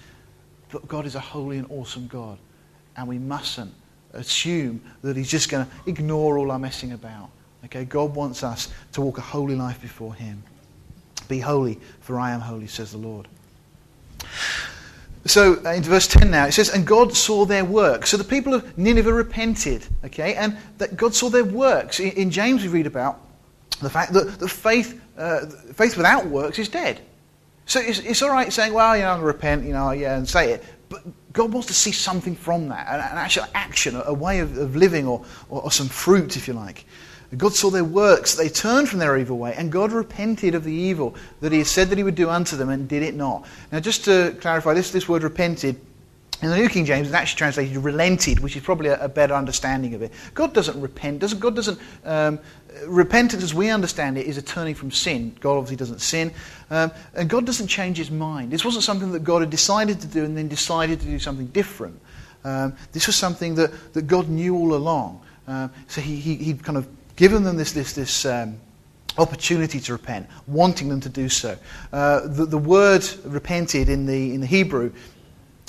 But 0.71 0.87
God 0.87 1.05
is 1.05 1.17
a 1.17 1.21
holy 1.21 1.59
and 1.59 1.67
awesome 1.71 2.07
God. 2.07 2.39
And 2.97 3.09
we 3.09 3.19
mustn't 3.19 3.75
assume 4.13 4.81
that 5.03 5.17
He's 5.17 5.31
just 5.31 5.51
going 5.51 5.67
to 5.67 5.73
ignore 5.87 6.39
all 6.39 6.51
our 6.51 6.59
messing 6.59 6.93
about. 6.93 7.31
Okay? 7.65 7.85
God 7.85 8.15
wants 8.15 8.45
us 8.45 8.69
to 8.93 9.01
walk 9.01 9.19
a 9.19 9.23
holy 9.23 9.57
life 9.57 9.81
before 9.81 10.15
Him. 10.15 10.43
Be 11.27 11.41
holy, 11.41 11.79
for 12.01 12.21
I 12.21 12.31
am 12.31 12.41
holy, 12.41 12.69
says 12.69 12.93
the 12.93 12.99
Lord. 12.99 13.27
So 15.29 15.61
uh, 15.65 15.73
in 15.73 15.83
verse 15.83 16.07
10 16.07 16.31
now, 16.31 16.47
it 16.47 16.53
says, 16.53 16.71
And 16.71 16.87
God 16.87 17.15
saw 17.15 17.45
their 17.45 17.65
works. 17.65 18.11
So 18.11 18.17
the 18.17 18.25
people 18.25 18.55
of 18.55 18.79
Nineveh 18.79 19.13
repented, 19.13 19.87
okay? 20.05 20.35
And 20.35 20.57
that 20.79 20.97
God 20.97 21.15
saw 21.15 21.29
their 21.29 21.45
works. 21.45 22.01
In, 22.01 22.13
in 22.13 22.31
James, 22.31 22.63
we 22.63 22.69
read 22.69 22.87
about 22.87 23.21
the 23.81 23.91
fact 23.91 24.13
that 24.15 24.39
the 24.39 24.49
faith, 24.49 25.01
uh, 25.17 25.47
faith 25.75 25.97
without 25.97 26.27
works 26.27 26.59
is 26.59 26.69
dead. 26.69 27.01
So 27.67 27.81
it's, 27.81 27.99
it's 27.99 28.23
all 28.23 28.31
right 28.31 28.51
saying, 28.51 28.73
well, 28.73 28.97
you 28.97 29.03
know, 29.03 29.11
I'm 29.11 29.21
going 29.21 29.21
to 29.21 29.27
repent, 29.27 29.65
you 29.65 29.73
know, 29.73 29.91
yeah, 29.91 30.17
and 30.17 30.27
say 30.27 30.53
it. 30.53 30.65
But 30.89 31.03
God 31.35 31.53
wants 31.53 31.69
to 31.69 31.75
see 31.75 31.93
something 31.93 32.35
from 32.35 32.69
that, 32.69 32.89
an, 32.89 32.95
an 32.95 33.19
actual 33.19 33.45
action, 33.55 33.95
a, 33.97 34.05
a 34.07 34.15
way 34.15 34.41
of, 34.41 34.57
of 34.57 34.75
living, 34.75 35.07
or, 35.07 35.25
or, 35.51 35.65
or, 35.65 35.71
some 35.71 35.89
fruit, 35.89 36.39
if 36.39 36.49
you 36.49 36.55
like. 36.55 36.87
God 37.37 37.55
saw 37.55 37.71
their 37.71 37.85
works, 37.85 38.35
they 38.35 38.49
turned 38.49 38.89
from 38.89 39.01
their 39.01 39.19
evil 39.19 39.37
way, 39.37 39.55
and 39.57 39.71
God 39.71 39.93
repented 39.93 40.55
of 40.55 40.65
the 40.65 40.73
evil 40.73 41.15
that 41.41 41.53
He 41.53 41.59
had 41.59 41.67
said 41.67 41.91
that 41.91 41.99
He 41.99 42.05
would 42.05 42.15
do 42.15 42.31
unto 42.31 42.57
them 42.57 42.71
and 42.71 42.89
did 42.89 43.03
it 43.03 43.15
not. 43.15 43.47
Now, 43.71 43.81
just 43.81 44.05
to 44.07 44.35
clarify, 44.41 44.75
this, 44.75 44.91
this 44.93 45.09
word 45.09 45.23
repented 45.23 45.79
in 46.41 46.51
the 46.51 46.57
New 46.57 46.69
King 46.69 46.85
James, 46.85 47.09
it's 47.09 47.15
actually 47.15 47.39
translated 47.39 47.77
relented, 47.79 48.39
which 48.39 48.57
is 48.57 48.63
probably 48.63 48.91
a, 48.91 49.05
a 49.05 49.09
better 49.09 49.35
understanding 49.35 49.95
of 49.95 50.03
it. 50.03 50.13
God 50.35 50.55
doesn't 50.55 50.81
repent. 50.81 51.19
Doesn't, 51.19 51.41
God 51.41 51.57
doesn't. 51.57 51.81
Um, 52.05 52.39
repentance, 52.87 53.43
as 53.43 53.53
we 53.53 53.71
understand 53.71 54.17
it, 54.17 54.27
is 54.27 54.39
a 54.39 54.43
turning 54.43 54.77
from 54.77 54.93
sin. 54.93 55.35
God 55.41 55.57
obviously 55.57 55.77
doesn't 55.77 56.01
sin. 56.01 56.33
Um, 56.71 56.93
and 57.15 57.29
God 57.29 57.45
doesn't 57.45 57.67
change 57.67 57.97
his 57.97 58.13
mind. 58.13 58.53
This 58.53 58.65
wasn't 58.65 58.85
something 58.85 59.11
that 59.13 59.25
God 59.25 59.43
had 59.43 59.51
decided 59.51 60.01
to 60.01 60.07
do 60.07 60.25
and 60.25 60.37
then 60.37 60.47
decided 60.47 61.01
to 61.01 61.07
do 61.07 61.19
something 61.19 61.47
different. 61.49 62.01
Um, 62.45 62.77
this 62.93 63.09
was 63.09 63.17
something 63.17 63.57
that, 63.57 63.95
that 63.95 64.07
God 64.07 64.29
knew 64.29 64.55
all 64.55 64.75
along. 64.75 65.21
Um, 65.49 65.73
so 65.89 66.01
he, 66.01 66.17
he, 66.17 66.37
he'd 66.37 66.63
kind 66.63 66.79
of 66.79 66.87
given 67.19 67.43
them 67.43 67.57
this, 67.57 67.73
this, 67.73 67.95
this 67.95 68.25
um, 68.25 68.59
opportunity 69.19 69.81
to 69.81 69.93
repent, 69.93 70.29
wanting 70.47 70.89
them 70.89 71.01
to 71.01 71.09
do 71.09 71.29
so. 71.29 71.59
Uh, 71.93 72.21
the, 72.29 72.47
the 72.47 72.57
word 72.57 73.05
repented 73.25 73.89
in 73.89 74.07
the, 74.07 74.33
in 74.33 74.41
the 74.41 74.47
Hebrew 74.47 74.93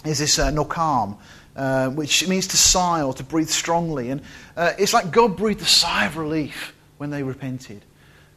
is 0.06 0.20
this 0.20 0.38
uh, 0.38 0.52
nacham, 0.52 1.18
uh, 1.56 1.90
which 1.90 2.28
means 2.28 2.48
to 2.50 2.58
sigh 2.58 3.02
or 3.02 3.16
to 3.16 3.24
breathe 3.24 3.50
strongly. 3.50 4.12
And 4.12 4.22
uh, 4.56 4.74
it's 4.78 4.94
like 4.94 5.10
God 5.10 5.36
breathed 5.36 5.62
a 5.62 5.66
sigh 5.66 6.06
of 6.06 6.18
relief 6.18 6.76
when 7.00 7.10
they 7.10 7.24
repented. 7.24 7.84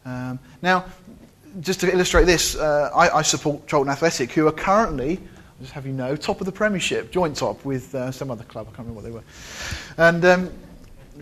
Um, 0.07 0.38
now, 0.62 0.87
just 1.61 1.81
to 1.81 1.92
illustrate 1.92 2.25
this, 2.25 2.57
uh, 2.57 2.90
I, 2.94 3.18
I, 3.18 3.22
support 3.22 3.66
Charlton 3.66 3.92
Athletic, 3.92 4.33
who 4.33 4.46
are 4.46 4.53
currently, 4.53 5.18
I'll 5.18 5.61
just 5.61 5.72
have 5.75 5.85
you 5.85 5.92
know, 5.92 6.16
top 6.16 6.40
of 6.40 6.46
the 6.46 6.53
Premiership, 6.53 7.12
joint 7.12 7.37
top 7.37 7.62
with 7.62 7.94
uh, 7.94 8.11
some 8.11 8.31
other 8.31 8.44
club. 8.44 8.68
I 8.72 8.75
can't 8.75 8.88
remember 8.88 9.03
what 9.03 9.05
they 9.05 9.11
were. 9.11 9.22
And 9.98 10.25
um, 10.25 10.51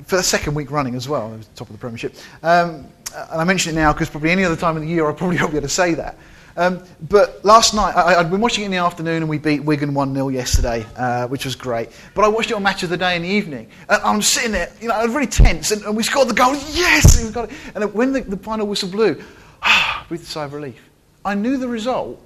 for 0.04 0.16
the 0.16 0.22
second 0.22 0.54
week 0.54 0.70
running 0.70 0.94
as 0.94 1.08
well, 1.08 1.38
top 1.54 1.68
of 1.68 1.72
the 1.72 1.78
Premiership. 1.78 2.14
Um, 2.42 2.86
and 3.14 3.40
I 3.40 3.44
mention 3.44 3.72
it 3.72 3.80
now 3.80 3.92
because 3.92 4.08
probably 4.08 4.30
any 4.30 4.44
other 4.44 4.56
time 4.56 4.76
of 4.76 4.82
the 4.82 4.88
year 4.88 5.08
I 5.08 5.12
probably 5.12 5.36
won't 5.40 5.50
be 5.50 5.56
able 5.58 5.68
to 5.68 5.74
say 5.74 5.94
that. 5.94 6.16
Um, 6.56 6.82
but 7.08 7.44
last 7.44 7.74
night, 7.74 7.94
I, 7.94 8.14
had 8.14 8.30
been 8.30 8.40
watching 8.40 8.64
it 8.64 8.66
in 8.66 8.72
the 8.72 8.78
afternoon 8.78 9.22
and 9.22 9.28
we 9.28 9.38
beat 9.38 9.60
Wigan 9.60 9.94
1 9.94 10.14
0 10.14 10.28
yesterday, 10.28 10.84
uh, 10.96 11.28
which 11.28 11.44
was 11.44 11.54
great. 11.54 11.90
But 12.14 12.24
I 12.24 12.28
watched 12.28 12.50
it 12.50 12.54
on 12.54 12.62
Match 12.62 12.82
of 12.82 12.90
the 12.90 12.96
Day 12.96 13.16
in 13.16 13.22
the 13.22 13.28
evening. 13.28 13.68
And 13.88 14.02
I'm 14.02 14.20
sitting 14.20 14.52
there, 14.52 14.70
you 14.80 14.88
know, 14.88 14.94
I 14.94 15.04
was 15.04 15.14
really 15.14 15.28
tense. 15.28 15.70
And, 15.70 15.82
and 15.84 15.96
we 15.96 16.02
scored 16.02 16.28
the 16.28 16.34
goal. 16.34 16.54
Yes! 16.72 17.22
And, 17.22 17.32
got 17.32 17.50
it. 17.50 17.56
and 17.74 17.94
when 17.94 18.12
the, 18.12 18.22
the, 18.22 18.36
final 18.36 18.66
whistle 18.66 18.90
blew, 18.90 19.22
ah, 19.62 20.04
breathed 20.08 20.24
a 20.24 20.26
sigh 20.26 20.44
of 20.44 20.52
relief. 20.52 20.82
I 21.24 21.34
knew 21.34 21.56
the 21.56 21.68
result, 21.68 22.20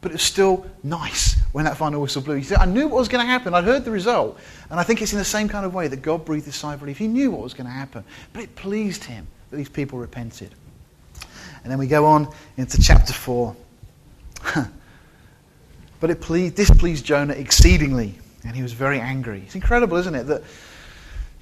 but 0.00 0.12
it 0.12 0.14
was 0.14 0.22
still 0.22 0.66
nice 0.82 1.41
when 1.52 1.66
that 1.66 1.76
final 1.76 2.00
whistle 2.00 2.22
blew. 2.22 2.34
He 2.36 2.42
said, 2.42 2.58
I 2.58 2.64
knew 2.64 2.88
what 2.88 2.98
was 2.98 3.08
going 3.08 3.24
to 3.24 3.30
happen. 3.30 3.54
I'd 3.54 3.64
heard 3.64 3.84
the 3.84 3.90
result. 3.90 4.38
And 4.70 4.80
I 4.80 4.82
think 4.82 5.02
it's 5.02 5.12
in 5.12 5.18
the 5.18 5.24
same 5.24 5.48
kind 5.48 5.64
of 5.64 5.74
way 5.74 5.86
that 5.88 6.02
God 6.02 6.24
breathed 6.24 6.48
a 6.48 6.52
sigh 6.52 6.74
of 6.74 6.82
relief. 6.82 6.98
He 6.98 7.08
knew 7.08 7.30
what 7.30 7.42
was 7.42 7.54
going 7.54 7.66
to 7.66 7.72
happen. 7.72 8.04
But 8.32 8.42
it 8.42 8.56
pleased 8.56 9.04
him 9.04 9.26
that 9.50 9.56
these 9.56 9.68
people 9.68 9.98
repented. 9.98 10.54
And 11.62 11.70
then 11.70 11.78
we 11.78 11.86
go 11.86 12.06
on 12.06 12.28
into 12.56 12.80
chapter 12.80 13.12
4. 13.12 13.54
but 16.00 16.10
it 16.10 16.20
pleased, 16.20 16.56
displeased 16.56 17.04
Jonah 17.04 17.34
exceedingly, 17.34 18.18
and 18.44 18.56
he 18.56 18.62
was 18.62 18.72
very 18.72 18.98
angry. 18.98 19.42
It's 19.44 19.54
incredible, 19.54 19.96
isn't 19.98 20.14
it, 20.14 20.24
that 20.24 20.42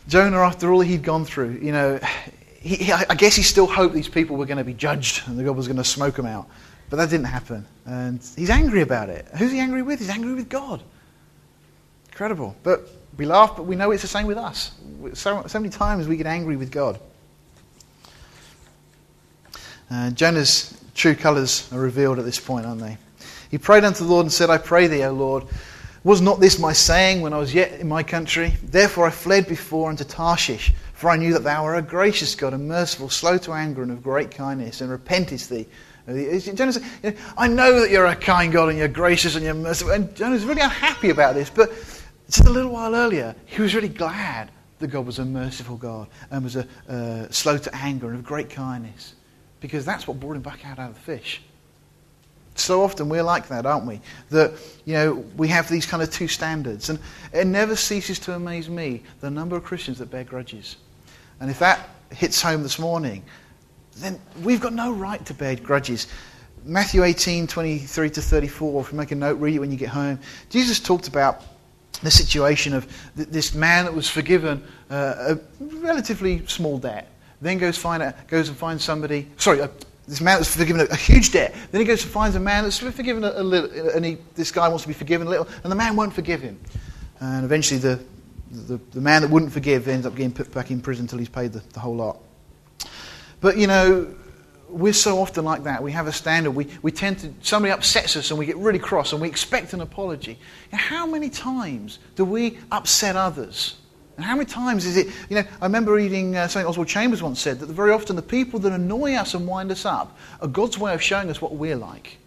Jonah, 0.08 0.38
after 0.38 0.72
all 0.72 0.80
he'd 0.80 1.02
gone 1.02 1.24
through, 1.24 1.60
you 1.62 1.72
know, 1.72 1.98
he, 2.60 2.92
I 2.92 3.14
guess 3.14 3.34
he 3.34 3.42
still 3.42 3.66
hoped 3.66 3.94
these 3.94 4.08
people 4.08 4.36
were 4.36 4.44
going 4.44 4.58
to 4.58 4.64
be 4.64 4.74
judged 4.74 5.26
and 5.26 5.38
the 5.38 5.44
God 5.44 5.56
was 5.56 5.66
going 5.66 5.78
to 5.78 5.84
smoke 5.84 6.16
them 6.16 6.26
out. 6.26 6.46
But 6.90 6.96
that 6.96 7.08
didn't 7.08 7.26
happen. 7.26 7.64
And 7.86 8.20
he's 8.36 8.50
angry 8.50 8.82
about 8.82 9.08
it. 9.08 9.26
Who's 9.38 9.52
he 9.52 9.60
angry 9.60 9.82
with? 9.82 10.00
He's 10.00 10.10
angry 10.10 10.34
with 10.34 10.48
God. 10.48 10.82
Incredible. 12.08 12.56
But 12.62 12.88
we 13.16 13.26
laugh, 13.26 13.56
but 13.56 13.64
we 13.64 13.76
know 13.76 13.92
it's 13.92 14.02
the 14.02 14.08
same 14.08 14.26
with 14.26 14.38
us. 14.38 14.72
So, 15.14 15.44
so 15.46 15.58
many 15.58 15.70
times 15.70 16.08
we 16.08 16.16
get 16.16 16.26
angry 16.26 16.56
with 16.56 16.70
God. 16.72 16.98
Uh, 19.90 20.10
Jonah's 20.10 20.78
true 20.94 21.14
colours 21.14 21.68
are 21.72 21.80
revealed 21.80 22.18
at 22.18 22.24
this 22.24 22.38
point, 22.38 22.66
aren't 22.66 22.80
they? 22.80 22.98
He 23.50 23.58
prayed 23.58 23.84
unto 23.84 24.04
the 24.04 24.10
Lord 24.10 24.26
and 24.26 24.32
said, 24.32 24.50
I 24.50 24.58
pray 24.58 24.86
thee, 24.86 25.04
O 25.04 25.12
Lord, 25.12 25.44
was 26.04 26.20
not 26.20 26.40
this 26.40 26.58
my 26.58 26.72
saying 26.72 27.20
when 27.20 27.32
I 27.32 27.38
was 27.38 27.52
yet 27.52 27.80
in 27.80 27.88
my 27.88 28.02
country? 28.02 28.54
Therefore 28.62 29.06
I 29.06 29.10
fled 29.10 29.48
before 29.48 29.90
unto 29.90 30.04
Tarshish, 30.04 30.72
for 30.94 31.10
I 31.10 31.16
knew 31.16 31.32
that 31.32 31.44
thou 31.44 31.64
art 31.64 31.78
a 31.78 31.82
gracious 31.82 32.34
God 32.34 32.54
and 32.54 32.68
merciful, 32.68 33.10
slow 33.10 33.38
to 33.38 33.52
anger 33.52 33.82
and 33.82 33.90
of 33.90 34.02
great 34.02 34.30
kindness, 34.30 34.80
and 34.80 34.90
repentest 34.90 35.48
thee. 35.48 35.66
Jonah 36.06 36.72
said, 36.72 37.16
I 37.36 37.48
know 37.48 37.80
that 37.80 37.90
you're 37.90 38.06
a 38.06 38.16
kind 38.16 38.52
God 38.52 38.68
and 38.68 38.78
you're 38.78 38.88
gracious 38.88 39.34
and 39.36 39.44
you're 39.44 39.54
merciful. 39.54 39.92
And 39.92 40.14
Jonah's 40.14 40.44
really 40.44 40.62
unhappy 40.62 41.10
about 41.10 41.34
this, 41.34 41.50
but 41.50 41.70
just 42.26 42.46
a 42.46 42.50
little 42.50 42.72
while 42.72 42.94
earlier, 42.94 43.34
he 43.46 43.62
was 43.62 43.74
really 43.74 43.88
glad 43.88 44.50
that 44.78 44.88
God 44.88 45.06
was 45.06 45.18
a 45.18 45.24
merciful 45.24 45.76
God 45.76 46.08
and 46.30 46.42
was 46.42 46.56
a, 46.56 46.66
uh, 46.88 47.28
slow 47.30 47.58
to 47.58 47.74
anger 47.76 48.08
and 48.08 48.16
of 48.16 48.24
great 48.24 48.50
kindness 48.50 49.14
because 49.60 49.84
that's 49.84 50.08
what 50.08 50.18
brought 50.18 50.36
him 50.36 50.42
back 50.42 50.66
out, 50.66 50.78
out 50.78 50.90
of 50.90 50.94
the 50.94 51.00
fish. 51.00 51.42
So 52.54 52.82
often 52.82 53.08
we're 53.08 53.22
like 53.22 53.48
that, 53.48 53.64
aren't 53.64 53.86
we? 53.86 54.00
That, 54.30 54.52
you 54.84 54.94
know, 54.94 55.14
we 55.36 55.48
have 55.48 55.68
these 55.68 55.86
kind 55.86 56.02
of 56.02 56.10
two 56.10 56.28
standards. 56.28 56.90
And 56.90 56.98
it 57.32 57.46
never 57.46 57.76
ceases 57.76 58.18
to 58.20 58.34
amaze 58.34 58.68
me 58.68 59.02
the 59.20 59.30
number 59.30 59.56
of 59.56 59.64
Christians 59.64 59.98
that 59.98 60.10
bear 60.10 60.24
grudges. 60.24 60.76
And 61.40 61.50
if 61.50 61.58
that 61.60 61.88
hits 62.10 62.42
home 62.42 62.62
this 62.62 62.78
morning, 62.78 63.22
then 64.00 64.20
we've 64.42 64.60
got 64.60 64.72
no 64.72 64.92
right 64.92 65.24
to 65.26 65.34
bear 65.34 65.56
grudges. 65.56 66.06
Matthew 66.64 67.04
18, 67.04 67.46
23 67.46 68.10
to 68.10 68.20
34, 68.20 68.80
if 68.82 68.92
you 68.92 68.98
make 68.98 69.12
a 69.12 69.14
note, 69.14 69.38
read 69.38 69.54
it 69.54 69.58
when 69.58 69.70
you 69.70 69.78
get 69.78 69.88
home. 69.88 70.18
Jesus 70.50 70.78
talked 70.78 71.08
about 71.08 71.42
the 72.02 72.10
situation 72.10 72.74
of 72.74 72.86
this 73.14 73.54
man 73.54 73.84
that 73.84 73.94
was 73.94 74.08
forgiven 74.08 74.62
uh, 74.90 75.36
a 75.36 75.38
relatively 75.60 76.46
small 76.46 76.78
debt 76.78 77.10
then 77.40 77.58
goes, 77.58 77.76
find 77.76 78.02
out, 78.02 78.26
goes 78.28 78.48
and 78.48 78.56
finds 78.56 78.84
somebody, 78.84 79.28
sorry, 79.36 79.62
uh, 79.62 79.68
this 80.06 80.20
man 80.20 80.38
that's 80.38 80.54
forgiven 80.54 80.80
a, 80.80 80.84
a, 80.84 80.96
huge 80.96 81.32
debt. 81.32 81.54
Then 81.70 81.80
he 81.80 81.86
goes 81.86 82.02
and 82.02 82.12
finds 82.12 82.36
a 82.36 82.40
man 82.40 82.64
that's 82.64 82.78
forgiven 82.78 83.24
a, 83.24 83.32
a 83.36 83.42
little, 83.42 83.90
and 83.90 84.04
he, 84.04 84.18
this 84.34 84.50
guy 84.50 84.68
wants 84.68 84.82
to 84.82 84.88
be 84.88 84.94
forgiven 84.94 85.26
a 85.26 85.30
little, 85.30 85.48
and 85.62 85.70
the 85.70 85.76
man 85.76 85.96
won't 85.96 86.12
forgive 86.12 86.40
him. 86.40 86.60
And 87.20 87.44
eventually 87.44 87.78
the, 87.78 88.00
the, 88.50 88.78
the 88.92 89.00
man 89.00 89.22
that 89.22 89.30
wouldn't 89.30 89.52
forgive 89.52 89.88
ends 89.88 90.06
up 90.06 90.14
getting 90.14 90.32
put 90.32 90.52
back 90.52 90.70
in 90.70 90.80
prison 90.80 91.04
until 91.04 91.18
he's 91.18 91.28
paid 91.28 91.52
the, 91.52 91.60
the 91.72 91.80
whole 91.80 91.96
lot. 91.96 92.18
But, 93.40 93.56
you 93.56 93.66
know, 93.66 94.14
we're 94.68 94.92
so 94.92 95.20
often 95.20 95.44
like 95.44 95.64
that. 95.64 95.82
We 95.82 95.92
have 95.92 96.06
a 96.06 96.12
standard. 96.12 96.52
We, 96.52 96.68
we 96.82 96.92
tend 96.92 97.18
to, 97.20 97.34
somebody 97.42 97.72
upsets 97.72 98.16
us 98.16 98.30
and 98.30 98.38
we 98.38 98.46
get 98.46 98.56
really 98.56 98.78
cross 98.78 99.12
and 99.12 99.20
we 99.20 99.28
expect 99.28 99.72
an 99.72 99.80
apology. 99.80 100.38
how 100.72 101.06
many 101.06 101.28
times 101.30 101.98
do 102.16 102.24
we 102.24 102.58
upset 102.70 103.16
others 103.16 103.76
and 104.20 104.26
how 104.26 104.34
many 104.36 104.44
times 104.44 104.84
is 104.84 104.98
it, 104.98 105.06
you 105.30 105.36
know, 105.36 105.44
I 105.62 105.64
remember 105.64 105.94
reading 105.94 106.36
uh, 106.36 106.46
something 106.46 106.68
Oswald 106.68 106.88
Chambers 106.88 107.22
once 107.22 107.40
said 107.40 107.58
that 107.60 107.70
very 107.70 107.90
often 107.90 108.16
the 108.16 108.22
people 108.22 108.60
that 108.60 108.70
annoy 108.70 109.14
us 109.14 109.32
and 109.32 109.48
wind 109.48 109.72
us 109.72 109.86
up 109.86 110.14
are 110.42 110.46
God's 110.46 110.76
way 110.76 110.92
of 110.92 111.02
showing 111.02 111.30
us 111.30 111.40
what 111.40 111.54
we're 111.54 111.74
like. 111.74 112.18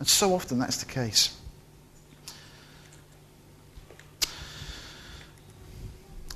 And 0.00 0.08
so 0.08 0.34
often 0.34 0.58
that's 0.58 0.78
the 0.78 0.92
case. 0.92 1.36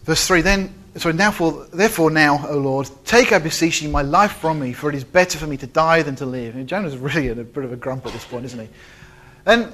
Verse 0.04 0.24
3 0.24 0.40
Then, 0.42 0.72
now 1.12 1.30
for, 1.30 1.66
therefore 1.72 2.10
now, 2.10 2.46
O 2.48 2.58
Lord, 2.58 2.90
take, 3.04 3.32
I 3.32 3.38
beseech 3.38 3.82
you, 3.82 3.88
my 3.88 4.02
life 4.02 4.32
from 4.32 4.60
me, 4.60 4.72
for 4.72 4.90
it 4.90 4.94
is 4.94 5.04
better 5.04 5.38
for 5.38 5.46
me 5.46 5.56
to 5.56 5.66
die 5.66 6.02
than 6.02 6.16
to 6.16 6.26
live. 6.26 6.54
And 6.54 6.68
Jonah's 6.68 6.96
really 6.96 7.28
in 7.28 7.38
a 7.38 7.44
bit 7.44 7.64
of 7.64 7.72
a 7.72 7.76
grump 7.76 8.06
at 8.06 8.12
this 8.12 8.24
point, 8.24 8.44
isn't 8.44 8.60
he? 8.60 8.68
And 9.46 9.72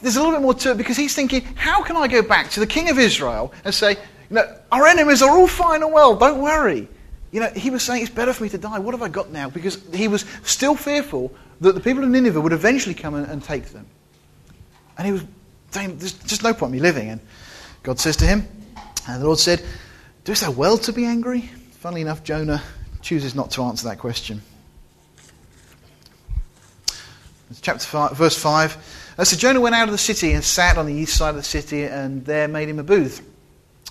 there's 0.00 0.16
a 0.16 0.20
little 0.20 0.34
bit 0.34 0.42
more 0.42 0.54
to 0.54 0.72
it 0.72 0.76
because 0.76 0.96
he's 0.96 1.14
thinking, 1.14 1.42
how 1.54 1.82
can 1.82 1.96
I 1.96 2.08
go 2.08 2.22
back 2.22 2.50
to 2.50 2.60
the 2.60 2.66
king 2.66 2.90
of 2.90 2.98
Israel 2.98 3.52
and 3.64 3.72
say, 3.72 3.92
you 3.92 4.36
know, 4.36 4.58
our 4.72 4.86
enemies 4.86 5.22
are 5.22 5.30
all 5.30 5.46
fine 5.46 5.82
and 5.82 5.92
well, 5.92 6.16
don't 6.16 6.40
worry. 6.40 6.88
You 7.30 7.40
know, 7.40 7.50
he 7.50 7.70
was 7.70 7.82
saying, 7.82 8.02
it's 8.02 8.10
better 8.10 8.32
for 8.32 8.42
me 8.42 8.48
to 8.50 8.58
die. 8.58 8.78
What 8.78 8.94
have 8.94 9.02
I 9.02 9.08
got 9.08 9.30
now? 9.30 9.48
Because 9.48 9.80
he 9.94 10.08
was 10.08 10.24
still 10.42 10.74
fearful 10.74 11.32
that 11.60 11.74
the 11.74 11.80
people 11.80 12.02
of 12.02 12.10
Nineveh 12.10 12.40
would 12.40 12.52
eventually 12.52 12.94
come 12.94 13.14
and, 13.14 13.26
and 13.26 13.42
take 13.42 13.66
them. 13.66 13.86
And 14.98 15.06
he 15.06 15.12
was 15.12 15.24
saying, 15.70 15.98
there's 15.98 16.12
just 16.12 16.42
no 16.42 16.52
point 16.52 16.70
in 16.70 16.72
me 16.72 16.80
living. 16.80 17.08
And 17.10 17.20
God 17.82 18.00
says 18.00 18.16
to 18.18 18.26
him, 18.26 18.46
and 19.08 19.22
the 19.22 19.26
Lord 19.26 19.38
said, 19.38 19.64
Doest 20.24 20.42
thou 20.42 20.52
well 20.52 20.78
to 20.78 20.92
be 20.92 21.04
angry? 21.04 21.50
Funnily 21.80 22.00
enough, 22.00 22.22
Jonah 22.22 22.62
chooses 23.00 23.34
not 23.34 23.50
to 23.52 23.62
answer 23.62 23.88
that 23.88 23.98
question. 23.98 24.40
chapter 27.60 27.84
five, 27.84 28.16
verse 28.16 28.38
5. 28.38 29.14
Uh, 29.18 29.24
so 29.24 29.36
Jonah 29.36 29.60
went 29.60 29.74
out 29.74 29.88
of 29.88 29.92
the 29.92 29.98
city 29.98 30.32
and 30.32 30.42
sat 30.42 30.78
on 30.78 30.86
the 30.86 30.94
east 30.94 31.16
side 31.16 31.30
of 31.30 31.36
the 31.36 31.42
city, 31.42 31.84
and 31.84 32.24
there 32.24 32.48
made 32.48 32.68
him 32.68 32.78
a 32.78 32.84
booth. 32.84 33.28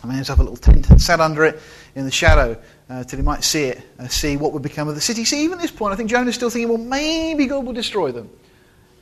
I 0.03 0.07
made 0.07 0.15
himself 0.15 0.39
a 0.39 0.41
little 0.41 0.57
tent 0.57 0.89
and 0.89 1.01
sat 1.01 1.19
under 1.19 1.45
it 1.45 1.59
in 1.95 2.05
the 2.05 2.11
shadow 2.11 2.59
uh, 2.89 3.03
till 3.03 3.17
he 3.17 3.23
might 3.23 3.43
see 3.43 3.65
it, 3.65 3.81
uh, 3.99 4.07
see 4.07 4.35
what 4.35 4.51
would 4.53 4.63
become 4.63 4.87
of 4.87 4.95
the 4.95 5.01
city. 5.01 5.25
See, 5.25 5.43
even 5.43 5.59
at 5.59 5.61
this 5.61 5.71
point, 5.71 5.93
I 5.93 5.95
think 5.95 6.09
Jonah's 6.09 6.35
still 6.35 6.49
thinking, 6.49 6.69
well, 6.69 6.77
maybe 6.77 7.45
God 7.45 7.65
will 7.65 7.73
destroy 7.73 8.11
them. 8.11 8.29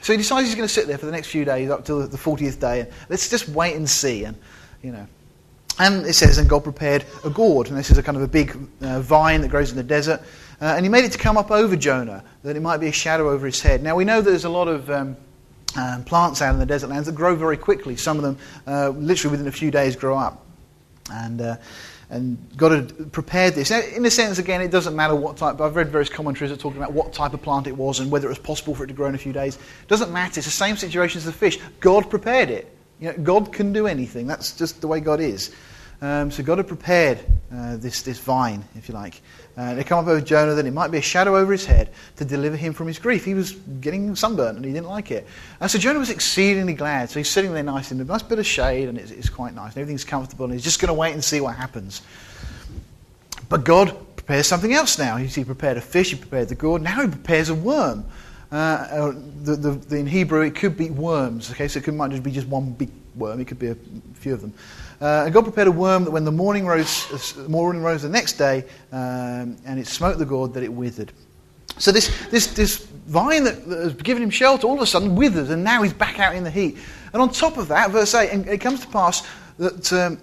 So 0.01 0.13
he 0.13 0.17
decides 0.17 0.47
he's 0.47 0.55
going 0.55 0.67
to 0.67 0.73
sit 0.73 0.87
there 0.87 0.97
for 0.97 1.05
the 1.05 1.11
next 1.11 1.27
few 1.27 1.45
days 1.45 1.69
up 1.69 1.85
till 1.85 2.05
the 2.05 2.17
40th 2.17 2.59
day, 2.59 2.81
and 2.81 2.89
let's 3.07 3.29
just 3.29 3.47
wait 3.49 3.75
and 3.75 3.89
see. 3.89 4.23
And, 4.23 4.35
you 4.81 4.91
know. 4.91 5.07
And 5.79 6.05
it 6.05 6.13
says, 6.13 6.37
and 6.37 6.49
God 6.49 6.65
prepared 6.65 7.05
a 7.23 7.29
gourd, 7.29 7.69
and 7.69 7.77
this 7.77 7.89
is 7.89 7.97
a 7.97 8.03
kind 8.03 8.17
of 8.17 8.23
a 8.23 8.27
big 8.27 8.55
uh, 8.81 8.99
vine 8.99 9.41
that 9.41 9.47
grows 9.47 9.71
in 9.71 9.77
the 9.77 9.83
desert. 9.83 10.21
Uh, 10.61 10.73
and 10.75 10.85
he 10.85 10.89
made 10.89 11.05
it 11.05 11.13
to 11.13 11.17
come 11.17 11.37
up 11.37 11.51
over 11.51 11.77
Jonah, 11.77 12.23
that 12.43 12.57
it 12.57 12.59
might 12.59 12.77
be 12.77 12.87
a 12.87 12.91
shadow 12.91 13.29
over 13.29 13.45
his 13.45 13.61
head. 13.61 13.81
Now 13.81 13.95
we 13.95 14.03
know 14.03 14.21
there's 14.21 14.43
a 14.43 14.49
lot 14.49 14.67
of 14.67 14.89
um, 14.89 15.15
um, 15.77 16.03
plants 16.03 16.41
out 16.41 16.53
in 16.53 16.59
the 16.59 16.65
desert 16.65 16.89
lands 16.89 17.05
that 17.05 17.15
grow 17.15 17.33
very 17.33 17.55
quickly. 17.55 17.95
Some 17.95 18.17
of 18.17 18.23
them, 18.23 18.37
uh, 18.67 18.89
literally 18.89 19.31
within 19.31 19.47
a 19.47 19.53
few 19.53 19.71
days, 19.71 19.95
grow 19.95 20.17
up. 20.17 20.45
And, 21.11 21.39
uh, 21.39 21.55
and 22.09 22.37
God 22.57 22.71
had 22.73 23.11
prepared 23.13 23.53
this. 23.53 23.69
Now, 23.69 23.79
in 23.79 24.05
a 24.05 24.11
sense, 24.11 24.37
again, 24.37 24.61
it 24.61 24.71
doesn't 24.71 24.95
matter 24.95 25.15
what 25.15 25.37
type. 25.37 25.61
I've 25.61 25.77
read 25.77 25.89
various 25.89 26.09
commentaries 26.09 26.51
that 26.51 26.59
talking 26.59 26.79
about 26.79 26.91
what 26.91 27.13
type 27.13 27.33
of 27.33 27.41
plant 27.41 27.67
it 27.67 27.77
was 27.77 27.99
and 27.99 28.11
whether 28.11 28.27
it 28.27 28.31
was 28.31 28.39
possible 28.39 28.75
for 28.75 28.83
it 28.83 28.87
to 28.87 28.93
grow 28.93 29.07
in 29.07 29.15
a 29.15 29.19
few 29.19 29.31
days. 29.31 29.55
It 29.55 29.87
doesn't 29.87 30.11
matter. 30.11 30.39
It's 30.39 30.47
the 30.47 30.51
same 30.51 30.75
situation 30.75 31.19
as 31.19 31.25
the 31.25 31.31
fish. 31.31 31.57
God 31.79 32.09
prepared 32.09 32.49
it. 32.49 32.75
You 32.99 33.11
know, 33.11 33.17
God 33.23 33.53
can 33.53 33.71
do 33.71 33.87
anything. 33.87 34.27
That's 34.27 34.51
just 34.57 34.81
the 34.81 34.87
way 34.87 34.99
God 34.99 35.21
is. 35.21 35.55
Um, 36.01 36.31
so 36.31 36.43
God 36.43 36.59
had 36.59 36.67
prepared 36.67 37.19
uh, 37.53 37.77
this, 37.77 38.01
this 38.03 38.19
vine, 38.19 38.63
if 38.75 38.87
you 38.87 38.95
like. 38.95 39.21
Uh, 39.57 39.73
they 39.73 39.83
come 39.83 39.99
up 39.99 40.07
over 40.07 40.21
Jonah 40.21 40.53
that 40.53 40.65
it 40.65 40.71
might 40.71 40.91
be 40.91 40.99
a 40.99 41.01
shadow 41.01 41.35
over 41.35 41.51
his 41.51 41.65
head 41.65 41.89
to 42.15 42.23
deliver 42.23 42.55
him 42.55 42.71
from 42.73 42.87
his 42.87 42.97
grief. 42.97 43.25
He 43.25 43.33
was 43.33 43.51
getting 43.81 44.15
sunburnt 44.15 44.55
and 44.55 44.65
he 44.65 44.71
didn't 44.71 44.87
like 44.87 45.11
it. 45.11 45.27
And 45.59 45.69
so 45.69 45.77
Jonah 45.77 45.99
was 45.99 46.09
exceedingly 46.09 46.73
glad. 46.73 47.09
So 47.09 47.19
he's 47.19 47.29
sitting 47.29 47.53
there 47.53 47.63
nice 47.63 47.91
in 47.91 47.99
a 47.99 48.05
nice 48.05 48.23
bit 48.23 48.39
of 48.39 48.45
shade 48.45 48.87
and 48.87 48.97
it's, 48.97 49.11
it's 49.11 49.27
quite 49.27 49.53
nice. 49.53 49.73
And 49.73 49.81
everything's 49.81 50.05
comfortable 50.05 50.45
and 50.45 50.53
he's 50.53 50.63
just 50.63 50.79
going 50.79 50.87
to 50.87 50.93
wait 50.93 51.13
and 51.13 51.21
see 51.21 51.41
what 51.41 51.55
happens. 51.55 52.01
But 53.49 53.65
God 53.65 53.97
prepares 54.15 54.47
something 54.47 54.73
else 54.73 54.97
now. 54.97 55.17
He 55.17 55.43
prepared 55.43 55.75
a 55.75 55.81
fish, 55.81 56.11
he 56.11 56.15
prepared 56.15 56.47
the 56.47 56.55
gourd. 56.55 56.81
Now 56.81 57.01
he 57.01 57.09
prepares 57.09 57.49
a 57.49 57.55
worm. 57.55 58.05
Uh, 58.51 58.55
uh, 58.55 59.11
the, 59.43 59.55
the, 59.55 59.71
the, 59.71 59.97
in 59.97 60.07
Hebrew, 60.07 60.41
it 60.41 60.55
could 60.55 60.77
be 60.77 60.89
worms. 60.89 61.51
Okay, 61.51 61.67
so 61.67 61.79
it 61.79 61.83
could, 61.83 61.93
might 61.93 62.11
just 62.11 62.23
be 62.23 62.31
just 62.31 62.47
one 62.47 62.71
big 62.71 62.89
worm. 63.15 63.39
It 63.39 63.45
could 63.45 63.59
be 63.59 63.67
a 63.67 63.77
few 64.13 64.33
of 64.33 64.41
them. 64.41 64.53
Uh, 65.01 65.23
and 65.25 65.33
God 65.33 65.43
prepared 65.43 65.67
a 65.67 65.71
worm 65.71 66.03
that 66.03 66.11
when 66.11 66.25
the 66.25 66.31
morning 66.31 66.65
rose, 66.65 67.37
uh, 67.37 67.49
morning 67.49 67.81
rose 67.81 68.01
the 68.01 68.09
next 68.09 68.33
day, 68.33 68.65
um, 68.91 69.55
and 69.65 69.79
it 69.79 69.87
smote 69.87 70.17
the 70.17 70.25
gourd, 70.25 70.53
that 70.53 70.63
it 70.63 70.73
withered. 70.73 71.11
So 71.77 71.91
this, 71.91 72.11
this, 72.29 72.47
this 72.47 72.77
vine 72.77 73.45
that, 73.45 73.65
that 73.69 73.79
has 73.79 73.93
given 73.93 74.21
him 74.21 74.29
shelter 74.29 74.67
all 74.67 74.75
of 74.75 74.81
a 74.81 74.85
sudden 74.85 75.15
withers, 75.15 75.49
and 75.49 75.63
now 75.63 75.81
he's 75.81 75.93
back 75.93 76.19
out 76.19 76.35
in 76.35 76.43
the 76.43 76.51
heat. 76.51 76.77
And 77.13 77.21
on 77.21 77.29
top 77.29 77.57
of 77.57 77.69
that, 77.69 77.91
verse 77.91 78.13
8, 78.13 78.29
and 78.29 78.47
it 78.47 78.59
comes 78.59 78.81
to 78.81 78.87
pass 78.87 79.25
that 79.57 79.93
um, 79.93 80.19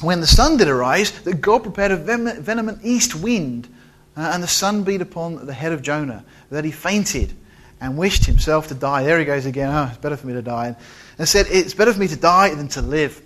when 0.00 0.20
the 0.20 0.26
sun 0.26 0.56
did 0.56 0.68
arise, 0.68 1.12
that 1.22 1.40
God 1.40 1.62
prepared 1.62 1.92
a 1.92 1.96
venomous 1.96 2.78
east 2.82 3.14
wind, 3.14 3.68
uh, 4.16 4.30
and 4.32 4.42
the 4.42 4.48
sun 4.48 4.82
beat 4.84 5.00
upon 5.00 5.46
the 5.46 5.52
head 5.52 5.72
of 5.72 5.82
Jonah, 5.82 6.24
that 6.50 6.64
he 6.64 6.70
fainted 6.70 7.32
and 7.80 7.96
wished 7.96 8.24
himself 8.24 8.68
to 8.68 8.74
die. 8.74 9.04
There 9.04 9.18
he 9.18 9.24
goes 9.24 9.46
again. 9.46 9.70
Oh, 9.70 9.88
it's 9.90 9.98
better 9.98 10.16
for 10.16 10.26
me 10.26 10.32
to 10.32 10.42
die. 10.42 10.74
And 11.18 11.28
said, 11.28 11.46
It's 11.50 11.74
better 11.74 11.92
for 11.92 12.00
me 12.00 12.08
to 12.08 12.16
die 12.16 12.54
than 12.54 12.68
to 12.68 12.82
live. 12.82 13.22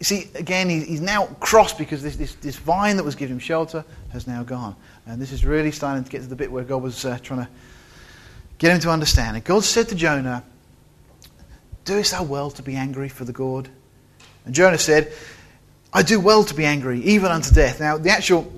You 0.00 0.04
see, 0.04 0.30
again, 0.34 0.70
he's 0.70 1.02
now 1.02 1.26
cross 1.40 1.74
because 1.74 2.02
this, 2.02 2.16
this, 2.16 2.34
this 2.36 2.56
vine 2.56 2.96
that 2.96 3.04
was 3.04 3.14
giving 3.14 3.36
him 3.36 3.38
shelter 3.38 3.84
has 4.12 4.26
now 4.26 4.42
gone. 4.42 4.74
And 5.06 5.20
this 5.20 5.30
is 5.30 5.44
really 5.44 5.70
starting 5.70 6.02
to 6.02 6.10
get 6.10 6.22
to 6.22 6.26
the 6.26 6.34
bit 6.34 6.50
where 6.50 6.64
God 6.64 6.82
was 6.82 7.04
uh, 7.04 7.18
trying 7.22 7.44
to 7.44 7.48
get 8.56 8.72
him 8.72 8.80
to 8.80 8.90
understand. 8.90 9.36
And 9.36 9.44
God 9.44 9.62
said 9.62 9.88
to 9.90 9.94
Jonah, 9.94 10.42
Doest 11.84 12.12
thou 12.12 12.22
well 12.22 12.50
to 12.52 12.62
be 12.62 12.76
angry 12.76 13.10
for 13.10 13.26
the 13.26 13.32
gourd? 13.32 13.68
And 14.46 14.54
Jonah 14.54 14.78
said, 14.78 15.12
I 15.92 16.02
do 16.02 16.18
well 16.18 16.44
to 16.44 16.54
be 16.54 16.64
angry, 16.64 17.02
even 17.02 17.30
unto 17.30 17.54
death. 17.54 17.78
Now, 17.78 17.98
the 17.98 18.10
actual, 18.10 18.50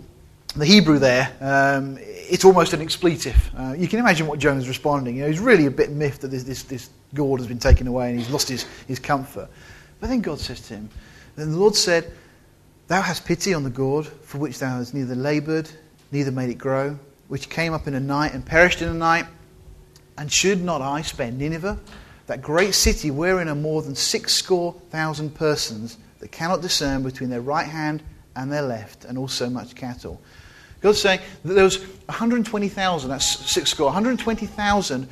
the 0.54 0.64
Hebrew 0.64 1.00
there, 1.00 1.34
um, 1.40 1.98
it's 2.00 2.44
almost 2.44 2.72
an 2.72 2.80
expletive. 2.80 3.50
Uh, 3.56 3.74
you 3.76 3.88
can 3.88 3.98
imagine 3.98 4.28
what 4.28 4.38
Jonah's 4.38 4.68
responding. 4.68 5.16
You 5.16 5.22
know, 5.22 5.28
he's 5.28 5.40
really 5.40 5.66
a 5.66 5.72
bit 5.72 5.90
miffed 5.90 6.20
that 6.20 6.28
this, 6.28 6.44
this, 6.44 6.62
this 6.62 6.90
gourd 7.14 7.40
has 7.40 7.48
been 7.48 7.58
taken 7.58 7.88
away 7.88 8.10
and 8.10 8.18
he's 8.18 8.30
lost 8.30 8.48
his, 8.48 8.62
his 8.86 9.00
comfort. 9.00 9.48
But 9.98 10.08
then 10.08 10.20
God 10.20 10.38
says 10.38 10.60
to 10.68 10.74
him, 10.74 10.90
then 11.36 11.52
the 11.52 11.58
Lord 11.58 11.74
said, 11.74 12.12
Thou 12.88 13.00
hast 13.00 13.24
pity 13.24 13.54
on 13.54 13.64
the 13.64 13.70
gourd, 13.70 14.06
for 14.06 14.38
which 14.38 14.58
thou 14.58 14.76
hast 14.76 14.94
neither 14.94 15.14
laboured, 15.14 15.70
neither 16.10 16.30
made 16.30 16.50
it 16.50 16.58
grow, 16.58 16.98
which 17.28 17.48
came 17.48 17.72
up 17.72 17.86
in 17.86 17.94
a 17.94 18.00
night 18.00 18.34
and 18.34 18.44
perished 18.44 18.82
in 18.82 18.88
a 18.88 18.94
night. 18.94 19.26
And 20.18 20.30
should 20.30 20.62
not 20.62 20.82
I 20.82 21.00
spare 21.02 21.32
Nineveh, 21.32 21.78
that 22.26 22.42
great 22.42 22.74
city 22.74 23.10
wherein 23.10 23.48
are 23.48 23.54
more 23.54 23.82
than 23.82 23.94
six 23.94 24.34
score 24.34 24.74
thousand 24.90 25.34
persons 25.34 25.96
that 26.20 26.30
cannot 26.30 26.60
discern 26.60 27.02
between 27.02 27.30
their 27.30 27.40
right 27.40 27.66
hand 27.66 28.02
and 28.36 28.52
their 28.52 28.62
left, 28.62 29.04
and 29.04 29.16
also 29.16 29.48
much 29.48 29.74
cattle? 29.74 30.20
God's 30.82 31.00
saying 31.00 31.20
that 31.44 31.54
there 31.54 31.64
was 31.64 31.82
120,000, 32.06 33.08
that's 33.08 33.26
six 33.26 33.70
score, 33.70 33.86
120,000 33.86 35.08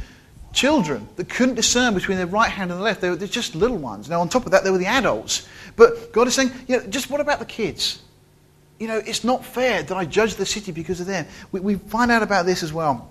children 0.52 1.08
that 1.16 1.28
couldn't 1.28 1.54
discern 1.54 1.94
between 1.94 2.18
their 2.18 2.26
right 2.26 2.50
hand 2.50 2.70
and 2.70 2.80
the 2.80 2.84
left. 2.84 3.00
They 3.00 3.10
were 3.10 3.16
just 3.16 3.54
little 3.54 3.76
ones. 3.76 4.08
Now, 4.08 4.20
on 4.20 4.28
top 4.28 4.46
of 4.46 4.52
that, 4.52 4.62
there 4.62 4.72
were 4.72 4.78
the 4.78 4.86
adults. 4.86 5.48
But 5.76 6.12
God 6.12 6.26
is 6.28 6.34
saying, 6.34 6.50
you 6.66 6.78
know, 6.78 6.86
just 6.86 7.10
what 7.10 7.20
about 7.20 7.38
the 7.38 7.44
kids? 7.44 8.02
You 8.78 8.88
know, 8.88 8.98
it's 8.98 9.24
not 9.24 9.44
fair 9.44 9.82
that 9.82 9.96
I 9.96 10.04
judge 10.04 10.34
the 10.34 10.46
city 10.46 10.72
because 10.72 11.00
of 11.00 11.06
them. 11.06 11.26
We, 11.52 11.60
we 11.60 11.74
find 11.76 12.10
out 12.10 12.22
about 12.22 12.46
this 12.46 12.62
as 12.62 12.72
well. 12.72 13.08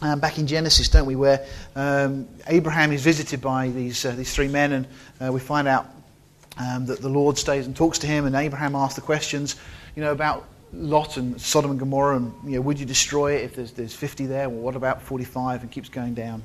Um, 0.00 0.18
back 0.18 0.38
in 0.38 0.48
Genesis, 0.48 0.88
don't 0.88 1.06
we, 1.06 1.14
where 1.14 1.46
um, 1.76 2.28
Abraham 2.48 2.90
is 2.90 3.02
visited 3.02 3.40
by 3.40 3.68
these, 3.68 4.04
uh, 4.04 4.10
these 4.12 4.34
three 4.34 4.48
men, 4.48 4.72
and 4.72 4.86
uh, 5.24 5.32
we 5.32 5.38
find 5.38 5.68
out 5.68 5.86
um, 6.58 6.86
that 6.86 7.00
the 7.00 7.08
Lord 7.08 7.38
stays 7.38 7.66
and 7.66 7.76
talks 7.76 8.00
to 8.00 8.08
him, 8.08 8.26
and 8.26 8.34
Abraham 8.34 8.74
asks 8.74 8.96
the 8.96 9.00
questions, 9.00 9.54
you 9.94 10.02
know, 10.02 10.10
about 10.10 10.44
Lot 10.72 11.18
and 11.18 11.40
Sodom 11.40 11.70
and 11.70 11.78
Gomorrah, 11.78 12.16
and 12.16 12.32
you 12.44 12.56
know, 12.56 12.62
would 12.62 12.80
you 12.80 12.86
destroy 12.86 13.34
it 13.34 13.44
if 13.44 13.54
there's, 13.54 13.72
there's 13.72 13.94
50 13.94 14.26
there? 14.26 14.48
Well, 14.48 14.58
what 14.58 14.74
about 14.74 15.02
45? 15.02 15.62
And 15.62 15.70
keeps 15.70 15.88
going 15.88 16.14
down. 16.14 16.42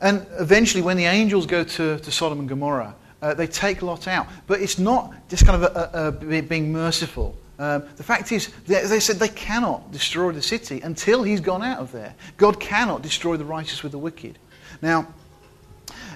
And 0.00 0.26
eventually, 0.38 0.82
when 0.82 0.96
the 0.96 1.06
angels 1.06 1.46
go 1.46 1.64
to, 1.64 1.98
to 1.98 2.10
Sodom 2.10 2.40
and 2.40 2.48
Gomorrah, 2.48 2.94
uh, 3.20 3.34
they 3.34 3.46
take 3.46 3.82
Lot 3.82 4.06
out. 4.06 4.26
But 4.46 4.60
it's 4.60 4.78
not 4.78 5.12
just 5.28 5.44
kind 5.44 5.62
of 5.62 5.74
a, 5.74 5.90
a, 5.92 6.38
a 6.38 6.42
being 6.42 6.72
merciful. 6.72 7.36
Um, 7.58 7.82
the 7.96 8.04
fact 8.04 8.30
is, 8.30 8.48
they, 8.66 8.84
they, 8.86 9.00
said 9.00 9.16
they 9.16 9.28
cannot 9.28 9.90
destroy 9.90 10.30
the 10.30 10.42
city 10.42 10.80
until 10.80 11.24
he's 11.24 11.40
gone 11.40 11.62
out 11.62 11.80
of 11.80 11.90
there. 11.90 12.14
God 12.36 12.60
cannot 12.60 13.02
destroy 13.02 13.36
the 13.36 13.44
righteous 13.44 13.82
with 13.82 13.90
the 13.90 13.98
wicked. 13.98 14.38
Now, 14.80 15.08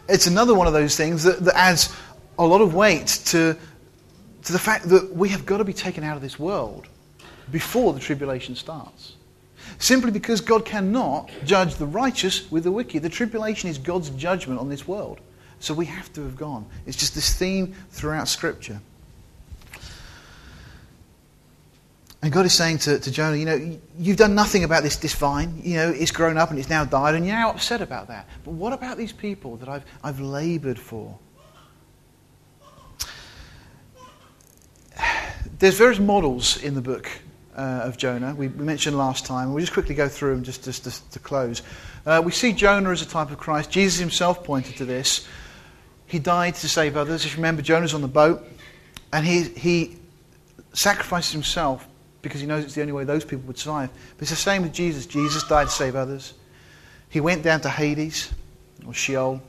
it's 0.08 0.28
another 0.28 0.54
one 0.54 0.68
of 0.68 0.72
those 0.72 0.96
things 0.96 1.24
that, 1.24 1.44
that 1.44 1.56
adds 1.56 1.92
a 2.38 2.46
lot 2.46 2.60
of 2.60 2.74
weight 2.74 3.08
to, 3.26 3.56
to 4.44 4.52
the 4.52 4.58
fact 4.58 4.88
that 4.90 5.14
we 5.14 5.28
have 5.30 5.44
got 5.44 5.58
to 5.58 5.64
be 5.64 5.72
taken 5.72 6.04
out 6.04 6.14
of 6.16 6.22
this 6.22 6.38
world 6.38 6.86
before 7.50 7.92
the 7.92 8.00
tribulation 8.00 8.54
starts. 8.54 9.16
Simply 9.82 10.12
because 10.12 10.40
God 10.40 10.64
cannot 10.64 11.28
judge 11.44 11.74
the 11.74 11.86
righteous 11.86 12.48
with 12.52 12.62
the 12.62 12.70
wicked. 12.70 13.02
The 13.02 13.08
tribulation 13.08 13.68
is 13.68 13.78
God's 13.78 14.10
judgment 14.10 14.60
on 14.60 14.68
this 14.68 14.86
world. 14.86 15.18
So 15.58 15.74
we 15.74 15.86
have 15.86 16.12
to 16.12 16.22
have 16.22 16.36
gone. 16.36 16.66
It's 16.86 16.96
just 16.96 17.16
this 17.16 17.34
theme 17.34 17.74
throughout 17.90 18.28
Scripture. 18.28 18.80
And 22.22 22.32
God 22.32 22.46
is 22.46 22.52
saying 22.52 22.78
to, 22.78 23.00
to 23.00 23.10
Jonah, 23.10 23.36
you 23.36 23.44
know, 23.44 23.76
you've 23.98 24.18
done 24.18 24.36
nothing 24.36 24.62
about 24.62 24.84
this, 24.84 24.98
this 24.98 25.16
vine. 25.16 25.60
You 25.64 25.74
know, 25.74 25.90
it's 25.90 26.12
grown 26.12 26.38
up 26.38 26.50
and 26.50 26.60
it's 26.60 26.70
now 26.70 26.84
died, 26.84 27.16
and 27.16 27.26
you're 27.26 27.34
now 27.34 27.50
upset 27.50 27.80
about 27.80 28.06
that. 28.06 28.28
But 28.44 28.52
what 28.52 28.72
about 28.72 28.96
these 28.98 29.12
people 29.12 29.56
that 29.56 29.68
I've, 29.68 29.84
I've 30.04 30.20
labored 30.20 30.78
for? 30.78 31.18
There's 35.58 35.76
various 35.76 35.98
models 35.98 36.62
in 36.62 36.76
the 36.76 36.82
book 36.82 37.10
uh, 37.56 37.82
of 37.84 37.96
Jonah. 37.96 38.34
We, 38.34 38.48
mentioned 38.48 38.96
last 38.96 39.26
time. 39.26 39.52
We'll 39.52 39.60
just 39.60 39.72
quickly 39.72 39.94
go 39.94 40.08
through 40.08 40.34
them 40.34 40.44
just, 40.44 40.64
just, 40.64 40.84
just 40.84 41.10
to 41.12 41.18
close. 41.18 41.62
Uh, 42.06 42.22
we 42.24 42.32
see 42.32 42.52
Jonah 42.52 42.90
as 42.90 43.02
a 43.02 43.06
type 43.06 43.30
of 43.30 43.38
Christ. 43.38 43.70
Jesus 43.70 44.00
himself 44.00 44.44
pointed 44.44 44.76
to 44.76 44.84
this. 44.84 45.26
He 46.06 46.18
died 46.18 46.54
to 46.56 46.68
save 46.68 46.96
others. 46.96 47.24
If 47.24 47.32
you 47.32 47.36
remember, 47.38 47.62
Jonah's 47.62 47.94
on 47.94 48.02
the 48.02 48.08
boat, 48.08 48.46
and 49.12 49.26
he, 49.26 49.42
he 49.42 49.96
sacrifices 50.72 51.32
himself 51.32 51.86
because 52.22 52.40
he 52.40 52.46
knows 52.46 52.64
it's 52.64 52.74
the 52.74 52.80
only 52.80 52.92
way 52.92 53.04
those 53.04 53.24
people 53.24 53.46
would 53.46 53.58
survive. 53.58 53.90
But 54.16 54.22
it's 54.22 54.30
the 54.30 54.36
same 54.36 54.62
with 54.62 54.72
Jesus. 54.72 55.06
Jesus 55.06 55.42
died 55.44 55.64
to 55.64 55.72
save 55.72 55.96
others. 55.96 56.34
He 57.08 57.20
went 57.20 57.42
down 57.42 57.60
to 57.62 57.68
Hades, 57.68 58.32
or 58.86 58.94
Sheol. 58.94 59.42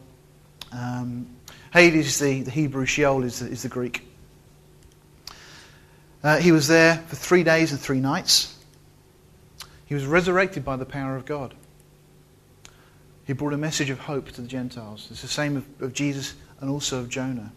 Um, 0.72 1.28
Hades 1.72 2.08
is 2.08 2.20
the, 2.20 2.42
the 2.42 2.52
Hebrew, 2.52 2.86
Sheol 2.86 3.24
is 3.24 3.39
the, 3.39 3.48
is 3.48 3.63
the 3.63 3.70
Greek. 3.70 4.08
Uh, 6.23 6.38
he 6.38 6.51
was 6.51 6.67
there 6.67 6.97
for 7.07 7.15
three 7.15 7.43
days 7.43 7.71
and 7.71 7.79
three 7.79 7.99
nights. 7.99 8.57
He 9.86 9.93
was 9.93 10.05
resurrected 10.05 10.63
by 10.63 10.77
the 10.77 10.86
power 10.86 11.15
of 11.15 11.25
God. 11.25 11.53
He 13.25 13.33
brought 13.33 13.53
a 13.53 13.57
message 13.57 13.89
of 13.89 13.99
hope 13.99 14.32
to 14.32 14.41
the 14.41 14.47
Gentiles. 14.47 15.07
It's 15.11 15.21
the 15.21 15.28
same 15.28 15.57
of, 15.57 15.65
of 15.82 15.93
Jesus 15.93 16.36
and 16.59 16.69
also 16.69 16.99
of 16.99 17.09
Jonah. 17.09 17.51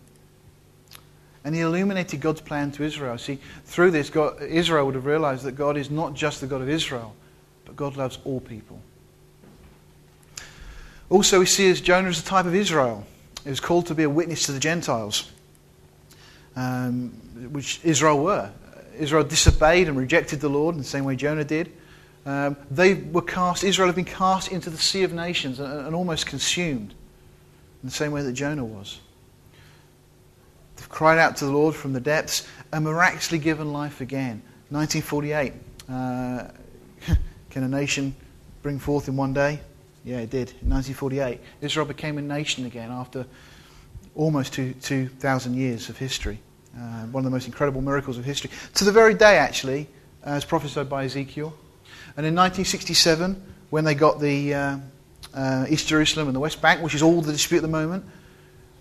And 1.45 1.55
he 1.55 1.61
illuminated 1.61 2.21
God's 2.21 2.41
plan 2.41 2.73
to 2.73 2.83
Israel. 2.83 3.17
See, 3.19 3.39
through 3.65 3.93
this, 3.93 4.11
God, 4.11 4.43
Israel 4.43 4.87
would 4.87 4.97
have 4.97 5.07
realized 5.07 5.45
that 5.45 5.53
God 5.53 5.77
is 5.77 5.91
not 5.91 6.15
just 6.15 6.41
the 6.41 6.49
God 6.49 6.61
of 6.61 6.69
Israel, 6.69 7.15
but 7.65 7.77
God 7.77 7.97
loves 7.97 8.19
all 8.25 8.41
people. 8.41 8.81
Also, 11.09 11.39
we 11.39 11.47
see 11.47 11.71
as 11.71 11.81
Jonah 11.81 12.09
as 12.09 12.19
a 12.19 12.25
type 12.25 12.47
of 12.47 12.55
Israel. 12.55 13.07
He 13.45 13.51
was 13.51 13.61
called 13.61 13.87
to 13.87 13.95
be 13.95 14.03
a 14.03 14.11
witness 14.11 14.47
to 14.47 14.53
the 14.53 14.59
Gentiles 14.59 15.31
um, 16.57 17.11
which 17.53 17.81
Israel 17.85 18.23
were. 18.23 18.51
Israel 18.99 19.25
disobeyed 19.25 19.89
and 19.89 19.97
rejected 19.97 20.41
the 20.41 20.49
Lord 20.49 20.75
in 20.75 20.81
the 20.81 20.87
same 20.87 21.05
way 21.05 21.17
Jonah 21.17 21.45
did. 21.45 21.71
Um, 22.25 22.57
they 22.71 22.95
were 22.95 23.23
cast, 23.23 23.63
Israel 23.63 23.87
had 23.87 23.95
been 23.95 24.05
cast 24.05 24.51
into 24.51 24.69
the 24.69 24.79
sea 24.79 25.05
of 25.05 25.13
nations 25.13 25.61
and, 25.61 25.87
and 25.87 25.95
almost 25.95 26.27
consumed 26.27 26.91
in 27.83 27.89
the 27.89 27.95
same 27.95 28.11
way 28.11 28.23
that 28.23 28.33
Jonah 28.33 28.65
was. 28.65 28.99
They've 30.77 30.89
cried 30.89 31.19
out 31.19 31.37
to 31.37 31.45
the 31.45 31.53
Lord 31.53 31.75
from 31.75 31.93
the 31.93 32.01
depths 32.01 32.47
and 32.73 32.85
miraculously 32.85 33.39
given 33.39 33.73
life 33.73 34.01
again. 34.01 34.43
1948. 34.71 35.53
Uh, 35.89 36.49
can 37.51 37.63
a 37.63 37.69
nation 37.69 38.15
bring 38.63 38.79
forth 38.81 39.07
in 39.07 39.17
one 39.17 39.33
day? 39.33 39.61
Yeah, 40.05 40.19
it 40.19 40.31
did. 40.31 40.51
In 40.63 40.71
1948, 40.71 41.41
Israel 41.61 41.87
became 41.87 42.19
a 42.19 42.23
nation 42.23 42.67
again 42.67 42.91
after 42.91 43.27
almost 44.17 44.53
two, 44.53 44.75
2,000 44.83 45.55
years 45.55 45.89
of 45.89 45.99
history. 45.99 46.41
Uh, 46.77 47.07
one 47.07 47.25
of 47.25 47.25
the 47.25 47.35
most 47.35 47.47
incredible 47.47 47.81
miracles 47.81 48.19
of 48.19 48.25
history. 48.25 48.51
To 48.75 48.85
the 48.85 48.93
very 48.93 49.15
day, 49.15 49.39
actually, 49.39 49.89
as 50.23 50.45
prophesied 50.45 50.91
by 50.91 51.05
Ezekiel. 51.05 51.55
And 52.17 52.27
in 52.27 52.35
1967, 52.35 53.41
when 53.71 53.85
they 53.85 53.95
got 53.95 54.21
the 54.21 54.55
uh, 54.55 54.79
uh, 55.33 55.67
East 55.71 55.89
Jerusalem 55.89 56.29
and 56.29 56.37
the 56.37 56.41
West 56.41 56.61
Bank, 56.61 56.83
which 56.83 56.95
is 56.95 57.03
all 57.03 57.23
the 57.23 57.33
dispute 57.33 57.59
at 57.59 57.63
the 57.63 57.69
moment, 57.69 58.05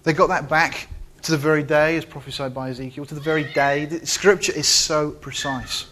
they 0.03 0.11
got 0.11 0.27
that 0.27 0.49
back 0.49 0.89
to 1.21 1.31
the 1.31 1.37
very 1.37 1.63
day, 1.63 1.95
as 1.95 2.03
prophesied 2.03 2.53
by 2.53 2.69
Ezekiel, 2.69 3.05
to 3.05 3.15
the 3.15 3.21
very 3.21 3.51
day. 3.53 3.85
The 3.85 4.05
scripture 4.05 4.51
is 4.53 4.67
so 4.67 5.11
precise. 5.11 5.85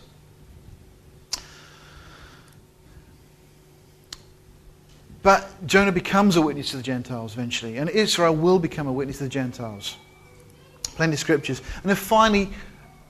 But 5.21 5.65
Jonah 5.65 5.93
becomes 5.93 6.35
a 6.35 6.41
witness 6.41 6.71
to 6.71 6.77
the 6.77 6.83
Gentiles 6.83 7.33
eventually, 7.33 7.77
and 7.77 7.89
Israel 7.89 8.35
will 8.35 8.59
become 8.59 8.87
a 8.87 8.91
witness 8.91 9.19
to 9.19 9.23
the 9.23 9.29
Gentiles. 9.29 9.95
Plenty 10.95 11.13
of 11.13 11.19
scriptures. 11.19 11.61
And 11.81 11.89
then 11.89 11.95
finally, 11.95 12.49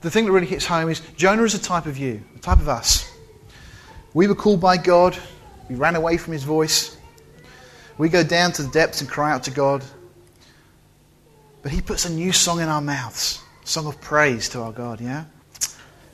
the 0.00 0.10
thing 0.10 0.26
that 0.26 0.32
really 0.32 0.46
hits 0.46 0.66
home 0.66 0.90
is 0.90 1.00
Jonah 1.16 1.42
is 1.44 1.54
a 1.54 1.58
type 1.58 1.86
of 1.86 1.98
you, 1.98 2.22
a 2.36 2.38
type 2.38 2.58
of 2.58 2.68
us. 2.68 3.10
We 4.12 4.26
were 4.26 4.34
called 4.34 4.60
by 4.60 4.76
God, 4.76 5.16
we 5.68 5.76
ran 5.76 5.96
away 5.96 6.16
from 6.16 6.32
his 6.32 6.44
voice. 6.44 6.96
We 7.96 8.08
go 8.08 8.24
down 8.24 8.52
to 8.52 8.62
the 8.62 8.70
depths 8.70 9.00
and 9.00 9.08
cry 9.08 9.32
out 9.32 9.44
to 9.44 9.50
God. 9.50 9.84
But 11.62 11.72
he 11.72 11.80
puts 11.80 12.04
a 12.04 12.10
new 12.10 12.32
song 12.32 12.60
in 12.60 12.68
our 12.68 12.80
mouths, 12.80 13.40
a 13.62 13.66
song 13.66 13.86
of 13.86 14.00
praise 14.00 14.48
to 14.50 14.60
our 14.60 14.72
God, 14.72 15.00
yeah? 15.00 15.24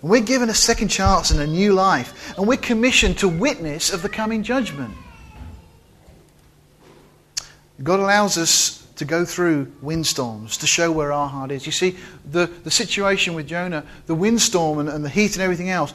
And 0.01 0.11
we're 0.11 0.21
given 0.21 0.49
a 0.49 0.55
second 0.55 0.89
chance 0.89 1.31
and 1.31 1.41
a 1.41 1.47
new 1.47 1.73
life. 1.73 2.37
And 2.39 2.47
we're 2.47 2.59
commissioned 2.59 3.19
to 3.19 3.29
witness 3.29 3.93
of 3.93 4.03
the 4.03 4.09
coming 4.09 4.43
judgment. 4.43 4.95
God 7.83 8.01
allows 8.01 8.39
us 8.39 8.80
to 9.01 9.07
go 9.07 9.25
through 9.25 9.73
windstorms 9.81 10.59
to 10.59 10.67
show 10.67 10.93
where 10.93 11.11
our 11.11 11.27
heart 11.27 11.51
is. 11.51 11.65
You 11.65 11.73
see, 11.73 11.97
the, 12.31 12.45
the 12.65 12.71
situation 12.71 13.33
with 13.33 13.49
Jonah, 13.49 13.83
the 14.05 14.15
windstorm 14.15 14.79
and, 14.79 14.91
and 14.91 15.03
the 15.03 15.09
heat 15.09 15.37
and 15.37 15.43
everything 15.43 15.71
else, 15.71 15.95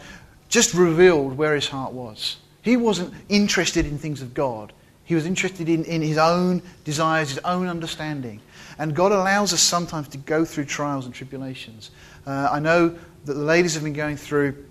just 0.49 0.74
revealed 0.74 1.38
where 1.38 1.53
his 1.53 1.68
heart 1.68 1.93
was. 1.93 2.38
He 2.64 2.78
wasn't 2.78 3.14
interested 3.30 3.86
in 3.86 3.99
things 3.99 4.24
of 4.24 4.34
God. 4.34 4.74
He 5.03 5.14
was 5.14 5.28
interested 5.28 5.70
in, 5.70 5.86
in 5.86 6.01
his 6.01 6.18
own 6.18 6.64
desires, 6.84 7.30
his 7.30 7.38
own 7.45 7.68
understanding. 7.68 8.41
And 8.80 8.95
God 8.95 9.12
allows 9.12 9.53
us 9.53 9.62
sometimes 9.62 10.08
to 10.08 10.18
go 10.18 10.43
through 10.43 10.66
trials 10.66 11.06
and 11.06 11.14
tribulations. 11.14 11.91
Uh, 12.26 12.49
I 12.51 12.60
know 12.60 12.89
that 12.89 13.34
the 13.34 13.39
ladies 13.39 13.76
have 13.76 13.84
been 13.84 13.93
going 13.93 14.18
through 14.18 14.66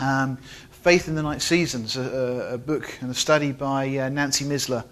um, 0.00 0.38
Faith 0.70 1.06
in 1.06 1.16
the 1.16 1.22
Night 1.22 1.42
Seasons, 1.42 1.98
a, 1.98 2.52
a, 2.54 2.58
book 2.58 2.96
and 3.02 3.10
a 3.10 3.14
study 3.14 3.52
by 3.52 3.98
uh, 3.98 4.08
Nancy 4.08 4.46
Missler. 4.46 4.84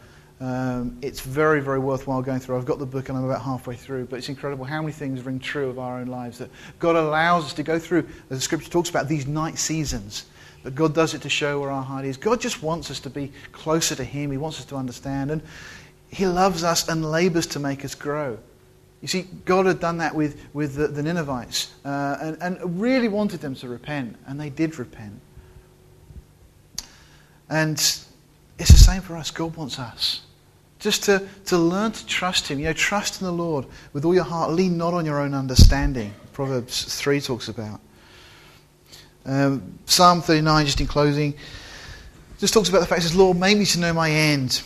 Um, 0.43 0.99
it's 1.03 1.21
very, 1.21 1.61
very 1.61 1.79
worthwhile 1.79 2.21
going 2.21 2.41
through. 2.41 2.57
I've 2.57 2.65
got 2.65 2.81
the 2.81 2.87
book 2.87 3.09
and 3.09 3.17
I'm 3.17 3.25
about 3.25 3.43
halfway 3.43 3.77
through, 3.77 4.07
but 4.07 4.17
it's 4.17 4.29
incredible 4.29 4.65
how 4.65 4.81
many 4.81 4.93
things 4.93 5.23
ring 5.23 5.39
true 5.39 5.71
of 5.71 5.79
our 5.79 6.01
own 6.01 6.09
lives 6.09 6.39
that 6.39 6.51
God 6.81 6.97
allows 6.97 7.45
us 7.45 7.53
to 7.55 7.63
go 7.63 7.79
through, 7.79 8.09
as 8.29 8.39
the 8.39 8.41
scripture 8.41 8.69
talks 8.69 8.91
about, 8.91 9.07
these 9.07 9.29
night 9.29 9.57
seasons. 9.57 10.27
But 10.65 10.75
God 10.75 10.95
does 10.95 11.15
it 11.15 11.23
to 11.23 11.29
show 11.29 11.61
where 11.61 11.71
our 11.71 11.85
heart 11.85 12.05
is. 12.05 12.17
God 12.17 12.41
just 12.41 12.61
wants 12.61 12.91
us 12.91 12.99
to 13.01 13.11
be 13.11 13.31
closer 13.53 13.95
to 13.95 14.03
Him. 14.03 14.33
He 14.33 14.37
wants 14.37 14.59
us 14.59 14.65
to 14.67 14.75
understand. 14.75 15.31
And 15.31 15.43
He 16.09 16.27
loves 16.27 16.65
us 16.65 16.89
and 16.89 17.09
labors 17.09 17.47
to 17.49 17.61
make 17.61 17.85
us 17.85 17.95
grow. 17.95 18.37
You 19.01 19.07
see, 19.07 19.29
God 19.45 19.67
had 19.67 19.79
done 19.79 19.99
that 19.99 20.13
with, 20.13 20.45
with 20.53 20.75
the, 20.75 20.89
the 20.89 21.05
Ninevites 21.05 21.73
uh, 21.85 22.17
and, 22.21 22.39
and 22.41 22.81
really 22.81 23.09
wanted 23.09 23.41
them 23.41 23.55
to 23.57 23.69
repent, 23.69 24.17
and 24.27 24.41
they 24.41 24.51
did 24.51 24.77
repent. 24.81 25.21
And 27.49 27.75
it's 27.75 28.09
the 28.59 28.77
same 28.77 29.03
for 29.03 29.17
us. 29.17 29.31
God 29.31 29.57
wants 29.57 29.79
us 29.79 30.23
just 30.83 31.05
to, 31.05 31.27
to 31.47 31.57
learn 31.57 31.93
to 31.93 32.07
trust 32.07 32.49
Him. 32.49 32.59
You 32.59 32.67
know, 32.67 32.73
trust 32.73 33.21
in 33.21 33.27
the 33.27 33.33
Lord 33.33 33.67
with 33.93 34.05
all 34.05 34.15
your 34.15 34.25
heart. 34.25 34.51
Lean 34.51 34.77
not 34.77 34.93
on 34.93 35.07
your 35.07 35.21
own 35.21 35.33
understanding. 35.33 36.13
Proverbs 36.33 37.01
3 37.01 37.21
talks 37.21 37.49
about. 37.49 37.81
Um, 39.25 39.79
Psalm 39.87 40.21
39, 40.21 40.67
just 40.67 40.81
in 40.81 40.89
closing, 40.89 41.35
just 42.41 42.53
talks 42.53 42.69
about 42.69 42.81
the 42.81 42.87
fact, 42.87 43.03
that 43.03 43.09
says, 43.09 43.17
Lord, 43.17 43.39
make 43.39 43.57
me 43.57 43.65
to 43.65 43.79
know 43.79 43.93
my 43.93 44.11
end. 44.11 44.61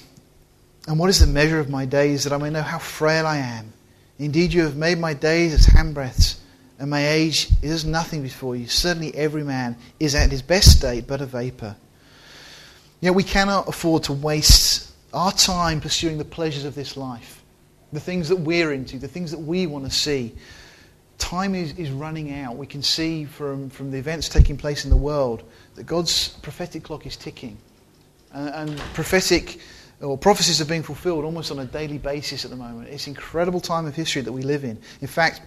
And 0.89 0.99
what 0.99 1.11
is 1.11 1.21
the 1.21 1.27
measure 1.27 1.61
of 1.61 1.69
my 1.69 1.85
days, 1.85 2.25
that 2.25 2.33
I 2.33 2.39
may 2.39 2.49
know 2.49 2.62
how 2.62 2.79
frail 2.79 3.27
I 3.27 3.37
am? 3.37 3.75
Indeed, 4.19 4.55
you 4.55 4.62
have 4.62 4.77
made 4.77 4.99
my 4.99 5.12
days 5.12 5.53
as 5.53 5.67
handbreadths, 5.67 6.39
and 6.79 6.89
my 6.89 7.07
age 7.07 7.51
is 7.61 7.85
nothing 7.85 8.23
before 8.23 8.57
you. 8.57 8.67
Certainly, 8.69 9.14
every 9.14 9.45
man 9.45 9.77
is 10.01 10.14
at 10.14 10.31
his 10.31 10.41
best 10.41 10.79
state 10.79 11.07
but 11.07 11.21
a 11.21 11.27
vapor. 11.27 11.77
Know, 13.03 13.12
we 13.12 13.23
cannot 13.23 13.69
afford 13.69 14.05
to 14.05 14.14
waste 14.14 14.86
our 15.12 15.32
time 15.32 15.80
pursuing 15.80 16.18
the 16.18 16.24
pleasures 16.24 16.64
of 16.64 16.74
this 16.74 16.96
life, 16.96 17.42
the 17.92 18.00
things 18.00 18.28
that 18.28 18.36
we're 18.36 18.72
into, 18.72 18.98
the 18.98 19.09
things 19.09 19.30
that 19.30 19.38
we 19.38 19.66
want 19.66 19.84
to 19.84 19.90
see. 19.90 20.34
Time 21.18 21.54
is, 21.54 21.72
is 21.78 21.90
running 21.90 22.32
out. 22.34 22.57
We 22.57 22.66
can 22.66 22.82
see 22.82 23.24
from, 23.24 23.70
from 23.70 23.90
the 23.90 23.98
events 23.98 24.28
taking 24.28 24.57
place 24.57 24.84
in 24.84 24.90
the 24.90 24.96
world 24.96 25.42
that 25.76 25.84
God's 25.84 26.28
prophetic 26.28 26.82
clock 26.82 27.07
is 27.07 27.16
ticking. 27.16 27.57
And, 28.32 28.70
and 28.70 28.78
prophetic 28.92 29.61
or 30.02 30.18
prophecies 30.18 30.61
are 30.61 30.66
being 30.66 30.82
fulfilled 30.82 31.24
almost 31.24 31.50
on 31.50 31.59
a 31.59 31.64
daily 31.64 31.98
basis 31.98 32.44
at 32.44 32.50
the 32.50 32.57
moment. 32.57 32.88
It's 32.90 33.07
incredible 33.07 33.61
time 33.61 33.86
of 33.86 33.94
history 33.94 34.22
that 34.22 34.32
we 34.32 34.42
live 34.42 34.64
in. 34.64 34.78
In 35.00 35.09
fact, 35.09 35.40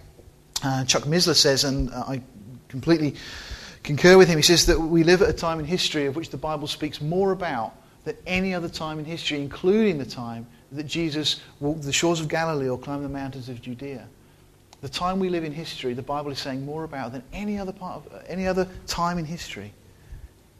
uh, 0.64 0.84
Chuck 0.84 1.04
Missler 1.04 1.36
says, 1.36 1.62
and 1.64 1.90
I 1.90 2.20
completely 2.68 3.14
concur 3.84 4.18
with 4.18 4.28
him, 4.28 4.36
he 4.36 4.42
says 4.42 4.66
that 4.66 4.78
we 4.78 5.04
live 5.04 5.22
at 5.22 5.28
a 5.28 5.32
time 5.32 5.60
in 5.60 5.66
history 5.66 6.06
of 6.06 6.16
which 6.16 6.30
the 6.30 6.36
Bible 6.36 6.66
speaks 6.66 7.00
more 7.00 7.30
about 7.30 7.74
than 8.04 8.16
any 8.26 8.54
other 8.54 8.68
time 8.68 8.98
in 8.98 9.04
history, 9.04 9.40
including 9.40 9.98
the 9.98 10.04
time 10.04 10.46
that 10.72 10.84
Jesus 10.84 11.40
walked 11.58 11.82
the 11.82 11.92
shores 11.92 12.20
of 12.20 12.28
Galilee 12.28 12.68
or 12.68 12.78
climbed 12.78 13.04
the 13.04 13.08
mountains 13.08 13.48
of 13.48 13.60
Judea. 13.60 14.06
The 14.80 14.88
time 14.88 15.18
we 15.18 15.28
live 15.28 15.44
in 15.44 15.52
history, 15.52 15.92
the 15.92 16.02
Bible 16.02 16.30
is 16.30 16.38
saying 16.38 16.64
more 16.64 16.84
about 16.84 17.12
than 17.12 17.22
any 17.32 17.58
other 17.58 17.72
part 17.72 17.96
of 17.96 18.12
uh, 18.12 18.18
any 18.26 18.46
other 18.46 18.66
time 18.86 19.18
in 19.18 19.26
history. 19.26 19.72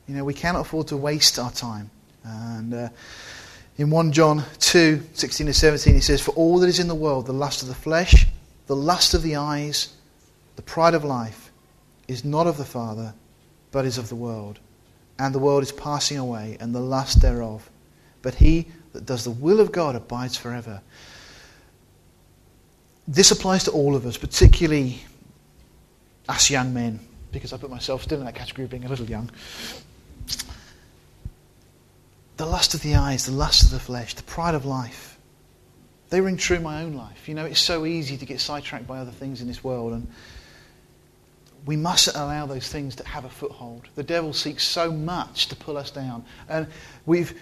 You 0.06 0.16
know, 0.16 0.24
we 0.24 0.34
cannot 0.34 0.60
afford 0.60 0.88
to 0.88 0.96
waste 0.96 1.38
our 1.38 1.50
time. 1.50 1.90
And 2.24 2.74
uh, 2.74 2.88
in 3.78 3.88
1 3.88 4.12
John 4.12 4.44
2, 4.58 5.00
16 5.14 5.46
to 5.46 5.54
17, 5.54 5.94
he 5.94 6.00
says, 6.00 6.20
For 6.20 6.32
all 6.32 6.58
that 6.58 6.68
is 6.68 6.80
in 6.80 6.88
the 6.88 6.94
world, 6.94 7.26
the 7.26 7.32
lust 7.32 7.62
of 7.62 7.68
the 7.68 7.74
flesh, 7.74 8.26
the 8.66 8.76
lust 8.76 9.14
of 9.14 9.22
the 9.22 9.36
eyes, 9.36 9.94
the 10.56 10.62
pride 10.62 10.92
of 10.92 11.04
life, 11.04 11.50
is 12.08 12.24
not 12.24 12.46
of 12.46 12.58
the 12.58 12.64
Father, 12.64 13.14
but 13.70 13.86
is 13.86 13.96
of 13.96 14.10
the 14.10 14.16
world 14.16 14.58
and 15.20 15.34
the 15.34 15.38
world 15.38 15.62
is 15.62 15.70
passing 15.70 16.16
away, 16.16 16.56
and 16.60 16.74
the 16.74 16.80
lust 16.80 17.20
thereof. 17.20 17.68
But 18.22 18.34
he 18.34 18.68
that 18.94 19.04
does 19.04 19.24
the 19.24 19.30
will 19.30 19.60
of 19.60 19.70
God 19.70 19.94
abides 19.94 20.36
forever. 20.36 20.80
This 23.06 23.30
applies 23.30 23.64
to 23.64 23.70
all 23.70 23.94
of 23.94 24.06
us, 24.06 24.16
particularly 24.16 25.02
us 26.26 26.48
young 26.48 26.72
men, 26.72 27.00
because 27.32 27.52
I 27.52 27.58
put 27.58 27.70
myself 27.70 28.02
still 28.02 28.18
in 28.18 28.24
that 28.24 28.34
category 28.34 28.64
of 28.64 28.70
being 28.70 28.84
a 28.84 28.88
little 28.88 29.04
young. 29.04 29.30
The 32.38 32.46
lust 32.46 32.72
of 32.72 32.80
the 32.80 32.94
eyes, 32.94 33.26
the 33.26 33.32
lust 33.32 33.64
of 33.64 33.70
the 33.72 33.78
flesh, 33.78 34.14
the 34.14 34.22
pride 34.22 34.54
of 34.54 34.64
life. 34.64 35.18
They 36.08 36.22
ring 36.22 36.38
true 36.38 36.56
in 36.56 36.62
my 36.62 36.82
own 36.82 36.94
life. 36.94 37.28
You 37.28 37.34
know, 37.34 37.44
it's 37.44 37.60
so 37.60 37.84
easy 37.84 38.16
to 38.16 38.24
get 38.24 38.40
sidetracked 38.40 38.86
by 38.86 38.98
other 38.98 39.10
things 39.10 39.42
in 39.42 39.48
this 39.48 39.62
world. 39.62 39.92
And 39.92 40.08
we 41.66 41.76
mustn't 41.76 42.16
allow 42.16 42.46
those 42.46 42.68
things 42.68 42.96
to 42.96 43.06
have 43.06 43.24
a 43.24 43.28
foothold. 43.28 43.88
The 43.94 44.02
devil 44.02 44.32
seeks 44.32 44.66
so 44.66 44.90
much 44.90 45.46
to 45.48 45.56
pull 45.56 45.76
us 45.76 45.90
down. 45.90 46.24
And 46.48 46.66
we've, 47.06 47.38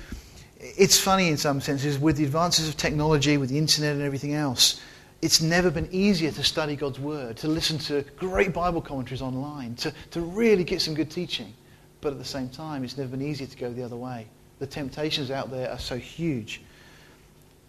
it's 0.59 0.99
funny 0.99 1.29
in 1.29 1.37
some 1.37 1.61
senses, 1.61 1.99
with 1.99 2.17
the 2.17 2.25
advances 2.25 2.69
of 2.69 2.77
technology, 2.77 3.37
with 3.37 3.51
the 3.51 3.59
internet 3.59 3.95
and 3.95 4.03
everything 4.03 4.35
else, 4.35 4.81
it's 5.21 5.41
never 5.41 5.71
been 5.71 5.89
easier 5.91 6.31
to 6.31 6.45
study 6.45 6.77
God's 6.77 7.01
Word, 7.01 7.37
to 7.39 7.49
listen 7.49 7.79
to 7.79 8.05
great 8.17 8.53
Bible 8.53 8.81
commentaries 8.81 9.23
online, 9.23 9.75
to, 9.77 9.93
to 10.13 10.21
really 10.21 10.65
get 10.65 10.81
some 10.81 10.95
good 10.95 11.11
teaching. 11.11 11.53
But 12.01 12.13
at 12.13 12.19
the 12.19 12.25
same 12.25 12.49
time, 12.49 12.85
it's 12.85 12.97
never 12.97 13.11
been 13.11 13.23
easier 13.23 13.47
to 13.47 13.57
go 13.57 13.73
the 13.73 13.83
other 13.83 13.97
way. 13.97 14.27
The 14.61 14.67
temptations 14.67 15.31
out 15.31 15.51
there 15.51 15.71
are 15.71 15.79
so 15.79 15.97
huge. 15.97 16.61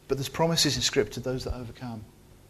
But 0.08 0.18
there's 0.18 0.30
promises 0.30 0.76
in 0.76 0.82
Scripture 0.82 1.16
to 1.16 1.20
those 1.22 1.44
that 1.46 1.56
overcome. 1.56 2.04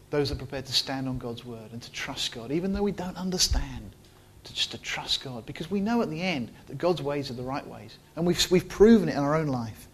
Those 0.10 0.30
that 0.30 0.36
are 0.36 0.40
prepared 0.40 0.66
to 0.66 0.74
stand 0.74 1.08
on 1.08 1.18
God's 1.18 1.46
word 1.46 1.72
and 1.72 1.82
to 1.82 1.92
trust 1.92 2.32
God, 2.34 2.52
even 2.52 2.74
though 2.74 2.82
we 2.84 2.92
don't 2.92 3.18
understand, 3.18 3.92
to 4.44 4.54
just 4.54 4.72
to 4.72 4.78
trust 4.80 5.24
God. 5.24 5.46
Because 5.46 5.70
we 5.70 5.80
know 5.80 6.02
at 6.02 6.10
the 6.10 6.22
end 6.22 6.52
that 6.68 6.78
God's 6.78 7.02
ways 7.02 7.30
are 7.30 7.36
the 7.36 7.44
right 7.44 7.66
ways. 7.68 7.98
And 8.16 8.26
we've, 8.26 8.50
we've 8.50 8.68
proven 8.68 9.10
it 9.10 9.14
in 9.14 9.20
our 9.20 9.36
own 9.36 9.48
life. 9.48 9.88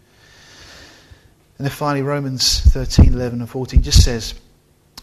And 1.58 1.66
then 1.66 1.72
finally, 1.72 2.02
Romans 2.02 2.60
13, 2.60 3.14
11, 3.14 3.40
and 3.40 3.48
14 3.48 3.82
just 3.82 4.04
says, 4.04 4.34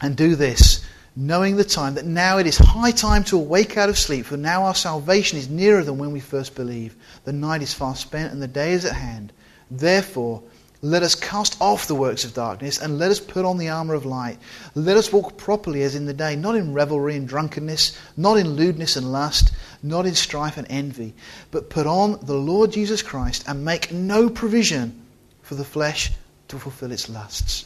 And 0.01 0.16
do 0.16 0.36
this, 0.36 0.86
knowing 1.16 1.55
the 1.55 1.64
time, 1.64 1.95
that 1.95 2.05
now 2.05 2.38
it 2.38 2.45
is 2.45 2.57
high 2.57 2.91
time 2.91 3.24
to 3.26 3.38
awake 3.38 3.78
out 3.78 3.89
of 3.89 3.97
sleep, 3.97 4.26
for 4.26 4.38
now 4.38 4.64
our 4.64 4.76
salvation 4.76 5.38
is 5.39 5.49
nearer 5.49 5.84
than 5.84 5.97
when 5.97 6.11
we 6.11 6.20
first 6.20 6.55
believed. 6.55 6.97
The 7.24 7.34
night 7.34 7.64
is 7.64 7.74
far 7.74 7.95
spent, 7.95 8.32
and 8.32 8.41
the 8.41 8.47
day 8.47 8.74
is 8.74 8.86
at 8.86 8.95
hand. 8.95 9.34
Therefore, 9.72 10.43
let 10.84 11.01
us 11.01 11.15
cast 11.15 11.55
off 11.61 11.88
the 11.88 11.95
works 11.95 12.25
of 12.25 12.34
darkness 12.34 12.81
and 12.81 12.99
let 12.99 13.09
us 13.09 13.19
put 13.21 13.45
on 13.45 13.57
the 13.57 13.69
armour 13.69 13.93
of 13.93 14.05
light. 14.05 14.38
Let 14.75 14.97
us 14.97 15.13
walk 15.13 15.38
properly 15.38 15.81
as 15.84 15.95
in 15.95 16.05
the 16.05 16.13
day, 16.13 16.36
not 16.36 16.57
in 16.57 16.73
revelry 16.73 17.15
and 17.15 17.25
drunkenness, 17.25 17.97
not 18.17 18.38
in 18.38 18.49
lewdness 18.49 18.97
and 18.97 19.09
lust, 19.09 19.53
not 19.81 20.05
in 20.05 20.13
strife 20.13 20.57
and 20.57 20.67
envy, 20.69 21.15
but 21.51 21.69
put 21.69 21.88
on 21.88 22.19
the 22.23 22.36
Lord 22.36 22.73
Jesus 22.73 23.01
Christ 23.01 23.45
and 23.47 23.63
make 23.63 23.93
no 23.93 24.29
provision 24.29 25.05
for 25.41 25.55
the 25.55 25.63
flesh 25.63 26.11
to 26.49 26.59
fulfill 26.59 26.91
its 26.91 27.07
lusts. 27.07 27.65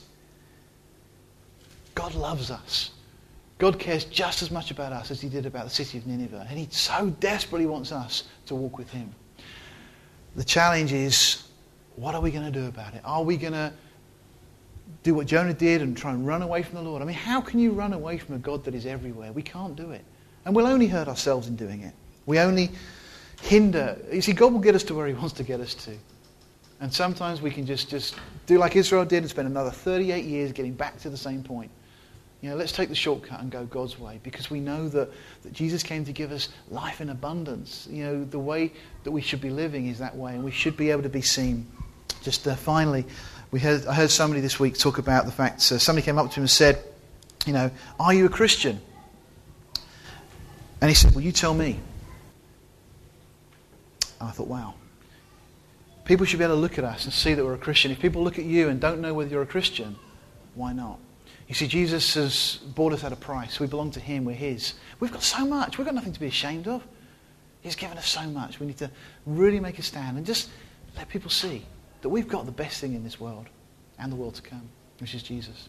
God 1.95 2.13
loves 2.13 2.51
us. 2.51 2.91
God 3.57 3.79
cares 3.79 4.05
just 4.05 4.43
as 4.43 4.51
much 4.51 4.69
about 4.69 4.93
us 4.93 5.09
as 5.09 5.19
he 5.19 5.27
did 5.27 5.47
about 5.47 5.63
the 5.63 5.71
city 5.71 5.97
of 5.97 6.05
Nineveh. 6.05 6.45
And 6.47 6.59
he 6.59 6.67
so 6.69 7.09
desperately 7.19 7.65
wants 7.65 7.91
us 7.91 8.25
to 8.45 8.53
walk 8.53 8.77
with 8.77 8.91
him. 8.91 9.11
The 10.35 10.43
challenge 10.43 10.93
is 10.93 11.46
what 11.97 12.15
are 12.15 12.21
we 12.21 12.31
going 12.31 12.45
to 12.45 12.51
do 12.51 12.67
about 12.67 12.93
it? 12.93 13.01
Are 13.03 13.23
we 13.23 13.35
going 13.35 13.53
to 13.53 13.73
do 15.03 15.13
what 15.13 15.27
Jonah 15.27 15.53
did 15.53 15.81
and 15.81 15.97
try 15.97 16.11
and 16.11 16.25
run 16.25 16.41
away 16.41 16.63
from 16.63 16.75
the 16.75 16.81
Lord? 16.81 17.01
I 17.01 17.05
mean, 17.05 17.15
how 17.15 17.41
can 17.41 17.59
you 17.59 17.71
run 17.71 17.91
away 17.91 18.17
from 18.17 18.35
a 18.35 18.39
God 18.39 18.63
that 18.65 18.75
is 18.75 18.85
everywhere? 18.85 19.31
We 19.33 19.41
can't 19.41 19.75
do 19.75 19.91
it. 19.91 20.05
And 20.45 20.55
we'll 20.55 20.67
only 20.67 20.87
hurt 20.87 21.07
ourselves 21.07 21.47
in 21.47 21.55
doing 21.55 21.81
it. 21.81 21.93
We 22.25 22.39
only 22.39 22.69
hinder. 23.41 23.97
You 24.11 24.21
see, 24.21 24.33
God 24.33 24.53
will 24.53 24.59
get 24.59 24.75
us 24.75 24.83
to 24.85 24.95
where 24.95 25.07
he 25.07 25.13
wants 25.13 25.33
to 25.33 25.43
get 25.43 25.59
us 25.59 25.73
to. 25.73 25.97
And 26.79 26.93
sometimes 26.93 27.41
we 27.41 27.49
can 27.49 27.65
just, 27.65 27.89
just 27.89 28.15
do 28.45 28.59
like 28.59 28.75
Israel 28.75 29.03
did 29.03 29.23
and 29.23 29.29
spend 29.29 29.47
another 29.47 29.71
38 29.71 30.23
years 30.23 30.51
getting 30.51 30.73
back 30.73 30.99
to 30.99 31.09
the 31.09 31.17
same 31.17 31.43
point. 31.43 31.71
You 32.41 32.51
know, 32.51 32.55
let's 32.55 32.71
take 32.71 32.89
the 32.89 32.95
shortcut 32.95 33.39
and 33.39 33.49
go 33.49 33.65
God's 33.65 33.97
way 33.97 34.19
because 34.21 34.51
we 34.51 34.59
know 34.59 34.87
that, 34.89 35.09
that 35.41 35.53
Jesus 35.53 35.81
came 35.81 36.05
to 36.05 36.13
give 36.13 36.31
us 36.31 36.49
life 36.69 37.01
in 37.01 37.09
abundance. 37.09 37.87
You 37.89 38.03
know, 38.03 38.23
the 38.23 38.37
way 38.37 38.71
that 39.03 39.11
we 39.11 39.21
should 39.21 39.41
be 39.41 39.49
living 39.49 39.87
is 39.87 39.97
that 39.97 40.15
way 40.15 40.35
and 40.35 40.43
we 40.43 40.51
should 40.51 40.77
be 40.77 40.91
able 40.91 41.01
to 41.01 41.09
be 41.09 41.21
seen. 41.21 41.65
Just 42.27 42.45
uh, 42.45 42.57
finally, 42.57 43.05
we 43.51 43.61
heard, 43.61 43.85
I 43.85 43.93
heard 43.93 44.11
somebody 44.11 44.41
this 44.41 44.59
week 44.59 44.77
talk 44.77 44.97
about 44.97 45.23
the 45.23 45.31
fact 45.31 45.59
uh, 45.71 45.77
somebody 45.77 46.03
came 46.03 46.17
up 46.17 46.29
to 46.29 46.35
him 46.35 46.43
and 46.43 46.49
said, 46.49 46.77
you 47.45 47.53
know, 47.53 47.71
are 48.01 48.13
you 48.13 48.25
a 48.25 48.29
Christian? 48.29 48.81
And 50.81 50.89
he 50.89 50.93
said, 50.93 51.15
well, 51.15 51.23
you 51.23 51.31
tell 51.31 51.53
me. 51.53 51.79
And 54.19 54.27
I 54.27 54.31
thought, 54.33 54.49
wow. 54.49 54.73
People 56.03 56.25
should 56.25 56.39
be 56.39 56.43
able 56.43 56.55
to 56.55 56.59
look 56.59 56.77
at 56.77 56.83
us 56.83 57.05
and 57.05 57.13
see 57.13 57.33
that 57.33 57.45
we're 57.45 57.53
a 57.53 57.57
Christian. 57.57 57.91
If 57.91 58.01
people 58.01 58.21
look 58.21 58.37
at 58.37 58.43
you 58.43 58.67
and 58.67 58.81
don't 58.81 58.99
know 58.99 59.13
whether 59.13 59.29
you're 59.29 59.43
a 59.43 59.45
Christian, 59.45 59.95
why 60.53 60.73
not? 60.73 60.99
You 61.47 61.55
see, 61.55 61.65
Jesus 61.65 62.13
has 62.15 62.57
bought 62.75 62.91
us 62.91 63.05
at 63.05 63.13
a 63.13 63.15
price. 63.15 63.57
We 63.57 63.67
belong 63.67 63.91
to 63.91 64.01
Him. 64.01 64.25
We're 64.25 64.35
His. 64.35 64.73
We've 64.99 65.13
got 65.13 65.23
so 65.23 65.45
much. 65.45 65.77
We've 65.77 65.85
got 65.87 65.95
nothing 65.95 66.11
to 66.11 66.19
be 66.19 66.27
ashamed 66.27 66.67
of. 66.67 66.85
He's 67.61 67.77
given 67.77 67.97
us 67.97 68.09
so 68.09 68.23
much. 68.23 68.59
We 68.59 68.67
need 68.67 68.79
to 68.79 68.91
really 69.25 69.61
make 69.61 69.79
a 69.79 69.81
stand 69.81 70.17
and 70.17 70.25
just 70.25 70.49
let 70.97 71.07
people 71.07 71.29
see 71.29 71.63
that 72.01 72.09
we've 72.09 72.27
got 72.27 72.45
the 72.45 72.51
best 72.51 72.79
thing 72.79 72.93
in 72.93 73.03
this 73.03 73.19
world 73.19 73.47
and 73.99 74.11
the 74.11 74.15
world 74.15 74.35
to 74.35 74.41
come, 74.41 74.69
which 74.99 75.15
is 75.15 75.23
Jesus. 75.23 75.65